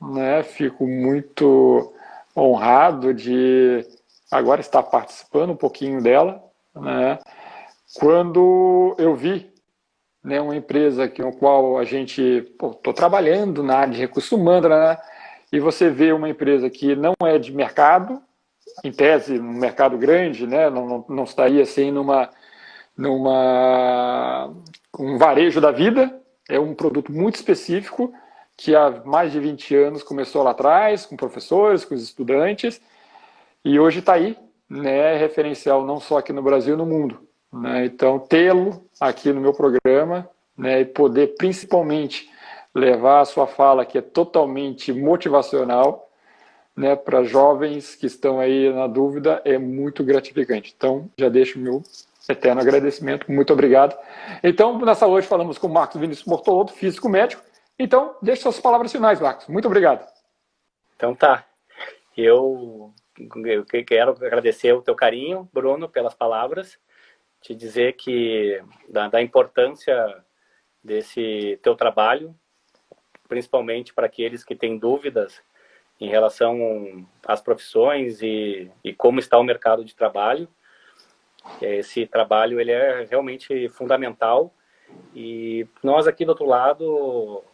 né? 0.00 0.44
fico 0.44 0.86
muito 0.86 1.92
honrado 2.36 3.12
de 3.12 3.84
agora 4.30 4.60
estar 4.60 4.84
participando 4.84 5.50
um 5.50 5.56
pouquinho 5.56 6.00
dela. 6.00 6.40
Né? 6.76 7.18
Quando 7.98 8.94
eu 8.98 9.16
vi 9.16 9.52
né, 10.22 10.40
uma 10.40 10.54
empresa 10.54 11.08
que, 11.08 11.22
no 11.22 11.32
qual 11.32 11.78
a 11.78 11.84
gente 11.84 12.22
estou 12.22 12.92
trabalhando 12.94 13.62
na 13.62 13.78
área 13.78 13.94
de 13.94 14.00
recursos 14.00 14.30
humanos, 14.30 14.70
né? 14.70 14.96
E 15.52 15.58
você 15.58 15.90
vê 15.90 16.12
uma 16.12 16.28
empresa 16.28 16.70
que 16.70 16.94
não 16.94 17.14
é 17.22 17.38
de 17.38 17.52
mercado, 17.52 18.22
em 18.84 18.92
tese, 18.92 19.38
um 19.38 19.52
mercado 19.52 19.98
grande, 19.98 20.46
né, 20.46 20.70
não, 20.70 20.86
não, 20.86 21.04
não 21.08 21.24
estaria 21.24 21.62
assim 21.62 21.90
numa, 21.90 22.30
numa 22.96 24.52
um 24.98 25.18
varejo 25.18 25.60
da 25.60 25.70
vida, 25.70 26.20
é 26.48 26.58
um 26.58 26.74
produto 26.74 27.12
muito 27.12 27.36
específico 27.36 28.12
que 28.56 28.76
há 28.76 29.02
mais 29.04 29.32
de 29.32 29.40
20 29.40 29.74
anos 29.74 30.02
começou 30.02 30.42
lá 30.42 30.50
atrás, 30.50 31.06
com 31.06 31.16
professores, 31.16 31.84
com 31.84 31.94
os 31.94 32.02
estudantes, 32.02 32.80
e 33.64 33.80
hoje 33.80 34.00
está 34.00 34.14
aí, 34.14 34.36
né, 34.68 35.16
referencial 35.16 35.84
não 35.84 35.98
só 35.98 36.18
aqui 36.18 36.32
no 36.32 36.42
Brasil, 36.42 36.76
no 36.76 36.86
mundo. 36.86 37.26
Né? 37.52 37.86
Então, 37.86 38.18
tê-lo 38.18 38.84
aqui 39.00 39.32
no 39.32 39.40
meu 39.40 39.52
programa 39.52 40.28
né, 40.56 40.80
e 40.80 40.84
poder 40.84 41.34
principalmente 41.36 42.30
levar 42.74 43.20
a 43.20 43.24
sua 43.24 43.46
fala, 43.46 43.84
que 43.84 43.98
é 43.98 44.02
totalmente 44.02 44.92
motivacional, 44.92 46.08
né, 46.76 46.94
para 46.96 47.24
jovens 47.24 47.94
que 47.94 48.06
estão 48.06 48.38
aí 48.38 48.72
na 48.72 48.86
dúvida, 48.86 49.42
é 49.44 49.58
muito 49.58 50.04
gratificante. 50.04 50.72
Então, 50.76 51.10
já 51.18 51.28
deixo 51.28 51.58
o 51.58 51.62
meu 51.62 51.82
eterno 52.28 52.60
agradecimento, 52.60 53.30
muito 53.30 53.52
obrigado. 53.52 53.98
Então, 54.42 54.78
nessa 54.78 55.06
hoje 55.06 55.26
falamos 55.26 55.58
com 55.58 55.66
o 55.66 55.72
Marcos 55.72 56.00
Vinícius 56.00 56.26
Mortoloto, 56.26 56.72
físico 56.72 57.08
médico. 57.08 57.42
Então, 57.78 58.14
deixe 58.22 58.42
suas 58.42 58.60
palavras 58.60 58.92
finais, 58.92 59.20
Marcos. 59.20 59.48
Muito 59.48 59.66
obrigado. 59.66 60.06
Então 61.00 61.14
tá. 61.14 61.46
Eu, 62.14 62.92
eu 63.46 63.64
quero 63.64 64.10
agradecer 64.10 64.72
o 64.74 64.82
teu 64.82 64.94
carinho, 64.94 65.48
Bruno, 65.50 65.88
pelas 65.88 66.14
palavras. 66.14 66.78
Te 67.40 67.54
dizer 67.54 67.94
que 67.94 68.62
da, 68.86 69.08
da 69.08 69.22
importância 69.22 69.94
desse 70.84 71.58
teu 71.62 71.74
trabalho, 71.74 72.34
principalmente 73.30 73.94
para 73.94 74.06
aqueles 74.06 74.42
que 74.42 74.56
têm 74.56 74.76
dúvidas 74.76 75.40
em 76.00 76.08
relação 76.08 77.06
às 77.24 77.40
profissões 77.40 78.20
e, 78.20 78.68
e 78.82 78.92
como 78.92 79.20
está 79.20 79.38
o 79.38 79.44
mercado 79.44 79.84
de 79.84 79.94
trabalho. 79.94 80.48
Esse 81.62 82.06
trabalho 82.06 82.60
ele 82.60 82.72
é 82.72 83.06
realmente 83.08 83.68
fundamental 83.68 84.52
e 85.14 85.64
nós 85.80 86.08
aqui 86.08 86.24
do 86.24 86.30
outro 86.30 86.44
lado 86.44 87.44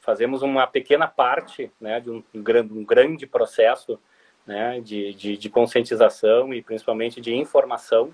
fazemos 0.00 0.42
uma 0.42 0.66
pequena 0.66 1.06
parte 1.06 1.70
né, 1.80 2.00
de 2.00 2.10
um, 2.10 2.24
um 2.34 2.84
grande 2.84 3.24
processo 3.24 4.00
né, 4.44 4.80
de, 4.80 5.14
de, 5.14 5.36
de, 5.36 5.48
conscientização 5.48 6.52
e 6.52 6.60
principalmente 6.60 7.20
de 7.20 7.32
informação, 7.34 8.12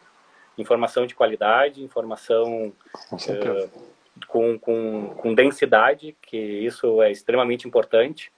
informação 0.59 1.06
de 1.06 1.14
qualidade, 1.14 1.82
informação 1.82 2.74
uh, 3.12 3.95
com, 4.26 4.59
com, 4.59 5.14
com 5.16 5.34
densidade, 5.34 6.16
que 6.22 6.36
isso 6.36 7.02
é 7.02 7.10
extremamente 7.10 7.66
importante, 7.66 8.32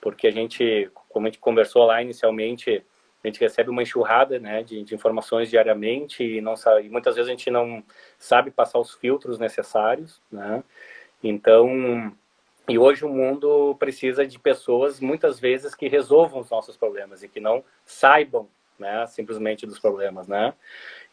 porque 0.00 0.26
a 0.26 0.30
gente, 0.30 0.90
como 1.08 1.26
a 1.26 1.30
gente 1.30 1.38
conversou 1.38 1.84
lá 1.84 2.02
inicialmente, 2.02 2.82
a 3.22 3.26
gente 3.26 3.40
recebe 3.40 3.70
uma 3.70 3.82
enxurrada 3.82 4.38
né, 4.38 4.62
de, 4.62 4.82
de 4.82 4.94
informações 4.94 5.50
diariamente 5.50 6.24
e, 6.24 6.40
não 6.40 6.56
sabe, 6.56 6.86
e 6.86 6.88
muitas 6.88 7.14
vezes 7.14 7.28
a 7.28 7.32
gente 7.32 7.50
não 7.50 7.82
sabe 8.18 8.50
passar 8.50 8.78
os 8.78 8.94
filtros 8.94 9.38
necessários, 9.38 10.20
né? 10.32 10.64
Então, 11.22 12.14
e 12.66 12.78
hoje 12.78 13.04
o 13.04 13.08
mundo 13.08 13.76
precisa 13.78 14.26
de 14.26 14.38
pessoas, 14.38 15.00
muitas 15.00 15.38
vezes, 15.38 15.74
que 15.74 15.88
resolvam 15.88 16.40
os 16.40 16.48
nossos 16.48 16.76
problemas 16.76 17.22
e 17.22 17.28
que 17.28 17.40
não 17.40 17.62
saibam 17.84 18.48
né, 18.80 19.06
simplesmente 19.06 19.66
dos 19.66 19.78
problemas, 19.78 20.26
né? 20.26 20.54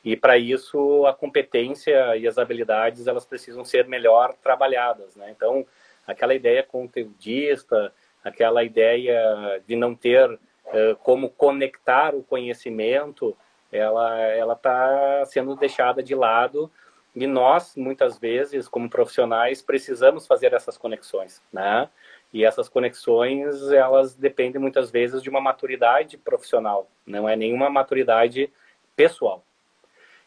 E 0.04 0.16
para 0.16 0.38
isso 0.38 1.06
a 1.06 1.14
competência 1.14 2.16
e 2.16 2.28
as 2.28 2.38
habilidades 2.38 3.08
elas 3.08 3.26
precisam 3.26 3.66
ser 3.66 3.88
melhor 3.88 4.34
trabalhadas, 4.42 5.16
né? 5.16 5.30
Então 5.36 5.66
aquela 6.08 6.34
ideia 6.34 6.64
conteudista, 6.64 7.94
aquela 8.24 8.64
ideia 8.64 9.62
de 9.68 9.76
não 9.76 9.94
ter 9.94 10.32
uh, 10.32 10.96
como 11.04 11.30
conectar 11.30 12.16
o 12.16 12.24
conhecimento, 12.24 13.36
ela 13.72 14.18
ela 14.22 14.54
está 14.54 15.26
sendo 15.26 15.56
deixada 15.56 16.02
de 16.02 16.16
lado 16.16 16.72
e 17.14 17.28
nós 17.28 17.76
muitas 17.76 18.18
vezes 18.18 18.68
como 18.68 18.90
profissionais 18.90 19.62
precisamos 19.62 20.26
fazer 20.26 20.54
essas 20.54 20.78
conexões, 20.78 21.42
né? 21.52 21.90
E 22.34 22.44
essas 22.44 22.68
conexões, 22.68 23.72
elas 23.72 24.16
dependem 24.16 24.62
muitas 24.62 24.92
vezes 24.92 25.24
de 25.24 25.30
uma 25.30 25.40
maturidade 25.40 26.18
profissional, 26.18 26.90
não 27.06 27.28
é 27.28 27.36
nenhuma 27.36 27.70
maturidade 27.70 28.52
pessoal. 28.96 29.44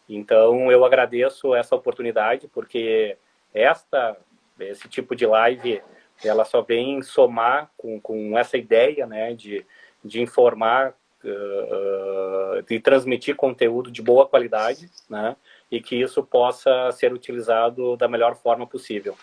Então, 0.08 0.72
eu 0.72 0.84
agradeço 0.84 1.54
essa 1.54 1.76
oportunidade, 1.76 2.48
porque 2.48 3.16
esta, 3.54 4.16
esse 4.58 4.88
tipo 4.88 5.14
de 5.14 5.24
live, 5.24 5.80
ela 6.24 6.44
só 6.44 6.62
vem 6.62 7.00
somar 7.02 7.70
com, 7.76 8.00
com 8.00 8.36
essa 8.36 8.56
ideia, 8.56 9.06
né, 9.06 9.34
de, 9.34 9.64
de 10.04 10.20
informar, 10.20 10.94
uh, 11.24 12.62
de 12.62 12.80
transmitir 12.80 13.36
conteúdo 13.36 13.90
de 13.90 14.02
boa 14.02 14.26
qualidade, 14.26 14.90
né, 15.08 15.36
e 15.70 15.80
que 15.80 15.94
isso 15.94 16.24
possa 16.24 16.90
ser 16.92 17.12
utilizado 17.12 17.96
da 17.96 18.08
melhor 18.08 18.34
forma 18.34 18.66
possível. 18.66 19.16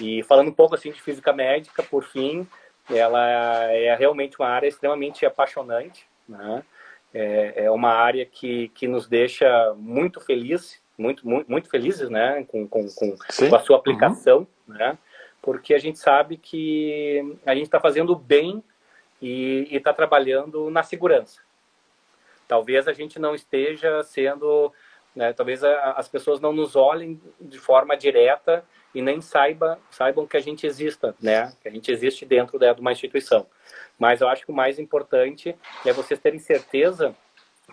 E 0.00 0.22
falando 0.24 0.48
um 0.48 0.54
pouco 0.54 0.74
assim 0.74 0.90
de 0.90 1.00
física 1.00 1.32
médica, 1.32 1.82
por 1.82 2.04
fim, 2.04 2.46
ela 2.90 3.64
é 3.72 3.94
realmente 3.94 4.38
uma 4.38 4.48
área 4.48 4.68
extremamente 4.68 5.24
apaixonante, 5.24 6.06
né? 6.28 6.62
É, 7.14 7.64
é 7.64 7.70
uma 7.70 7.90
área 7.90 8.26
que, 8.26 8.68
que 8.68 8.86
nos 8.86 9.08
deixa 9.08 9.74
muito 9.76 10.20
felizes, 10.20 10.82
muito, 10.98 11.26
muito, 11.26 11.50
muito 11.50 11.70
felizes, 11.70 12.10
né? 12.10 12.44
Com, 12.48 12.68
com, 12.68 12.86
com, 12.88 13.16
com 13.16 13.56
a 13.56 13.60
sua 13.60 13.76
aplicação, 13.76 14.46
uhum. 14.68 14.74
né? 14.74 14.98
Porque 15.40 15.74
a 15.74 15.78
gente 15.78 15.98
sabe 15.98 16.36
que 16.36 17.38
a 17.46 17.54
gente 17.54 17.64
está 17.64 17.80
fazendo 17.80 18.14
bem 18.14 18.62
e 19.20 19.68
está 19.70 19.92
trabalhando 19.92 20.68
na 20.70 20.82
segurança. 20.82 21.40
Talvez 22.48 22.86
a 22.86 22.92
gente 22.92 23.18
não 23.18 23.34
esteja 23.34 24.02
sendo, 24.02 24.72
né, 25.16 25.32
talvez 25.32 25.64
a, 25.64 25.92
as 25.92 26.06
pessoas 26.06 26.40
não 26.40 26.52
nos 26.52 26.76
olhem 26.76 27.18
de 27.40 27.58
forma 27.58 27.96
direta 27.96 28.62
e 28.94 29.00
nem 29.02 29.20
saiba, 29.20 29.78
saibam 29.90 30.26
que 30.26 30.36
a 30.36 30.40
gente 30.40 30.66
exista, 30.66 31.14
né? 31.20 31.52
Que 31.60 31.68
a 31.68 31.70
gente 31.70 31.90
existe 31.90 32.24
dentro 32.24 32.58
de 32.58 32.80
uma 32.80 32.92
instituição. 32.92 33.46
Mas 33.98 34.20
eu 34.20 34.28
acho 34.28 34.44
que 34.44 34.50
o 34.50 34.54
mais 34.54 34.78
importante 34.78 35.54
é 35.84 35.92
vocês 35.92 36.20
terem 36.20 36.38
certeza 36.38 37.14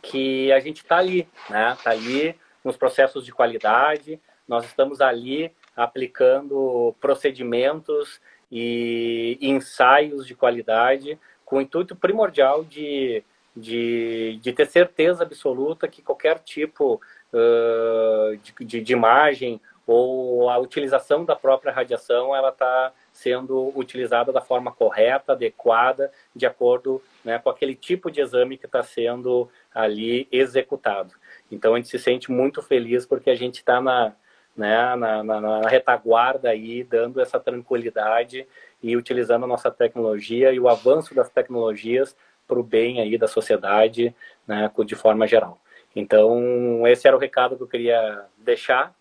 que 0.02 0.52
a 0.52 0.60
gente 0.60 0.78
está 0.78 0.98
ali, 0.98 1.28
né? 1.50 1.74
Está 1.74 1.92
ali 1.92 2.36
nos 2.64 2.76
processos 2.76 3.26
de 3.26 3.32
qualidade, 3.32 4.20
nós 4.48 4.66
estamos 4.66 5.02
ali 5.02 5.52
aplicando 5.76 6.96
procedimentos 7.00 8.20
e 8.52 9.38
ensaios 9.42 10.28
de 10.28 10.36
qualidade 10.36 11.18
com 11.46 11.58
o 11.58 11.62
intuito 11.62 11.96
primordial 11.96 12.64
de, 12.64 13.24
de, 13.56 14.40
de 14.42 14.54
ter 14.54 14.68
certeza 14.68 15.24
absoluta 15.24 15.88
que 15.88 16.02
qualquer 16.02 16.40
tipo 16.40 17.02
uh, 17.34 18.38
de, 18.38 18.66
de, 18.66 18.82
de 18.82 18.94
imagem 18.94 19.60
ou 19.86 20.50
a 20.50 20.58
utilização 20.58 21.26
da 21.26 21.36
própria 21.36 21.72
radiação 21.72 22.36
ela 22.36 22.50
está 22.50 22.94
sendo 23.12 23.72
utilizada 23.78 24.32
da 24.32 24.40
forma 24.40 24.72
correta, 24.72 25.34
adequada, 25.34 26.12
de 26.34 26.46
acordo 26.46 27.02
né, 27.24 27.38
com 27.38 27.50
aquele 27.50 27.76
tipo 27.76 28.10
de 28.10 28.22
exame 28.22 28.58
que 28.58 28.66
está 28.66 28.82
sendo 28.82 29.50
ali 29.74 30.28
executado. 30.32 31.14
Então 31.52 31.74
a 31.74 31.78
gente 31.78 31.90
se 31.90 32.00
sente 32.00 32.32
muito 32.32 32.62
feliz 32.62 33.06
porque 33.06 33.30
a 33.30 33.36
gente 33.36 33.56
está 33.56 33.82
na, 33.82 34.16
né, 34.56 34.96
na, 34.96 35.24
na, 35.24 35.42
na, 35.42 35.68
retaguarda 35.68 36.50
aí, 36.50 36.84
dando 36.84 37.20
essa 37.20 37.40
tranquilidade 37.40 38.48
e 38.82 38.96
utilizando 38.96 39.44
a 39.44 39.48
nossa 39.48 39.70
tecnologia 39.70 40.54
e 40.54 40.60
o 40.60 40.70
avanço 40.70 41.14
das 41.14 41.30
tecnologias 41.30 42.16
para 42.48 42.60
o 42.60 42.64
bem 42.64 43.02
aí 43.02 43.18
da 43.18 43.28
sociedade, 43.28 44.16
né, 44.48 44.72
de 44.86 44.96
forma 44.96 45.28
geral. 45.28 45.60
Então 45.96 46.88
esse 46.88 47.08
era 47.08 47.16
o 47.16 47.20
recado 47.20 47.56
que 47.56 47.64
eu 47.64 47.68
queria 47.68 48.26
deixar 48.38 48.94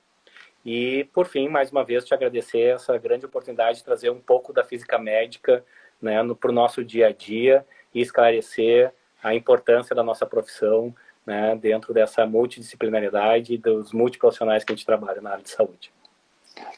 e, 0.64 1.09
por 1.12 1.27
fim, 1.27 1.48
mais 1.48 1.73
uma 1.73 1.85
vez, 1.85 2.05
te 2.05 2.14
agradecer 2.14 2.74
essa 2.74 2.97
grande 2.97 3.27
oportunidade 3.27 3.78
de 3.78 3.85
trazer 3.85 4.10
um 4.10 4.20
pouco 4.20 4.52
da 4.52 4.62
física 4.62 4.98
médica 4.98 5.64
né, 6.01 6.16
para 6.40 6.51
o 6.51 6.55
nosso 6.55 6.85
dia 6.85 7.09
a 7.09 7.12
dia 7.12 7.66
e 7.93 8.01
esclarecer 8.01 8.93
a 9.23 9.35
importância 9.35 9.94
da 9.94 10.02
nossa 10.02 10.24
profissão 10.24 10.94
né, 11.27 11.56
dentro 11.60 11.93
dessa 11.93 12.27
multidisciplinaridade 12.27 13.55
e 13.55 13.59
dos 13.59 13.93
multiprofissionais 13.93 14.64
que 14.64 14.73
a 14.73 14.77
gente 14.77 14.86
trabalha 14.86 15.20
na 15.20 15.31
área 15.31 15.43
de 15.43 15.51
saúde. 15.51 15.93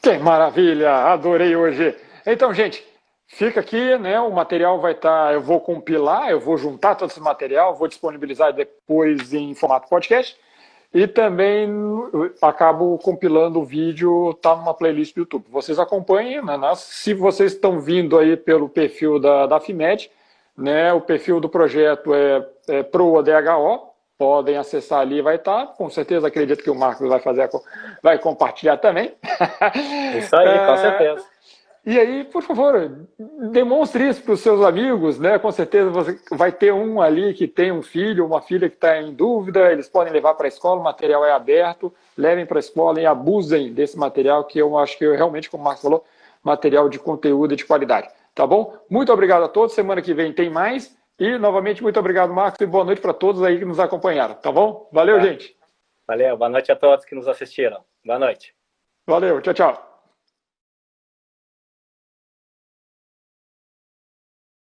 Que 0.01 0.17
maravilha! 0.17 0.91
Adorei 0.91 1.55
hoje! 1.55 1.95
Então, 2.25 2.53
gente, 2.53 2.83
fica 3.27 3.59
aqui, 3.59 3.97
né? 3.97 4.19
O 4.19 4.31
material 4.31 4.79
vai 4.79 4.93
estar. 4.93 5.27
Tá, 5.27 5.33
eu 5.33 5.41
vou 5.41 5.59
compilar, 5.59 6.29
eu 6.29 6.39
vou 6.39 6.57
juntar 6.57 6.95
todo 6.95 7.09
esse 7.09 7.19
material, 7.19 7.75
vou 7.75 7.87
disponibilizar 7.87 8.53
depois 8.53 9.33
em 9.33 9.53
formato 9.53 9.89
podcast. 9.89 10.37
E 10.93 11.07
também 11.07 11.69
acabo 12.41 12.97
compilando 12.99 13.59
o 13.59 13.65
vídeo, 13.65 14.33
tá 14.35 14.55
numa 14.55 14.73
playlist 14.73 15.13
do 15.13 15.21
YouTube. 15.21 15.45
Vocês 15.49 15.77
acompanhem, 15.77 16.41
né? 16.41 16.57
Se 16.75 17.13
vocês 17.13 17.51
estão 17.51 17.81
vindo 17.81 18.17
aí 18.17 18.37
pelo 18.37 18.69
perfil 18.69 19.19
da, 19.19 19.45
da 19.45 19.59
FIMED, 19.59 20.09
né? 20.57 20.93
O 20.93 21.01
perfil 21.01 21.41
do 21.41 21.49
projeto 21.49 22.13
é, 22.13 22.47
é 22.69 22.83
ProADHO, 22.83 23.89
podem 24.17 24.57
acessar 24.57 25.01
ali, 25.01 25.21
vai 25.21 25.35
estar. 25.35 25.67
Tá. 25.67 25.73
Com 25.73 25.89
certeza 25.89 26.27
acredito 26.27 26.63
que 26.63 26.69
o 26.69 26.75
Marcos 26.75 27.09
vai 27.09 27.19
fazer, 27.19 27.49
vai 28.01 28.17
compartilhar 28.17 28.77
também. 28.77 29.13
Isso 30.17 30.35
aí, 30.35 30.59
com 30.59 30.73
é, 30.73 30.77
certeza. 30.77 31.25
E 31.85 31.99
aí, 31.99 32.23
por 32.23 32.41
favor, 32.41 33.07
demonstre 33.51 34.09
isso 34.09 34.23
para 34.23 34.33
os 34.33 34.39
seus 34.39 34.59
amigos, 34.65 35.19
né? 35.19 35.37
Com 35.37 35.51
certeza 35.51 35.89
você 35.91 36.19
vai 36.31 36.51
ter 36.51 36.73
um 36.73 36.99
ali 36.99 37.31
que 37.33 37.47
tem 37.47 37.71
um 37.71 37.83
filho, 37.83 38.25
uma 38.25 38.41
filha 38.41 38.67
que 38.67 38.75
está 38.75 38.99
em 38.99 39.13
dúvida, 39.13 39.71
eles 39.71 39.87
podem 39.87 40.11
levar 40.11 40.33
para 40.33 40.47
a 40.47 40.49
escola, 40.49 40.81
o 40.81 40.83
material 40.83 41.23
é 41.23 41.31
aberto, 41.31 41.93
levem 42.17 42.43
para 42.43 42.57
a 42.57 42.59
escola 42.59 42.99
e 42.99 43.05
abusem 43.05 43.71
desse 43.71 43.99
material, 43.99 44.45
que 44.45 44.57
eu 44.57 44.75
acho 44.79 44.97
que 44.97 45.05
eu, 45.05 45.15
realmente, 45.15 45.47
como 45.47 45.61
o 45.61 45.63
Marcos 45.63 45.83
falou, 45.83 46.03
material 46.43 46.89
de 46.89 46.97
conteúdo 46.97 47.53
e 47.53 47.57
de 47.57 47.65
qualidade. 47.65 48.07
Tá 48.33 48.47
bom? 48.47 48.75
Muito 48.89 49.13
obrigado 49.13 49.43
a 49.43 49.47
todos. 49.47 49.75
Semana 49.75 50.01
que 50.01 50.13
vem 50.13 50.33
tem 50.33 50.49
mais. 50.49 50.95
E, 51.17 51.37
novamente, 51.37 51.81
muito 51.81 51.99
obrigado, 51.99 52.33
Marcos, 52.33 52.59
e 52.59 52.65
boa 52.65 52.83
noite 52.83 52.99
para 52.99 53.13
todos 53.13 53.41
aí 53.41 53.57
que 53.57 53.65
nos 53.65 53.79
acompanharam. 53.79 54.35
Tá 54.35 54.51
bom? 54.51 54.89
Valeu, 54.91 55.17
tá. 55.17 55.23
gente. 55.23 55.55
Valeu. 56.05 56.35
Boa 56.35 56.49
noite 56.49 56.71
a 56.71 56.75
todos 56.75 57.05
que 57.05 57.15
nos 57.15 57.27
assistiram. 57.27 57.83
Boa 58.03 58.19
noite. 58.19 58.53
Valeu. 59.07 59.39
Tchau, 59.39 59.53
tchau. 59.53 59.94